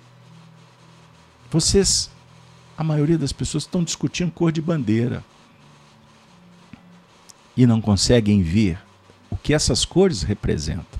vocês 1.50 2.10
a 2.76 2.82
maioria 2.82 3.18
das 3.18 3.32
pessoas 3.32 3.64
estão 3.64 3.84
discutindo 3.84 4.32
cor 4.32 4.50
de 4.50 4.60
bandeira 4.60 5.24
e 7.56 7.66
não 7.66 7.80
conseguem 7.80 8.42
ver 8.42 8.78
o 9.28 9.36
que 9.36 9.52
essas 9.52 9.84
cores 9.84 10.22
representam. 10.22 10.99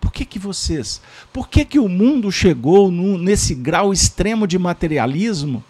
Por 0.00 0.12
que, 0.12 0.24
que 0.24 0.38
vocês, 0.38 1.00
por 1.32 1.48
que, 1.48 1.64
que 1.64 1.78
o 1.78 1.88
mundo 1.88 2.32
chegou 2.32 2.90
no, 2.90 3.18
nesse 3.18 3.54
grau 3.54 3.92
extremo 3.92 4.46
de 4.46 4.58
materialismo? 4.58 5.62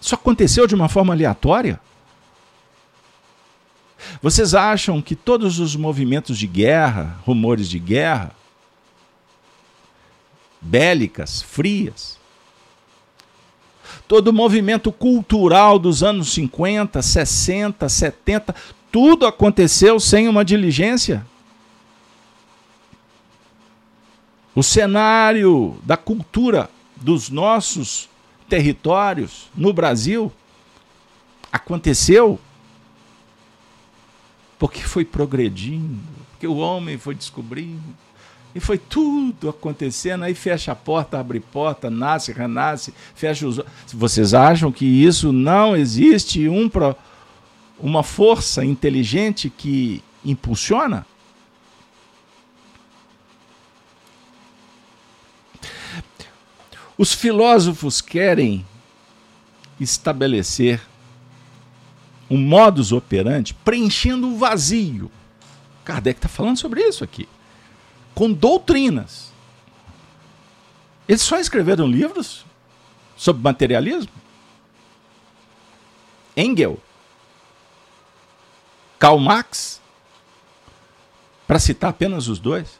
Isso 0.00 0.14
aconteceu 0.14 0.66
de 0.66 0.74
uma 0.74 0.88
forma 0.88 1.12
aleatória? 1.12 1.80
Vocês 4.22 4.54
acham 4.54 5.02
que 5.02 5.14
todos 5.14 5.58
os 5.58 5.76
movimentos 5.76 6.38
de 6.38 6.46
guerra, 6.46 7.18
rumores 7.24 7.68
de 7.68 7.78
guerra, 7.78 8.32
bélicas, 10.60 11.42
frias. 11.42 12.18
Todo 14.06 14.28
o 14.28 14.32
movimento 14.32 14.92
cultural 14.92 15.78
dos 15.78 16.02
anos 16.02 16.32
50, 16.32 17.00
60, 17.00 17.88
70, 17.88 18.54
tudo 18.90 19.26
aconteceu 19.26 19.98
sem 20.00 20.28
uma 20.28 20.44
diligência. 20.44 21.24
O 24.54 24.62
cenário 24.62 25.78
da 25.84 25.96
cultura 25.96 26.68
dos 26.96 27.30
nossos 27.30 28.08
territórios 28.48 29.48
no 29.54 29.72
Brasil 29.72 30.32
aconteceu 31.52 32.40
porque 34.58 34.80
foi 34.80 35.04
progredindo, 35.04 36.00
porque 36.32 36.46
o 36.46 36.56
homem 36.56 36.98
foi 36.98 37.14
descobrindo 37.14 37.94
e 38.54 38.60
foi 38.60 38.78
tudo 38.78 39.48
acontecendo, 39.48 40.24
aí 40.24 40.34
fecha 40.34 40.72
a 40.72 40.74
porta, 40.74 41.20
abre 41.20 41.38
porta, 41.38 41.88
nasce, 41.88 42.32
renasce, 42.32 42.92
fecha 43.14 43.46
os 43.46 43.60
Vocês 43.92 44.34
acham 44.34 44.72
que 44.72 44.84
isso 44.84 45.32
não 45.32 45.76
existe 45.76 46.48
um 46.48 46.68
pro... 46.68 46.96
uma 47.78 48.02
força 48.02 48.64
inteligente 48.64 49.50
que 49.50 50.02
impulsiona? 50.24 51.06
Os 56.96 57.12
filósofos 57.12 58.00
querem 58.00 58.66
estabelecer 59.78 60.80
um 62.28 62.36
modus 62.36 62.90
operandi 62.92 63.54
preenchendo 63.54 64.28
o 64.28 64.36
vazio. 64.36 65.10
Kardec 65.84 66.18
está 66.18 66.28
falando 66.28 66.58
sobre 66.58 66.82
isso 66.82 67.04
aqui 67.04 67.28
com 68.18 68.32
doutrinas. 68.32 69.32
Eles 71.06 71.22
só 71.22 71.38
escreveram 71.38 71.86
livros 71.86 72.44
sobre 73.16 73.40
materialismo? 73.40 74.10
Engel, 76.36 76.80
Karl 78.98 79.18
Marx, 79.18 79.80
para 81.46 81.58
citar 81.58 81.90
apenas 81.90 82.28
os 82.28 82.38
dois. 82.38 82.78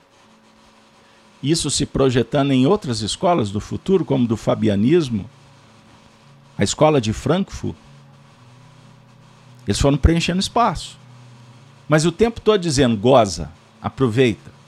Isso 1.42 1.70
se 1.70 1.86
projetando 1.86 2.50
em 2.52 2.66
outras 2.66 3.00
escolas 3.00 3.50
do 3.50 3.60
futuro, 3.60 4.04
como 4.04 4.26
do 4.26 4.36
fabianismo, 4.36 5.28
a 6.56 6.64
escola 6.64 7.00
de 7.00 7.12
Frankfurt. 7.12 7.76
Eles 9.66 9.78
foram 9.78 9.96
preenchendo 9.96 10.40
espaço. 10.40 10.98
Mas 11.88 12.04
o 12.04 12.10
tempo 12.10 12.40
todo 12.40 12.60
dizendo: 12.60 12.96
goza, 12.96 13.50
aproveita 13.80 14.58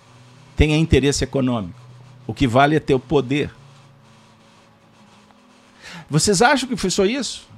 tenha 0.60 0.76
interesse 0.76 1.24
econômico. 1.24 1.80
O 2.26 2.34
que 2.34 2.46
vale 2.46 2.76
é 2.76 2.80
ter 2.80 2.92
o 2.92 3.00
poder. 3.00 3.50
Vocês 6.10 6.42
acham 6.42 6.68
que 6.68 6.76
foi 6.76 6.90
só 6.90 7.06
isso? 7.06 7.48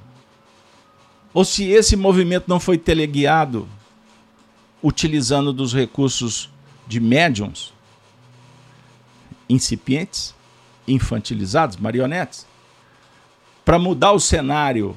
Ou 1.33 1.43
se 1.43 1.65
esse 1.65 1.97
movimento 1.97 2.45
não 2.47 2.61
foi 2.61 2.77
teleguiado 2.77 3.67
utilizando 4.83 5.53
dos 5.53 5.73
recursos 5.73 6.49
de 6.85 6.99
médiums 6.99 7.73
incipientes, 9.49 10.35
infantilizados, 10.87 11.77
marionetes, 11.77 12.45
para 13.63 13.79
mudar 13.79 14.11
o 14.11 14.19
cenário, 14.19 14.95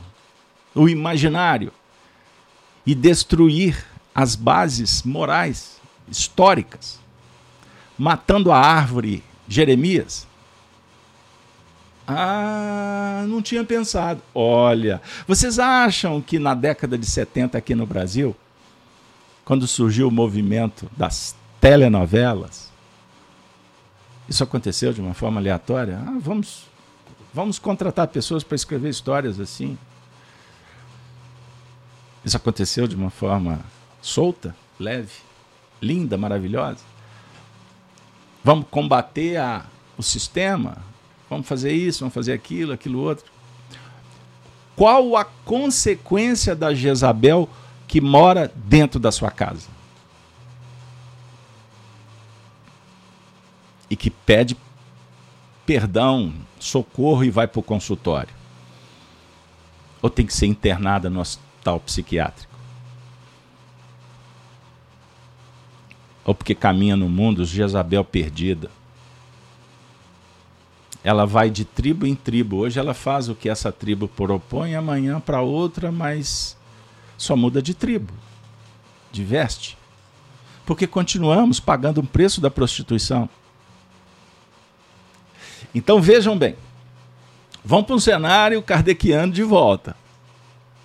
o 0.75 0.89
imaginário 0.89 1.73
e 2.85 2.95
destruir 2.95 3.87
as 4.15 4.35
bases 4.35 5.03
morais 5.05 5.81
históricas 6.09 6.99
matando 7.99 8.53
a 8.53 8.59
árvore 8.59 9.23
Jeremias? 9.49 10.27
Ah, 12.07 13.25
não 13.27 13.43
tinha 13.43 13.65
pensado. 13.65 14.23
Olha, 14.35 15.01
vocês 15.27 15.59
acham 15.59 16.21
que 16.21 16.39
na 16.39 16.55
década 16.55 16.97
de 16.97 17.07
70 17.07 17.59
aqui 17.59 17.75
no 17.75 17.87
Brasil, 17.87 18.37
quando 19.47 19.65
surgiu 19.69 20.09
o 20.09 20.11
movimento 20.11 20.91
das 20.97 21.37
telenovelas, 21.61 22.69
isso 24.29 24.43
aconteceu 24.43 24.93
de 24.93 25.01
uma 25.01 25.15
forma 25.15 25.41
aleatória? 25.41 26.03
Ah, 26.05 26.19
vamos, 26.21 26.65
vamos 27.33 27.57
contratar 27.57 28.09
pessoas 28.09 28.43
para 28.43 28.57
escrever 28.57 28.91
histórias 28.91 29.39
assim. 29.39 29.79
Isso 32.25 32.37
aconteceu 32.37 32.89
de 32.89 32.97
uma 32.97 33.09
forma 33.09 33.61
solta, 34.03 34.55
leve, 34.81 35.13
linda, 35.81 36.19
maravilhosa? 36.19 36.81
Vamos 38.43 38.67
combater 38.69 39.37
a, 39.37 39.65
o 39.97 40.03
sistema? 40.03 40.79
Vamos 41.31 41.47
fazer 41.47 41.71
isso, 41.71 42.01
vamos 42.01 42.15
fazer 42.15 42.33
aquilo, 42.33 42.73
aquilo 42.73 42.99
outro. 42.99 43.31
Qual 44.75 45.17
a 45.17 45.25
consequência 45.25 46.57
da 46.57 46.75
Jezabel 46.75 47.49
que 47.97 48.01
mora 48.03 48.53
dentro 48.55 49.01
da 49.01 49.11
sua 49.11 49.31
casa? 49.31 49.69
E 53.89 53.97
que 53.97 54.11
pede 54.11 54.55
perdão, 55.65 56.35
socorro 56.61 57.25
e 57.25 57.31
vai 57.31 57.49
para 57.49 57.59
o 57.59 57.63
consultório? 57.63 58.35
Ou 60.03 60.11
tem 60.11 60.27
que 60.27 60.35
ser 60.35 60.45
internada 60.45 61.09
no 61.09 61.21
hospital 61.21 61.81
psiquiátrico? 61.81 62.55
ou 66.23 66.35
porque 66.35 66.55
caminha 66.57 66.97
no 66.97 67.09
mundo, 67.09 67.45
Jezabel 67.47 68.05
perdida. 68.05 68.69
Ela 71.05 71.25
vai 71.25 71.49
de 71.49 71.65
tribo 71.65 72.05
em 72.05 72.17
tribo. 72.17 72.57
Hoje 72.57 72.81
ela 72.81 72.93
faz 72.93 73.29
o 73.29 73.35
que 73.35 73.49
essa 73.49 73.71
tribo 73.71 74.09
propõe, 74.09 74.75
amanhã 74.75 75.21
para 75.21 75.41
outra, 75.41 75.93
mas 75.93 76.57
só 77.17 77.37
muda 77.37 77.63
de 77.63 77.75
tribo, 77.75 78.13
de 79.11 79.25
veste. 79.25 79.77
Porque 80.65 80.87
continuamos 80.87 81.61
pagando 81.61 81.99
o 81.99 82.07
preço 82.07 82.41
da 82.41 82.51
prostituição. 82.51 83.29
Então 85.75 86.01
vejam 86.01 86.37
bem, 86.37 86.57
vamos 87.65 87.87
para 87.87 87.97
um 87.97 88.01
cenário 88.01 88.63
kardeciano 88.63 89.33
de 89.33 89.43
volta. 89.43 89.97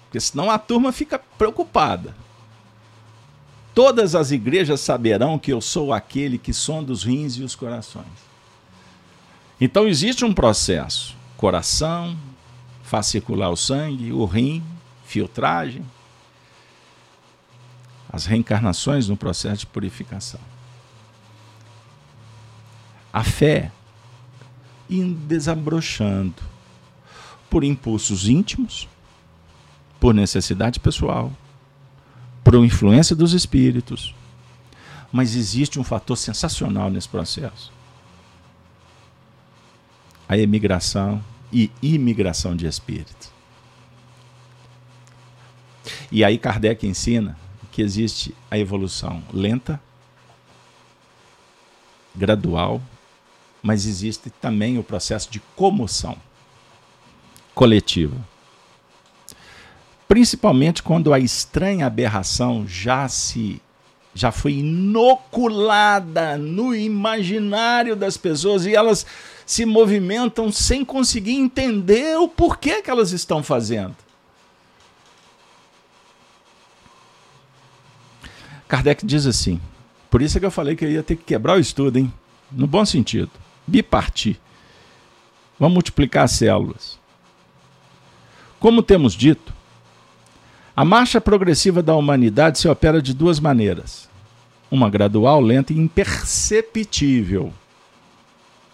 Porque 0.05 0.19
senão 0.19 0.51
a 0.51 0.59
turma 0.59 0.91
fica 0.91 1.19
preocupada. 1.37 2.15
Todas 3.73 4.15
as 4.15 4.31
igrejas 4.31 4.81
saberão 4.81 5.39
que 5.39 5.53
eu 5.53 5.61
sou 5.61 5.93
aquele 5.93 6.37
que 6.37 6.53
sonda 6.53 6.91
os 6.91 7.03
rins 7.03 7.35
e 7.37 7.43
os 7.43 7.55
corações. 7.55 8.05
Então 9.59 9.87
existe 9.87 10.25
um 10.25 10.33
processo: 10.33 11.15
coração, 11.37 12.17
faz 12.83 13.05
circular 13.05 13.49
o 13.49 13.55
sangue, 13.55 14.11
o 14.11 14.25
rim, 14.25 14.61
filtragem. 15.05 15.85
As 18.11 18.25
reencarnações 18.25 19.07
no 19.07 19.15
processo 19.15 19.61
de 19.61 19.67
purificação. 19.67 20.39
A 23.13 23.23
fé 23.23 23.71
desabrochando 25.27 26.41
por 27.49 27.63
impulsos 27.63 28.27
íntimos, 28.27 28.87
por 29.99 30.13
necessidade 30.13 30.79
pessoal, 30.79 31.31
por 32.43 32.55
influência 32.55 33.15
dos 33.15 33.33
espíritos. 33.33 34.13
Mas 35.11 35.35
existe 35.35 35.79
um 35.79 35.83
fator 35.83 36.17
sensacional 36.17 36.89
nesse 36.89 37.07
processo. 37.07 37.71
A 40.27 40.37
emigração 40.37 41.23
e 41.51 41.71
imigração 41.81 42.55
de 42.55 42.65
espíritos. 42.65 43.31
E 46.11 46.23
aí 46.23 46.37
Kardec 46.37 46.85
ensina 46.85 47.37
que 47.71 47.81
existe 47.81 48.35
a 48.49 48.57
evolução 48.57 49.23
lenta, 49.33 49.81
gradual, 52.13 52.81
mas 53.63 53.85
existe 53.85 54.29
também 54.29 54.77
o 54.77 54.83
processo 54.83 55.31
de 55.31 55.39
comoção 55.55 56.17
coletiva. 57.55 58.17
Principalmente 60.07 60.83
quando 60.83 61.13
a 61.13 61.19
estranha 61.19 61.87
aberração 61.87 62.67
já 62.67 63.07
se 63.07 63.61
já 64.13 64.29
foi 64.29 64.55
inoculada 64.55 66.37
no 66.37 66.75
imaginário 66.75 67.95
das 67.95 68.17
pessoas 68.17 68.65
e 68.65 68.75
elas 68.75 69.05
se 69.45 69.65
movimentam 69.65 70.51
sem 70.51 70.83
conseguir 70.83 71.35
entender 71.35 72.17
o 72.17 72.27
porquê 72.27 72.81
que 72.81 72.89
elas 72.89 73.13
estão 73.13 73.41
fazendo. 73.41 73.95
Kardec 78.71 79.05
diz 79.05 79.25
assim: 79.25 79.59
por 80.09 80.21
isso 80.21 80.37
é 80.37 80.39
que 80.39 80.45
eu 80.45 80.51
falei 80.51 80.77
que 80.77 80.85
eu 80.85 80.89
ia 80.89 81.03
ter 81.03 81.17
que 81.17 81.25
quebrar 81.25 81.57
o 81.57 81.59
estudo, 81.59 81.99
hein? 81.99 82.11
No 82.49 82.65
bom 82.65 82.85
sentido. 82.85 83.29
Bipartir. 83.67 84.37
Vamos 85.59 85.73
multiplicar 85.73 86.23
as 86.23 86.31
células. 86.31 86.97
Como 88.61 88.81
temos 88.81 89.11
dito, 89.11 89.53
a 90.73 90.85
marcha 90.85 91.19
progressiva 91.19 91.83
da 91.83 91.93
humanidade 91.93 92.59
se 92.59 92.67
opera 92.69 93.01
de 93.01 93.13
duas 93.13 93.41
maneiras: 93.41 94.09
uma 94.71 94.89
gradual, 94.89 95.41
lenta 95.41 95.73
e 95.73 95.77
imperceptível, 95.77 97.51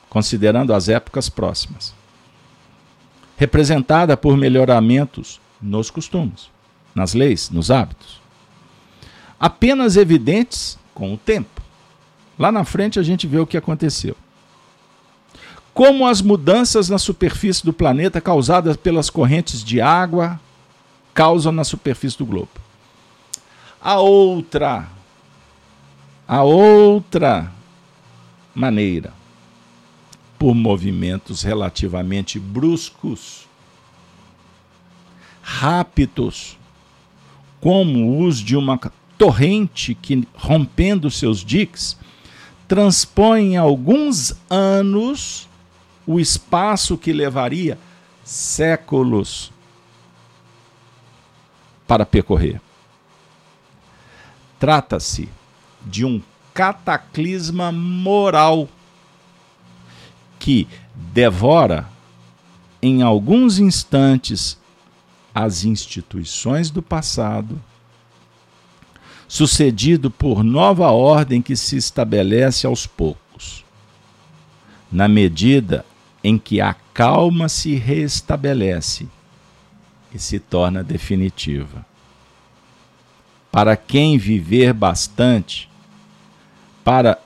considerando 0.07 0.75
as 0.75 0.89
épocas 0.89 1.27
próximas, 1.27 1.91
representada 3.35 4.15
por 4.15 4.37
melhoramentos 4.37 5.41
nos 5.59 5.89
costumes, 5.89 6.51
nas 6.93 7.15
leis, 7.15 7.49
nos 7.49 7.71
hábitos 7.71 8.26
apenas 9.39 9.97
evidentes 9.97 10.77
com 10.93 11.13
o 11.13 11.17
tempo. 11.17 11.61
Lá 12.37 12.51
na 12.51 12.63
frente 12.63 12.99
a 12.99 13.03
gente 13.03 13.27
vê 13.27 13.39
o 13.39 13.47
que 13.47 13.57
aconteceu. 13.57 14.15
Como 15.73 16.07
as 16.07 16.21
mudanças 16.21 16.89
na 16.89 16.97
superfície 16.97 17.63
do 17.63 17.71
planeta 17.71 18.19
causadas 18.19 18.75
pelas 18.75 19.09
correntes 19.09 19.63
de 19.63 19.79
água 19.79 20.39
causam 21.13 21.51
na 21.51 21.63
superfície 21.63 22.17
do 22.17 22.25
globo. 22.25 22.49
A 23.81 23.99
outra, 23.99 24.87
a 26.27 26.43
outra 26.43 27.51
maneira, 28.53 29.13
por 30.37 30.55
movimentos 30.55 31.43
relativamente 31.43 32.39
bruscos, 32.39 33.47
rápidos, 35.41 36.57
como 37.61 37.99
o 37.99 38.17
uso 38.19 38.43
de 38.43 38.55
uma 38.55 38.79
torrente 39.17 39.95
que, 39.95 40.27
rompendo 40.35 41.09
seus 41.09 41.43
diques, 41.43 41.97
transpõe 42.67 43.53
em 43.53 43.57
alguns 43.57 44.33
anos 44.49 45.47
o 46.05 46.19
espaço 46.19 46.97
que 46.97 47.11
levaria 47.11 47.77
séculos 48.23 49.51
para 51.87 52.05
percorrer. 52.05 52.61
Trata-se 54.59 55.29
de 55.85 56.03
um 56.03 56.21
cataclisma 56.53 57.71
moral 57.71 58.67
que 60.39 60.67
devora 60.93 61.87
em 62.81 63.01
alguns 63.01 63.59
instantes 63.59 64.57
as 65.33 65.63
instituições 65.63 66.69
do 66.69 66.81
passado 66.81 67.61
sucedido 69.27 70.09
por 70.09 70.43
nova 70.43 70.89
ordem 70.91 71.41
que 71.41 71.55
se 71.55 71.75
estabelece 71.75 72.65
aos 72.65 72.87
poucos, 72.87 73.65
na 74.91 75.07
medida 75.07 75.85
em 76.23 76.37
que 76.37 76.61
a 76.61 76.73
calma 76.93 77.49
se 77.49 77.75
restabelece 77.75 79.07
e 80.13 80.19
se 80.19 80.39
torna 80.39 80.83
definitiva. 80.83 81.85
Para 83.51 83.75
quem 83.75 84.17
viver 84.17 84.73
bastante, 84.73 85.69
para 86.83 87.19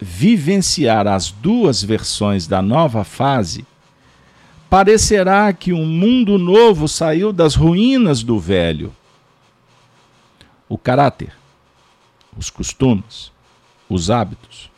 vivenciar 0.00 1.06
as 1.06 1.30
duas 1.30 1.82
versões 1.82 2.46
da 2.46 2.60
nova 2.62 3.04
fase, 3.04 3.64
parecerá 4.68 5.52
que 5.52 5.72
um 5.72 5.84
mundo 5.84 6.38
novo 6.38 6.88
saiu 6.88 7.32
das 7.32 7.54
ruínas 7.54 8.22
do 8.22 8.38
velho. 8.38 8.92
O 10.68 10.78
caráter, 10.78 11.32
os 12.36 12.50
costumes, 12.50 13.32
os 13.88 14.10
hábitos, 14.10 14.70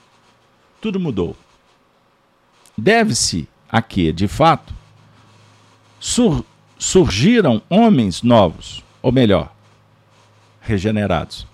tudo 0.81 0.99
mudou. 0.99 1.37
Deve-se 2.77 3.49
a 3.69 3.81
que, 3.81 4.13
de 4.13 4.29
fato, 4.29 4.75
sur 5.99 6.45
surgiram 6.77 7.63
homens 7.71 8.23
novos, 8.23 8.85
ou 9.01 9.11
melhor, 9.11 9.55
regenerados. 10.61 11.47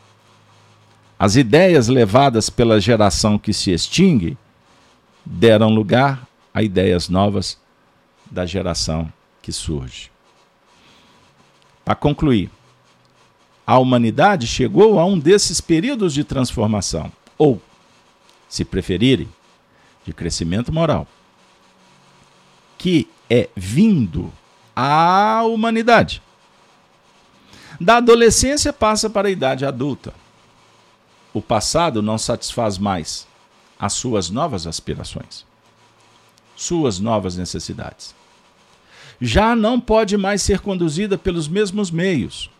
As 1.19 1.37
ideias 1.37 1.89
levadas 1.89 2.51
pela 2.51 2.81
geração 2.81 3.39
que 3.39 3.53
se 3.53 3.71
extingue 3.71 4.37
deram 5.25 5.69
lugar 5.69 6.27
a 6.53 6.63
ideias 6.63 7.09
novas 7.09 7.59
da 8.31 8.47
geração 8.47 9.13
que 9.43 9.53
surge. 9.53 10.11
Para 11.85 11.95
concluir, 11.95 12.51
a 13.71 13.79
humanidade 13.79 14.49
chegou 14.49 14.99
a 14.99 15.05
um 15.05 15.17
desses 15.17 15.61
períodos 15.61 16.13
de 16.13 16.25
transformação, 16.25 17.13
ou, 17.39 17.63
se 18.49 18.65
preferirem, 18.65 19.29
de 20.05 20.13
crescimento 20.13 20.73
moral, 20.73 21.07
que 22.77 23.09
é 23.31 23.49
vindo 23.55 24.33
à 24.75 25.45
humanidade. 25.45 26.21
Da 27.81 27.99
adolescência 27.99 28.73
passa 28.73 29.09
para 29.09 29.29
a 29.29 29.31
idade 29.31 29.65
adulta. 29.65 30.13
O 31.33 31.41
passado 31.41 32.03
não 32.03 32.19
satisfaz 32.19 32.77
mais 32.77 33.25
as 33.79 33.93
suas 33.93 34.31
novas 34.31 34.67
aspirações, 34.67 35.47
suas 36.57 36.99
novas 36.99 37.37
necessidades. 37.37 38.17
Já 39.21 39.55
não 39.55 39.79
pode 39.79 40.17
mais 40.17 40.43
ser 40.43 40.59
conduzida 40.59 41.17
pelos 41.17 41.47
mesmos 41.47 41.89
meios 41.93 42.51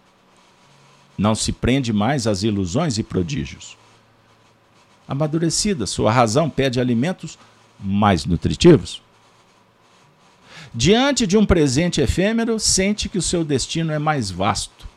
não 1.21 1.35
se 1.35 1.53
prende 1.53 1.93
mais 1.93 2.27
às 2.27 2.43
ilusões 2.43 2.97
e 2.97 3.03
prodígios. 3.03 3.77
Amadurecida, 5.07 5.87
sua 5.87 6.11
razão 6.11 6.49
pede 6.49 6.81
alimentos 6.81 7.39
mais 7.79 8.25
nutritivos. 8.25 9.03
Diante 10.73 11.27
de 11.27 11.37
um 11.37 11.45
presente 11.45 12.01
efêmero, 12.01 12.59
sente 12.59 13.07
que 13.07 13.19
o 13.19 13.23
seu 13.23 13.45
destino 13.45 13.93
é 13.93 13.99
mais 13.99 14.31
vasto 14.31 14.89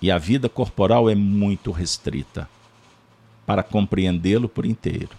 e 0.00 0.08
a 0.08 0.18
vida 0.18 0.48
corporal 0.48 1.10
é 1.10 1.16
muito 1.16 1.72
restrita 1.72 2.48
para 3.44 3.64
compreendê-lo 3.64 4.48
por 4.48 4.64
inteiro. 4.64 5.16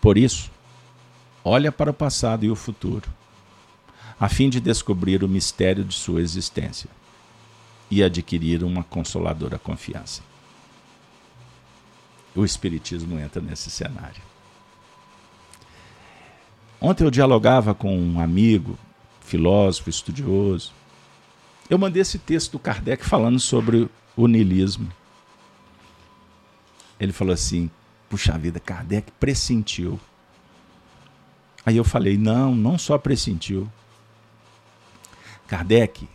Por 0.00 0.16
isso, 0.16 0.52
olha 1.42 1.72
para 1.72 1.90
o 1.90 1.94
passado 1.94 2.44
e 2.44 2.50
o 2.50 2.54
futuro, 2.54 3.10
a 4.20 4.28
fim 4.28 4.48
de 4.48 4.60
descobrir 4.60 5.24
o 5.24 5.28
mistério 5.28 5.82
de 5.82 5.94
sua 5.94 6.20
existência 6.20 6.99
e 7.90 8.02
adquirir 8.02 8.62
uma 8.62 8.84
consoladora 8.84 9.58
confiança. 9.58 10.22
O 12.34 12.44
Espiritismo 12.44 13.18
entra 13.18 13.42
nesse 13.42 13.70
cenário. 13.70 14.22
Ontem 16.80 17.04
eu 17.04 17.10
dialogava 17.10 17.74
com 17.74 17.98
um 17.98 18.20
amigo, 18.20 18.78
filósofo, 19.20 19.90
estudioso. 19.90 20.72
Eu 21.68 21.78
mandei 21.78 22.00
esse 22.00 22.18
texto 22.18 22.52
do 22.52 22.58
Kardec 22.58 23.04
falando 23.04 23.38
sobre 23.38 23.88
o 24.16 24.26
niilismo. 24.26 24.90
Ele 26.98 27.12
falou 27.12 27.34
assim: 27.34 27.70
puxa 28.08 28.38
vida, 28.38 28.60
Kardec 28.60 29.10
pressentiu. 29.18 29.98
Aí 31.66 31.76
eu 31.76 31.84
falei: 31.84 32.16
não, 32.16 32.54
não 32.54 32.78
só 32.78 32.96
pressentiu. 32.96 33.70
Kardec 35.46 36.08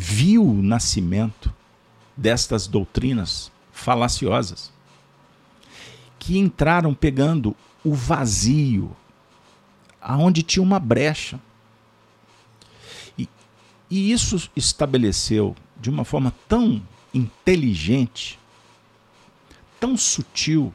viu 0.00 0.46
o 0.46 0.62
nascimento 0.62 1.52
destas 2.16 2.68
doutrinas 2.68 3.50
falaciosas 3.72 4.72
que 6.20 6.38
entraram 6.38 6.94
pegando 6.94 7.56
o 7.82 7.92
vazio, 7.94 8.96
aonde 10.00 10.44
tinha 10.44 10.62
uma 10.62 10.78
brecha. 10.78 11.40
E, 13.18 13.28
e 13.90 14.12
isso 14.12 14.48
estabeleceu 14.54 15.56
de 15.76 15.90
uma 15.90 16.04
forma 16.04 16.32
tão 16.48 16.80
inteligente, 17.12 18.38
tão 19.80 19.96
sutil, 19.96 20.72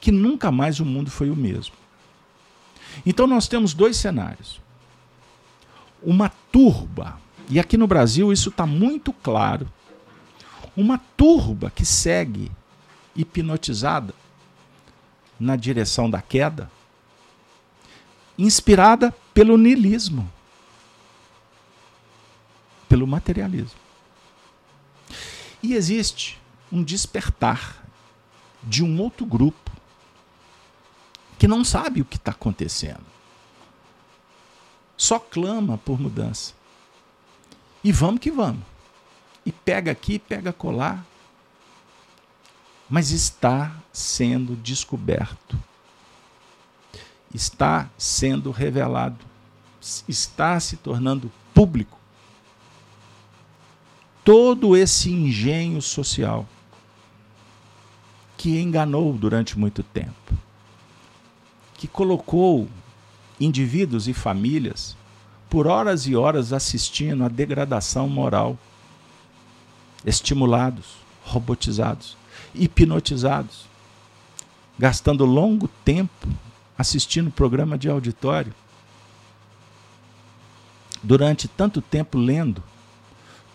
que 0.00 0.10
nunca 0.10 0.50
mais 0.50 0.80
o 0.80 0.84
mundo 0.84 1.08
foi 1.08 1.30
o 1.30 1.36
mesmo. 1.36 1.76
Então 3.06 3.28
nós 3.28 3.46
temos 3.46 3.74
dois 3.74 3.96
cenários. 3.96 4.60
Uma 6.02 6.28
turba, 6.50 7.22
e 7.48 7.60
aqui 7.60 7.76
no 7.76 7.86
Brasil 7.86 8.32
isso 8.32 8.48
está 8.48 8.66
muito 8.66 9.12
claro, 9.12 9.70
uma 10.76 10.98
turba 11.16 11.70
que 11.70 11.84
segue 11.84 12.50
hipnotizada 13.14 14.14
na 15.38 15.56
direção 15.56 16.10
da 16.10 16.20
queda, 16.20 16.70
inspirada 18.36 19.12
pelo 19.32 19.56
niilismo, 19.56 20.30
pelo 22.88 23.06
materialismo. 23.06 23.78
E 25.62 25.74
existe 25.74 26.40
um 26.70 26.82
despertar 26.82 27.84
de 28.62 28.82
um 28.82 29.00
outro 29.00 29.24
grupo 29.24 29.70
que 31.38 31.46
não 31.46 31.64
sabe 31.64 32.00
o 32.00 32.04
que 32.04 32.16
está 32.16 32.30
acontecendo. 32.32 33.04
Só 34.96 35.18
clama 35.18 35.76
por 35.78 36.00
mudança. 36.00 36.54
E 37.84 37.92
vamos 37.92 38.20
que 38.20 38.30
vamos. 38.30 38.64
E 39.44 39.52
pega 39.52 39.92
aqui, 39.92 40.18
pega 40.18 40.52
colar. 40.52 41.04
Mas 42.88 43.10
está 43.10 43.76
sendo 43.92 44.56
descoberto. 44.56 45.56
Está 47.32 47.90
sendo 47.98 48.50
revelado. 48.50 49.22
Está 50.08 50.58
se 50.58 50.78
tornando 50.78 51.30
público. 51.52 51.98
Todo 54.24 54.74
esse 54.74 55.12
engenho 55.12 55.82
social 55.82 56.48
que 58.38 58.58
enganou 58.58 59.12
durante 59.12 59.58
muito 59.58 59.82
tempo 59.82 60.34
que 61.84 61.88
colocou 61.88 62.66
indivíduos 63.38 64.08
e 64.08 64.14
famílias 64.14 64.96
por 65.54 65.68
horas 65.68 66.04
e 66.08 66.16
horas 66.16 66.52
assistindo 66.52 67.24
à 67.24 67.28
degradação 67.28 68.08
moral, 68.08 68.58
estimulados, 70.04 70.96
robotizados, 71.24 72.16
hipnotizados, 72.52 73.64
gastando 74.76 75.24
longo 75.24 75.68
tempo 75.84 76.26
assistindo 76.76 77.30
programa 77.30 77.78
de 77.78 77.88
auditório, 77.88 78.52
durante 81.00 81.46
tanto 81.46 81.80
tempo 81.80 82.18
lendo 82.18 82.60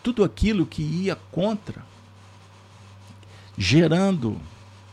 tudo 0.02 0.24
aquilo 0.24 0.66
que 0.66 0.82
ia 0.82 1.18
contra, 1.34 1.84
gerando 3.58 4.40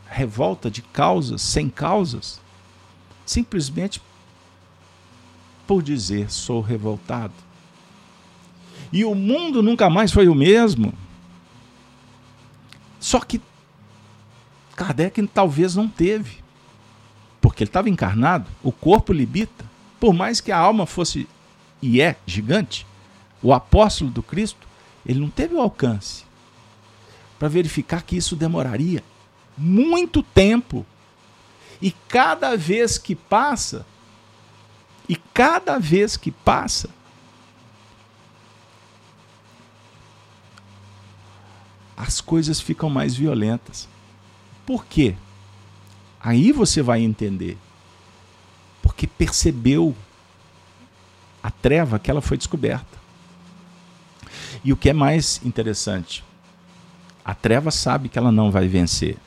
revolta 0.09 0.69
de 0.69 0.81
causas 0.81 1.41
sem 1.41 1.69
causas 1.69 2.41
simplesmente 3.25 4.01
por 5.67 5.83
dizer 5.83 6.31
sou 6.31 6.61
revoltado. 6.61 7.33
E 8.91 9.03
o 9.03 9.13
mundo 9.13 9.61
nunca 9.61 9.89
mais 9.89 10.11
foi 10.11 10.29
o 10.29 10.33
mesmo. 10.33 10.93
Só 12.99 13.19
que 13.19 13.41
Kardec 14.75 15.25
talvez 15.27 15.75
não 15.75 15.87
teve, 15.87 16.37
porque 17.41 17.63
ele 17.63 17.69
estava 17.69 17.89
encarnado, 17.89 18.49
o 18.63 18.71
corpo 18.71 19.11
libita, 19.11 19.65
por 19.99 20.13
mais 20.13 20.39
que 20.39 20.51
a 20.51 20.57
alma 20.57 20.85
fosse 20.85 21.27
e 21.81 22.01
é 22.01 22.15
gigante, 22.25 22.85
o 23.41 23.53
apóstolo 23.53 24.09
do 24.09 24.23
Cristo, 24.23 24.67
ele 25.05 25.19
não 25.19 25.29
teve 25.29 25.53
o 25.53 25.61
alcance 25.61 26.25
para 27.37 27.47
verificar 27.47 28.01
que 28.01 28.17
isso 28.17 28.35
demoraria 28.35 29.03
muito 29.57 30.23
tempo 30.23 30.85
e 31.81 31.91
cada 31.91 32.55
vez 32.55 32.97
que 32.97 33.15
passa, 33.15 33.85
e 35.07 35.15
cada 35.15 35.79
vez 35.79 36.17
que 36.17 36.31
passa, 36.31 36.89
as 41.95 42.21
coisas 42.21 42.59
ficam 42.59 42.89
mais 42.89 43.15
violentas. 43.15 43.87
Por 44.65 44.85
quê? 44.85 45.15
Aí 46.19 46.51
você 46.51 46.81
vai 46.81 47.01
entender. 47.01 47.57
Porque 48.81 49.07
percebeu 49.07 49.95
a 51.41 51.49
treva 51.49 51.97
que 51.97 52.11
ela 52.11 52.21
foi 52.21 52.37
descoberta. 52.37 52.97
E 54.63 54.73
o 54.73 54.77
que 54.77 54.89
é 54.89 54.93
mais 54.93 55.41
interessante, 55.45 56.23
a 57.23 57.33
treva 57.33 57.71
sabe 57.71 58.09
que 58.09 58.19
ela 58.19 58.31
não 58.31 58.51
vai 58.51 58.67
vencer. 58.67 59.17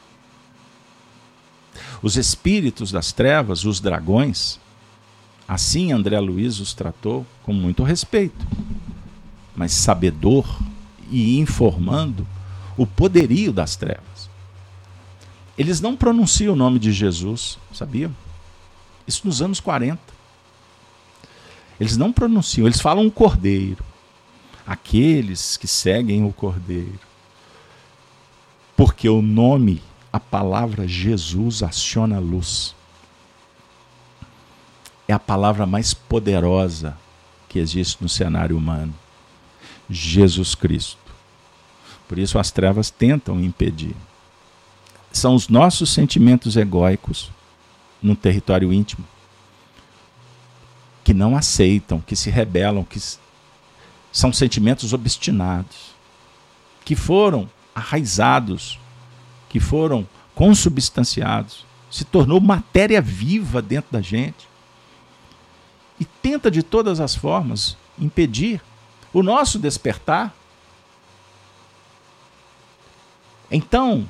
Os 2.03 2.17
espíritos 2.17 2.93
das 2.93 3.13
trevas, 3.13 3.65
os 3.65 3.81
dragões, 3.81 4.60
assim 5.51 5.91
André 5.91 6.21
Luiz 6.21 6.61
os 6.61 6.73
tratou 6.73 7.27
com 7.43 7.53
muito 7.53 7.83
respeito, 7.83 8.47
mas 9.57 9.73
sabedor 9.73 10.47
e 11.11 11.41
informando 11.41 12.25
o 12.77 12.87
poderio 12.87 13.53
das 13.53 13.75
trevas. 13.75 14.31
Eles 15.59 15.81
não 15.81 15.97
pronunciam 15.97 16.55
o 16.55 16.57
nome 16.57 16.79
de 16.79 16.93
Jesus, 16.93 17.59
sabiam? 17.75 18.15
Isso 19.09 19.23
nos 19.27 19.43
anos 19.43 19.59
40. 19.59 20.01
Eles 21.81 21.97
não 21.97 22.13
pronunciam, 22.13 22.69
eles 22.69 22.81
falam 22.81 23.05
o 23.05 23.11
cordeiro. 23.11 23.85
Aqueles 24.65 25.57
que 25.57 25.67
seguem 25.67 26.25
o 26.25 26.33
cordeiro. 26.33 27.01
Porque 28.77 29.09
o 29.09 29.21
nome 29.21 29.83
a 30.13 30.21
palavra 30.21 30.87
Jesus 30.87 31.61
aciona 31.61 32.19
a 32.19 32.21
luz. 32.21 32.73
É 35.11 35.13
a 35.13 35.19
palavra 35.19 35.67
mais 35.67 35.93
poderosa 35.93 36.97
que 37.49 37.59
existe 37.59 38.01
no 38.01 38.09
cenário 38.09 38.57
humano. 38.57 38.95
Jesus 39.91 40.55
Cristo. 40.55 41.01
Por 42.07 42.17
isso 42.17 42.39
as 42.39 42.53
trevas 42.53 42.91
tentam 42.91 43.41
impedir. 43.41 43.97
São 45.11 45.35
os 45.35 45.49
nossos 45.49 45.93
sentimentos 45.93 46.57
egóicos 46.57 47.29
no 48.01 48.15
território 48.15 48.73
íntimo 48.73 49.05
que 51.03 51.13
não 51.13 51.37
aceitam, 51.37 52.01
que 52.01 52.15
se 52.15 52.31
rebelam, 52.31 52.85
que 52.85 53.01
são 54.13 54.33
sentimentos 54.33 54.93
obstinados, 54.93 55.93
que 56.85 56.95
foram 56.95 57.51
arraizados 57.75 58.79
que 59.49 59.59
foram 59.59 60.07
consubstanciados, 60.37 61.67
se 61.91 62.05
tornou 62.05 62.41
matéria 62.41 63.03
viva 63.03 63.61
dentro 63.61 63.91
da 63.91 64.01
gente 64.01 64.50
e 66.01 66.05
tenta 66.05 66.51
de 66.51 66.63
todas 66.63 66.99
as 66.99 67.15
formas 67.15 67.77
impedir 67.99 68.61
o 69.13 69.23
nosso 69.23 69.59
despertar. 69.59 70.35
Então, 73.51 74.09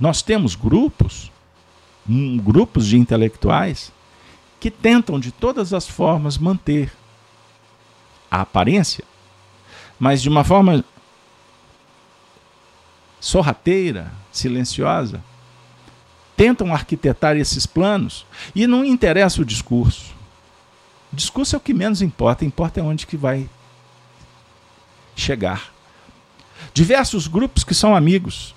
nós 0.00 0.20
temos 0.20 0.56
grupos, 0.56 1.30
um, 2.08 2.36
grupos 2.38 2.86
de 2.86 2.98
intelectuais 2.98 3.92
que 4.58 4.70
tentam 4.70 5.20
de 5.20 5.30
todas 5.30 5.72
as 5.72 5.86
formas 5.86 6.36
manter 6.36 6.92
a 8.28 8.40
aparência, 8.40 9.04
mas 9.98 10.20
de 10.20 10.28
uma 10.28 10.42
forma 10.42 10.84
sorrateira, 13.20 14.12
silenciosa, 14.32 15.22
tentam 16.36 16.72
arquitetar 16.72 17.36
esses 17.36 17.66
planos 17.66 18.26
e 18.54 18.66
não 18.66 18.84
interessa 18.84 19.42
o 19.42 19.44
discurso. 19.44 20.17
Discurso 21.12 21.56
é 21.56 21.58
o 21.58 21.60
que 21.60 21.72
menos 21.74 22.02
importa, 22.02 22.44
importa 22.44 22.80
é 22.80 22.82
onde 22.82 23.06
que 23.06 23.16
vai 23.16 23.48
chegar. 25.16 25.72
Diversos 26.74 27.26
grupos 27.26 27.64
que 27.64 27.74
são 27.74 27.94
amigos 27.94 28.54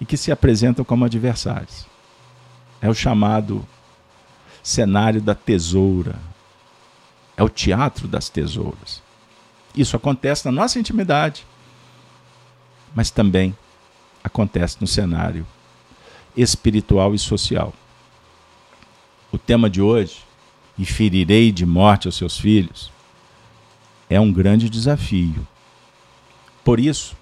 e 0.00 0.04
que 0.04 0.16
se 0.16 0.30
apresentam 0.30 0.84
como 0.84 1.04
adversários. 1.04 1.86
É 2.80 2.88
o 2.88 2.94
chamado 2.94 3.66
cenário 4.62 5.20
da 5.20 5.34
tesoura. 5.34 6.18
É 7.36 7.42
o 7.42 7.48
teatro 7.48 8.06
das 8.06 8.28
tesouras. 8.28 9.02
Isso 9.74 9.96
acontece 9.96 10.44
na 10.44 10.52
nossa 10.52 10.78
intimidade 10.78 11.44
mas 12.94 13.10
também 13.10 13.56
acontece 14.22 14.76
no 14.80 14.86
cenário 14.86 15.46
espiritual 16.36 17.14
e 17.14 17.18
social. 17.18 17.72
O 19.32 19.38
tema 19.38 19.70
de 19.70 19.80
hoje, 19.80 20.24
e 20.80 20.84
ferirei 20.86 21.52
de 21.52 21.66
morte 21.66 22.08
aos 22.08 22.16
seus 22.16 22.38
filhos, 22.38 22.90
é 24.08 24.18
um 24.18 24.32
grande 24.32 24.70
desafio. 24.70 25.46
Por 26.64 26.80
isso, 26.80 27.14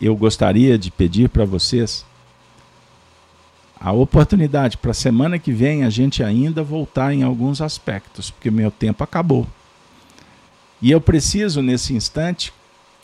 eu 0.00 0.14
gostaria 0.14 0.78
de 0.78 0.92
pedir 0.92 1.28
para 1.28 1.44
vocês 1.44 2.06
a 3.80 3.90
oportunidade 3.90 4.76
para 4.76 4.92
a 4.92 4.94
semana 4.94 5.40
que 5.40 5.50
vem 5.50 5.82
a 5.82 5.90
gente 5.90 6.22
ainda 6.22 6.62
voltar 6.62 7.12
em 7.12 7.24
alguns 7.24 7.60
aspectos, 7.60 8.30
porque 8.30 8.48
meu 8.48 8.70
tempo 8.70 9.02
acabou. 9.02 9.44
E 10.80 10.88
eu 10.88 11.00
preciso, 11.00 11.60
nesse 11.60 11.94
instante, 11.94 12.52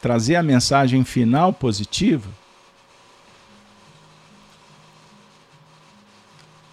trazer 0.01 0.37
a 0.37 0.43
mensagem 0.43 1.03
final 1.03 1.53
positiva. 1.53 2.31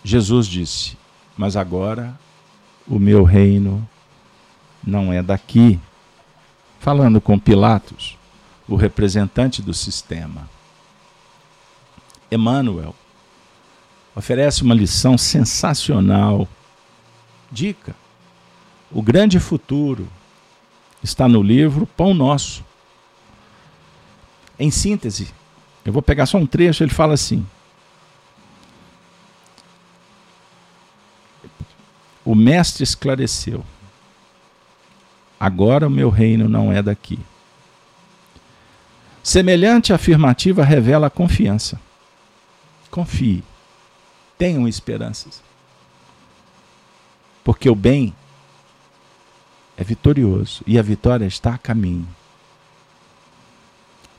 Jesus 0.04 0.46
disse: 0.46 0.96
Mas 1.36 1.56
agora 1.56 2.22
o 2.88 3.00
meu 3.00 3.24
reino 3.24 3.88
não 4.86 5.12
é 5.12 5.22
daqui. 5.22 5.80
Falando 6.80 7.22
com 7.22 7.40
Pilatos, 7.40 8.18
o 8.68 8.76
representante 8.76 9.62
do 9.62 9.74
sistema. 9.74 10.50
Emmanuel 12.30 12.96
oferece 14.16 14.64
uma 14.64 14.76
lição 14.76 15.18
sensacional. 15.18 16.48
Dica: 17.52 17.96
o 18.92 19.02
grande 19.02 19.40
futuro 19.40 20.08
está 21.02 21.28
no 21.28 21.42
livro 21.42 21.86
Pão 21.86 22.14
Nosso. 22.14 22.64
Em 24.60 24.70
síntese, 24.70 25.30
eu 25.84 25.92
vou 25.92 26.02
pegar 26.02 26.26
só 26.26 26.38
um 26.38 26.46
trecho, 26.46 26.84
ele 26.84 26.94
fala 26.94 27.14
assim: 27.14 27.46
O 32.26 32.36
mestre 32.36 32.84
esclareceu. 32.84 33.64
Agora 35.40 35.88
o 35.88 35.92
meu 35.92 36.10
reino 36.10 36.48
não 36.48 36.72
é 36.72 36.82
daqui. 36.82 37.20
Semelhante 39.22 39.94
afirmativa 39.94 40.64
revela 40.64 41.10
confiança. 41.10 41.80
Confie. 42.90 43.44
Tenham 44.38 44.68
esperanças. 44.68 45.42
Porque 47.44 47.70
o 47.70 47.76
bem 47.76 48.14
é 49.76 49.84
vitorioso 49.84 50.64
e 50.68 50.78
a 50.78 50.82
vitória 50.82 51.26
está 51.26 51.56
a 51.56 51.58
caminho. 51.58 52.08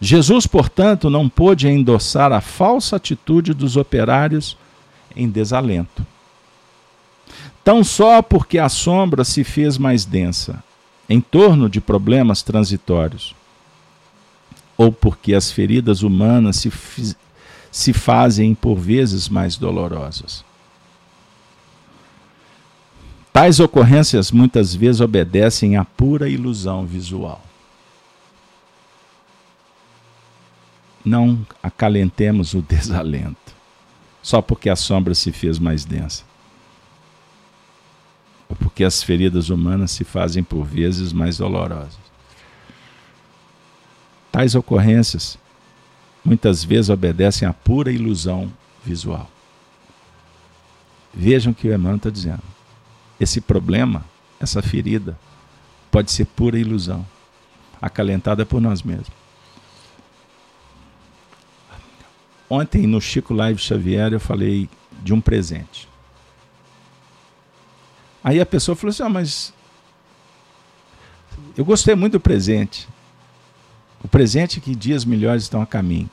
Jesus, 0.00 0.46
portanto, 0.46 1.08
não 1.08 1.28
pôde 1.28 1.68
endossar 1.68 2.32
a 2.32 2.40
falsa 2.40 2.96
atitude 2.96 3.54
dos 3.54 3.76
operários 3.76 4.56
em 5.16 5.28
desalento. 5.28 6.06
Tão 7.64 7.82
só 7.82 8.20
porque 8.20 8.58
a 8.58 8.68
sombra 8.68 9.24
se 9.24 9.42
fez 9.42 9.78
mais 9.78 10.04
densa, 10.04 10.62
em 11.08 11.18
torno 11.18 11.66
de 11.66 11.80
problemas 11.80 12.42
transitórios, 12.42 13.34
ou 14.76 14.92
porque 14.92 15.32
as 15.32 15.50
feridas 15.50 16.02
humanas 16.02 16.56
se, 16.56 16.70
se 17.72 17.92
fazem 17.94 18.54
por 18.54 18.76
vezes 18.76 19.30
mais 19.30 19.56
dolorosas. 19.56 20.44
Tais 23.32 23.58
ocorrências 23.58 24.30
muitas 24.30 24.74
vezes 24.74 25.00
obedecem 25.00 25.76
à 25.76 25.84
pura 25.84 26.28
ilusão 26.28 26.84
visual. 26.84 27.42
Não 31.02 31.46
acalentemos 31.62 32.52
o 32.52 32.60
desalento, 32.62 33.54
só 34.22 34.42
porque 34.42 34.68
a 34.68 34.76
sombra 34.76 35.14
se 35.14 35.32
fez 35.32 35.58
mais 35.58 35.84
densa. 35.86 36.33
Porque 38.58 38.84
as 38.84 39.02
feridas 39.02 39.50
humanas 39.50 39.90
se 39.90 40.04
fazem 40.04 40.42
por 40.42 40.64
vezes 40.64 41.12
mais 41.12 41.38
dolorosas. 41.38 41.98
Tais 44.30 44.54
ocorrências 44.54 45.38
muitas 46.24 46.64
vezes 46.64 46.88
obedecem 46.90 47.46
à 47.46 47.52
pura 47.52 47.92
ilusão 47.92 48.50
visual. 48.84 49.30
Vejam 51.12 51.52
o 51.52 51.54
que 51.54 51.68
o 51.68 51.74
Emmanuel 51.74 51.96
está 51.96 52.10
dizendo 52.10 52.42
esse 53.18 53.40
problema, 53.40 54.04
essa 54.40 54.62
ferida, 54.62 55.18
pode 55.90 56.10
ser 56.10 56.24
pura 56.24 56.58
ilusão, 56.58 57.06
acalentada 57.80 58.44
por 58.44 58.60
nós 58.60 58.82
mesmos. 58.82 59.08
Ontem 62.48 62.86
no 62.86 63.00
Chico 63.00 63.32
Live 63.32 63.60
Xavier 63.60 64.12
eu 64.12 64.20
falei 64.20 64.68
de 65.02 65.12
um 65.12 65.20
presente. 65.20 65.88
Aí 68.24 68.40
a 68.40 68.46
pessoa 68.46 68.74
falou 68.74 68.90
assim: 68.90 69.04
ah, 69.04 69.08
mas 69.08 69.52
eu 71.56 71.64
gostei 71.64 71.94
muito 71.94 72.14
do 72.14 72.20
presente. 72.20 72.88
O 74.02 74.08
presente 74.08 74.58
é 74.58 74.62
que 74.62 74.74
dias 74.74 75.04
melhores 75.04 75.44
estão 75.44 75.62
a 75.62 75.66
caminho. 75.66 76.10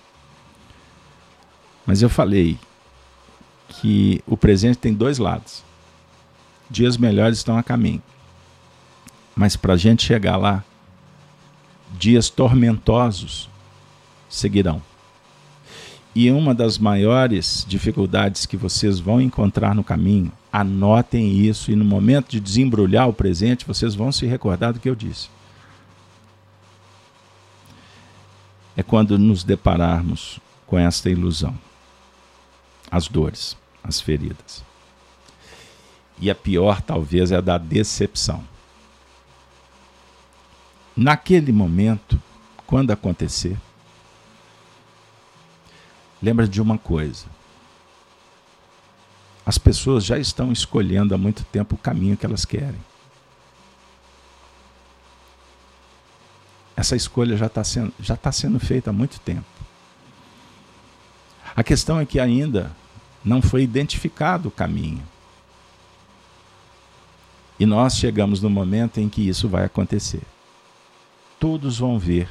Mas 1.85 2.01
eu 2.01 2.09
falei 2.09 2.59
que 3.69 4.21
o 4.27 4.37
presente 4.37 4.77
tem 4.77 4.93
dois 4.93 5.17
lados 5.17 5.63
dias 6.71 6.95
melhores 6.97 7.37
estão 7.37 7.57
a 7.57 7.63
caminho. 7.63 8.01
Mas 9.35 9.55
para 9.55 9.73
a 9.73 9.77
gente 9.77 10.05
chegar 10.05 10.37
lá, 10.37 10.63
dias 11.91 12.29
tormentosos 12.29 13.49
seguirão. 14.29 14.81
E 16.15 16.31
uma 16.31 16.55
das 16.55 16.77
maiores 16.77 17.65
dificuldades 17.67 18.45
que 18.45 18.55
vocês 18.55 18.99
vão 18.99 19.21
encontrar 19.21 19.75
no 19.75 19.83
caminho, 19.83 20.31
anotem 20.51 21.31
isso 21.31 21.71
e 21.71 21.75
no 21.75 21.85
momento 21.85 22.29
de 22.29 22.39
desembrulhar 22.39 23.07
o 23.07 23.13
presente, 23.13 23.65
vocês 23.65 23.95
vão 23.95 24.11
se 24.11 24.25
recordar 24.25 24.73
do 24.73 24.79
que 24.79 24.89
eu 24.89 24.95
disse. 24.95 25.29
É 28.75 28.83
quando 28.83 29.17
nos 29.17 29.43
depararmos 29.43 30.39
com 30.65 30.77
esta 30.77 31.09
ilusão, 31.09 31.57
as 32.89 33.07
dores, 33.07 33.55
as 33.83 34.01
feridas. 34.01 34.63
E 36.19 36.29
a 36.29 36.35
pior, 36.35 36.81
talvez, 36.81 37.31
é 37.31 37.37
a 37.37 37.41
da 37.41 37.57
decepção. 37.57 38.43
Naquele 40.95 41.51
momento, 41.51 42.21
quando 42.67 42.91
acontecer, 42.91 43.57
lembra 46.21 46.47
de 46.47 46.61
uma 46.61 46.77
coisa. 46.77 47.25
As 49.45 49.57
pessoas 49.57 50.05
já 50.05 50.17
estão 50.17 50.51
escolhendo 50.51 51.15
há 51.15 51.17
muito 51.17 51.43
tempo 51.45 51.75
o 51.75 51.77
caminho 51.77 52.15
que 52.15 52.25
elas 52.25 52.45
querem. 52.45 52.79
Essa 56.75 56.95
escolha 56.95 57.35
já 57.35 57.47
está 57.47 57.63
sendo, 57.63 57.93
já 57.99 58.15
tá 58.15 58.31
sendo 58.31 58.59
feita 58.59 58.89
há 58.89 58.93
muito 58.93 59.19
tempo. 59.19 59.45
A 61.55 61.63
questão 61.63 61.99
é 61.99 62.05
que 62.05 62.19
ainda 62.19 62.71
não 63.23 63.41
foi 63.41 63.61
identificado 63.61 64.49
o 64.49 64.51
caminho. 64.51 65.03
E 67.59 67.65
nós 67.65 67.95
chegamos 67.95 68.41
no 68.41 68.49
momento 68.49 68.99
em 68.99 69.07
que 69.07 69.27
isso 69.27 69.47
vai 69.47 69.65
acontecer. 69.65 70.23
Todos 71.39 71.77
vão 71.77 71.99
ver, 71.99 72.29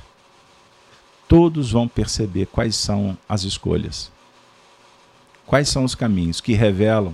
todos 1.29 1.71
vão 1.71 1.87
perceber 1.87 2.47
quais 2.47 2.75
são 2.75 3.17
as 3.29 3.45
escolhas, 3.45 4.11
quais 5.51 5.69
são 5.69 5.83
os 5.83 5.97
caminhos 5.97 6.41
que 6.41 6.53
revelam 6.53 7.13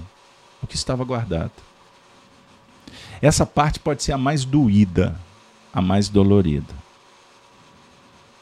o 0.63 0.67
que 0.67 0.75
estava 0.75 1.03
guardado. 1.05 1.53
Essa 3.23 3.47
parte 3.47 3.81
pode 3.81 4.03
ser 4.03 4.13
a 4.13 4.19
mais 4.19 4.45
doída, 4.45 5.19
a 5.73 5.81
mais 5.81 6.11
dolorida. 6.11 6.75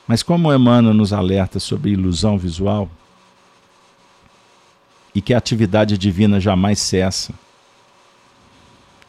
Mas 0.05 0.21
como 0.21 0.53
Emmanuel 0.53 0.95
nos 0.95 1.13
alerta 1.13 1.61
sobre 1.61 1.93
ilusão 1.93 2.37
visual 2.37 2.91
e 5.15 5.23
que 5.23 5.33
a 5.33 5.39
atividade 5.39 5.97
divina 5.97 6.41
jamais 6.41 6.81
cessa, 6.81 7.33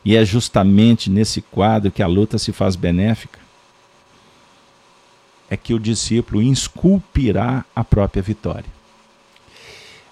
e 0.05 0.15
é 0.15 0.23
justamente 0.23 1.09
nesse 1.09 1.41
quadro 1.41 1.91
que 1.91 2.03
a 2.03 2.07
luta 2.07 2.37
se 2.37 2.51
faz 2.51 2.75
benéfica. 2.75 3.39
É 5.49 5.57
que 5.57 5.73
o 5.73 5.79
discípulo 5.79 6.43
esculpirá 6.43 7.65
a 7.75 7.83
própria 7.83 8.21
vitória. 8.21 8.84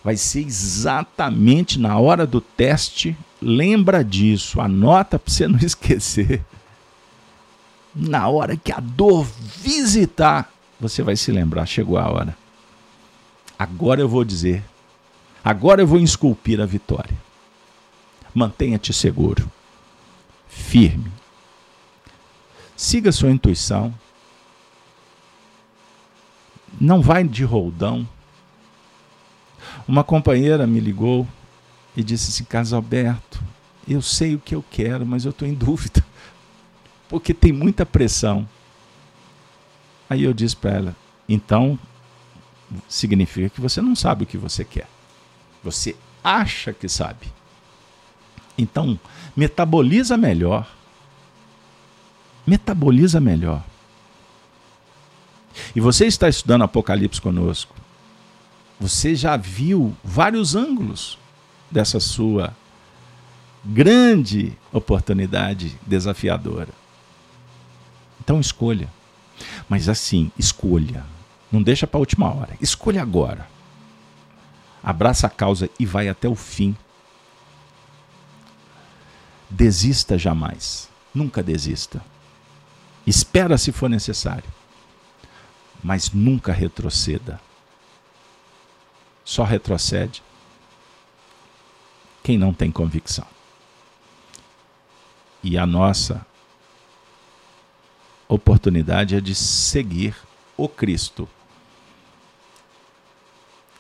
Vai 0.04 0.18
ser 0.18 0.42
exatamente 0.42 1.80
na 1.80 1.98
hora 1.98 2.28
do 2.28 2.42
teste, 2.42 3.18
lembra 3.42 4.04
disso, 4.04 4.60
anota 4.60 5.18
para 5.18 5.32
você 5.32 5.48
não 5.48 5.60
esquecer. 5.64 6.44
Na 7.96 8.28
hora 8.28 8.58
que 8.58 8.72
a 8.72 8.80
dor 8.80 9.26
visitar, 9.60 10.52
você 10.80 11.02
vai 11.04 11.16
se 11.16 11.32
lembrar, 11.32 11.66
chegou 11.66 11.98
a 11.98 12.10
hora. 12.10 12.38
Agora 13.58 14.02
eu 14.02 14.10
vou 14.10 14.26
dizer, 14.26 14.64
agora 15.44 15.82
eu 15.82 15.88
vou 15.88 16.00
esculpir 16.00 16.60
a 16.60 16.66
vitória. 16.66 17.16
Mantenha-te 18.34 18.92
seguro 18.92 19.50
firme. 20.54 21.12
Siga 22.76 23.12
sua 23.12 23.32
intuição. 23.32 23.94
Não 26.80 27.02
vai 27.02 27.24
de 27.24 27.44
roldão. 27.44 28.08
Uma 29.88 30.04
companheira 30.04 30.66
me 30.66 30.80
ligou 30.80 31.28
e 31.96 32.04
disse 32.04 32.30
assim: 32.30 32.44
Carlos 32.44 32.74
Alberto, 32.74 33.44
eu 33.88 34.02
sei 34.02 34.36
o 34.36 34.40
que 34.40 34.56
eu 34.56 34.64
quero, 34.70 35.06
mas 35.06 35.26
eu 35.26 35.32
estou 35.32 35.48
em 35.48 35.54
dúvida, 35.56 36.04
porque 37.10 37.34
tem 37.34 37.52
muita 37.52 37.86
pressão. 37.86 38.48
Aí 40.10 40.24
eu 40.24 40.34
disse 40.34 40.56
para 40.56 40.72
ela: 40.72 40.96
então 41.28 41.80
significa 42.88 43.50
que 43.50 43.62
você 43.62 43.82
não 43.82 43.96
sabe 43.96 44.24
o 44.24 44.28
que 44.28 44.38
você 44.38 44.64
quer. 44.64 44.88
Você 45.64 45.96
acha 46.24 46.74
que 46.74 46.88
sabe. 46.90 47.28
Então, 48.58 49.00
metaboliza 49.36 50.18
melhor. 50.18 50.68
Metaboliza 52.46 53.20
melhor. 53.20 53.64
E 55.76 55.80
você 55.80 56.06
está 56.06 56.28
estudando 56.28 56.64
Apocalipse 56.64 57.22
conosco. 57.22 57.76
Você 58.84 59.16
já 59.16 59.38
viu 59.38 59.96
vários 60.04 60.56
ângulos 60.56 61.18
dessa 61.72 62.02
sua 62.02 62.54
grande 63.64 64.58
oportunidade 64.74 65.80
desafiadora. 65.88 66.68
Então 68.20 68.42
escolha. 68.42 68.90
Mas 69.70 69.88
assim, 69.88 70.30
escolha. 70.38 71.06
Não 71.50 71.64
deixa 71.64 71.88
para 71.88 71.98
a 71.98 72.02
última 72.02 72.28
hora. 72.36 72.58
Escolha 72.60 73.02
agora. 73.02 73.48
Abraça 74.84 75.28
a 75.28 75.30
causa 75.30 75.70
e 75.80 75.86
vai 75.86 76.10
até 76.10 76.28
o 76.28 76.36
fim. 76.36 76.76
Desista 79.50 80.18
jamais. 80.18 80.90
Nunca 81.16 81.42
desista. 81.42 82.04
Espera 83.08 83.58
se 83.58 83.72
for 83.72 83.90
necessário. 83.90 84.52
Mas 85.82 86.12
nunca 86.12 86.52
retroceda. 86.52 87.40
Só 89.24 89.44
retrocede 89.44 90.22
quem 92.24 92.38
não 92.38 92.54
tem 92.54 92.72
convicção. 92.72 93.28
E 95.44 95.58
a 95.58 95.66
nossa 95.66 96.26
oportunidade 98.28 99.16
é 99.16 99.22
de 99.22 99.36
seguir 99.36 100.16
o 100.56 100.68
Cristo. 100.70 101.28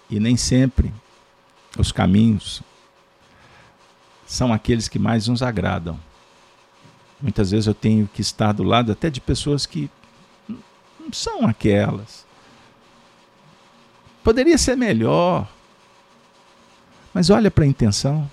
E 0.09 0.19
nem 0.19 0.35
sempre 0.35 0.93
os 1.77 1.91
caminhos 1.91 2.61
são 4.25 4.53
aqueles 4.53 4.87
que 4.87 4.99
mais 4.99 5.27
nos 5.27 5.41
agradam. 5.41 5.99
Muitas 7.21 7.51
vezes 7.51 7.67
eu 7.67 7.73
tenho 7.73 8.07
que 8.07 8.21
estar 8.21 8.51
do 8.51 8.63
lado 8.63 8.91
até 8.91 9.09
de 9.09 9.21
pessoas 9.21 9.65
que 9.65 9.89
não 10.99 11.11
são 11.13 11.47
aquelas. 11.47 12.25
Poderia 14.23 14.57
ser 14.57 14.77
melhor. 14.77 15.47
Mas 17.13 17.29
olha 17.29 17.51
para 17.51 17.65
a 17.65 17.67
intenção, 17.67 18.29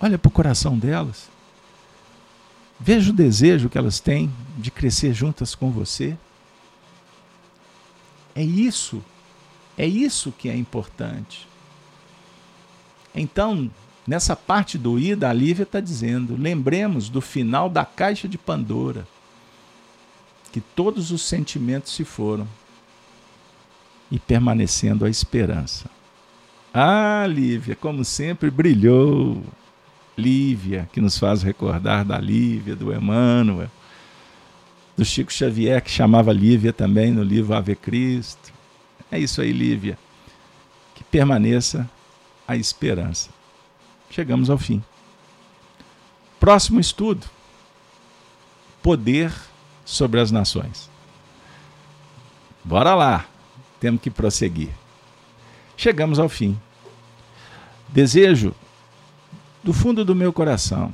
olha 0.00 0.18
para 0.18 0.28
o 0.28 0.32
coração 0.32 0.78
delas. 0.78 1.28
Veja 2.78 3.10
o 3.10 3.14
desejo 3.14 3.68
que 3.68 3.78
elas 3.78 3.98
têm 3.98 4.30
de 4.58 4.70
crescer 4.70 5.14
juntas 5.14 5.54
com 5.54 5.70
você. 5.70 6.16
É 8.34 8.42
isso, 8.42 9.02
é 9.78 9.86
isso 9.86 10.32
que 10.32 10.48
é 10.48 10.56
importante. 10.56 11.48
Então, 13.14 13.70
nessa 14.06 14.36
parte 14.36 14.76
do 14.76 14.98
Ida, 14.98 15.30
a 15.30 15.32
Lívia 15.32 15.62
está 15.62 15.80
dizendo: 15.80 16.36
lembremos 16.36 17.08
do 17.08 17.20
final 17.20 17.70
da 17.70 17.84
caixa 17.84 18.28
de 18.28 18.36
Pandora, 18.36 19.06
que 20.52 20.60
todos 20.60 21.10
os 21.10 21.22
sentimentos 21.22 21.92
se 21.92 22.04
foram 22.04 22.46
e 24.10 24.18
permanecendo 24.18 25.04
a 25.04 25.10
esperança. 25.10 25.90
Ah, 26.72 27.26
Lívia, 27.28 27.76
como 27.76 28.04
sempre, 28.04 28.50
brilhou. 28.50 29.42
Lívia, 30.16 30.88
que 30.92 31.00
nos 31.00 31.18
faz 31.18 31.42
recordar 31.42 32.04
da 32.04 32.18
Lívia, 32.18 32.76
do 32.76 32.92
Emmanuel, 32.92 33.68
do 34.96 35.04
Chico 35.04 35.32
Xavier, 35.32 35.82
que 35.82 35.90
chamava 35.90 36.32
Lívia 36.32 36.72
também 36.72 37.10
no 37.10 37.22
livro 37.22 37.54
Ave 37.54 37.74
Cristo. 37.74 38.52
É 39.10 39.18
isso 39.18 39.40
aí, 39.40 39.52
Lívia. 39.52 39.98
Que 40.94 41.02
permaneça 41.04 41.88
a 42.46 42.56
esperança. 42.56 43.30
Chegamos 44.10 44.50
ao 44.50 44.58
fim. 44.58 44.82
Próximo 46.38 46.78
estudo: 46.78 47.26
Poder 48.82 49.32
sobre 49.84 50.20
as 50.20 50.30
nações. 50.30 50.88
Bora 52.64 52.94
lá, 52.94 53.26
temos 53.84 54.00
que 54.00 54.08
prosseguir. 54.08 54.70
Chegamos 55.76 56.18
ao 56.18 56.26
fim. 56.26 56.58
Desejo 57.86 58.54
do 59.62 59.74
fundo 59.74 60.06
do 60.06 60.14
meu 60.14 60.32
coração, 60.32 60.90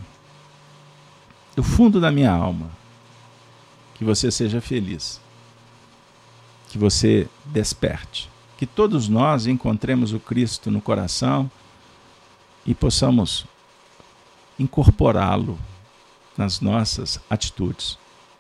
do 1.55 1.63
fundo 1.63 2.01
da 2.01 2.11
minha 2.11 2.33
alma, 2.33 2.69
que 3.95 4.03
você 4.03 4.29
seja 4.29 4.61
feliz, 4.61 5.21
que 6.69 6.79
você 6.79 7.29
desperte, 7.45 8.29
que 8.59 8.67
todos 8.67 9.09
nós 9.09 9.47
encontremos 9.47 10.13
o 10.13 10.19
Cristo 10.19 10.69
no 10.69 10.81
coração 10.81 11.49
e 12.67 12.75
possamos 12.75 13.47
incorporá-lo 14.59 15.57
nas 16.37 16.61
nossas 16.61 17.21
atitudes, 17.31 17.97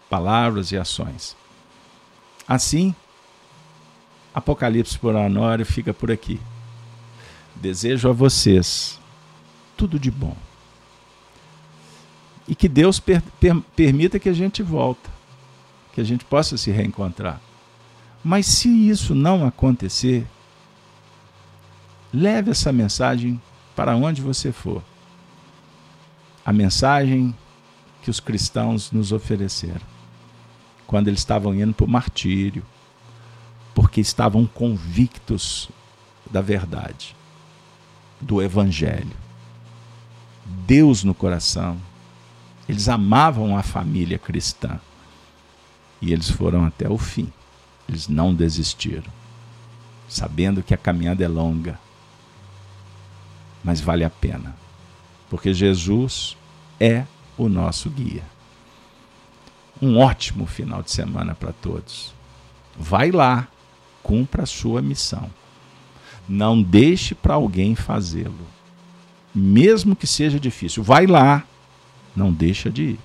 palavras 0.09 0.72
e 0.72 0.77
ações. 0.77 1.36
Assim, 2.48 2.97
Apocalipse 4.35 4.98
por 4.98 5.15
Honório 5.15 5.66
fica 5.66 5.93
por 5.93 6.11
aqui. 6.11 6.40
Desejo 7.57 8.09
a 8.09 8.12
vocês 8.12 8.98
tudo 9.77 9.98
de 9.98 10.11
bom. 10.11 10.36
E 12.47 12.55
que 12.55 12.69
Deus 12.69 13.01
per, 13.01 13.23
per, 13.39 13.61
permita 13.74 14.19
que 14.19 14.28
a 14.28 14.32
gente 14.32 14.62
volta, 14.62 15.11
que 15.93 16.01
a 16.01 16.05
gente 16.05 16.24
possa 16.24 16.57
se 16.57 16.70
reencontrar. 16.70 17.40
Mas 18.23 18.47
se 18.47 18.69
isso 18.69 19.15
não 19.15 19.47
acontecer, 19.47 20.27
leve 22.12 22.51
essa 22.51 22.73
mensagem 22.73 23.40
para 23.74 23.97
onde 23.97 24.20
você 24.20 24.52
for. 24.52 24.82
A 26.44 26.52
mensagem 26.52 27.35
que 28.02 28.11
os 28.11 28.20
cristãos 28.20 28.90
nos 28.93 29.12
ofereceram 29.12 29.86
quando 30.86 31.09
eles 31.09 31.20
estavam 31.20 31.55
indo 31.55 31.73
para 31.73 31.86
o 31.86 31.89
martírio, 31.89 32.65
porque 33.74 34.01
estavam 34.01 34.47
convictos 34.47 35.68
da 36.30 36.40
verdade, 36.40 37.14
do 38.20 38.42
Evangelho. 38.42 39.16
Deus 40.44 41.05
no 41.05 41.14
coração. 41.14 41.76
Eles 42.68 42.88
amavam 42.88 43.56
a 43.56 43.62
família 43.62 44.18
cristã. 44.18 44.80
E 46.01 46.12
eles 46.12 46.30
foram 46.30 46.64
até 46.64 46.88
o 46.88 46.97
fim. 46.97 47.32
Eles 47.88 48.06
não 48.06 48.32
desistiram, 48.32 49.12
sabendo 50.09 50.62
que 50.62 50.72
a 50.72 50.78
caminhada 50.78 51.24
é 51.24 51.28
longa, 51.28 51.76
mas 53.64 53.80
vale 53.80 54.05
a 54.05 54.10
pena, 54.10 54.55
porque 55.28 55.52
Jesus 55.52 56.36
é 56.78 57.05
o 57.36 57.48
nosso 57.48 57.90
guia. 57.90 58.22
Um 59.82 59.98
ótimo 59.98 60.47
final 60.47 60.84
de 60.84 60.92
semana 60.92 61.34
para 61.34 61.52
todos. 61.52 62.14
Vai 62.78 63.10
lá, 63.10 63.48
cumpra 64.02 64.43
a 64.43 64.47
sua 64.47 64.81
missão. 64.82 65.31
Não 66.28 66.62
deixe 66.62 67.14
para 67.14 67.35
alguém 67.35 67.74
fazê-lo 67.74 68.47
mesmo 69.35 69.94
que 69.97 70.06
seja 70.06 70.39
difícil. 70.39 70.82
Vai 70.82 71.06
lá, 71.06 71.44
não 72.14 72.32
deixa 72.32 72.70
de 72.70 72.82
ir. 72.82 73.01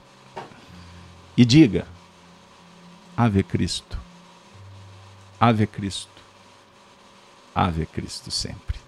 E 1.38 1.46
diga: 1.46 1.88
Ave 3.16 3.44
Cristo, 3.44 4.00
Ave 5.40 5.68
Cristo, 5.68 6.22
Ave 7.54 7.86
Cristo 7.86 8.32
sempre. 8.32 8.85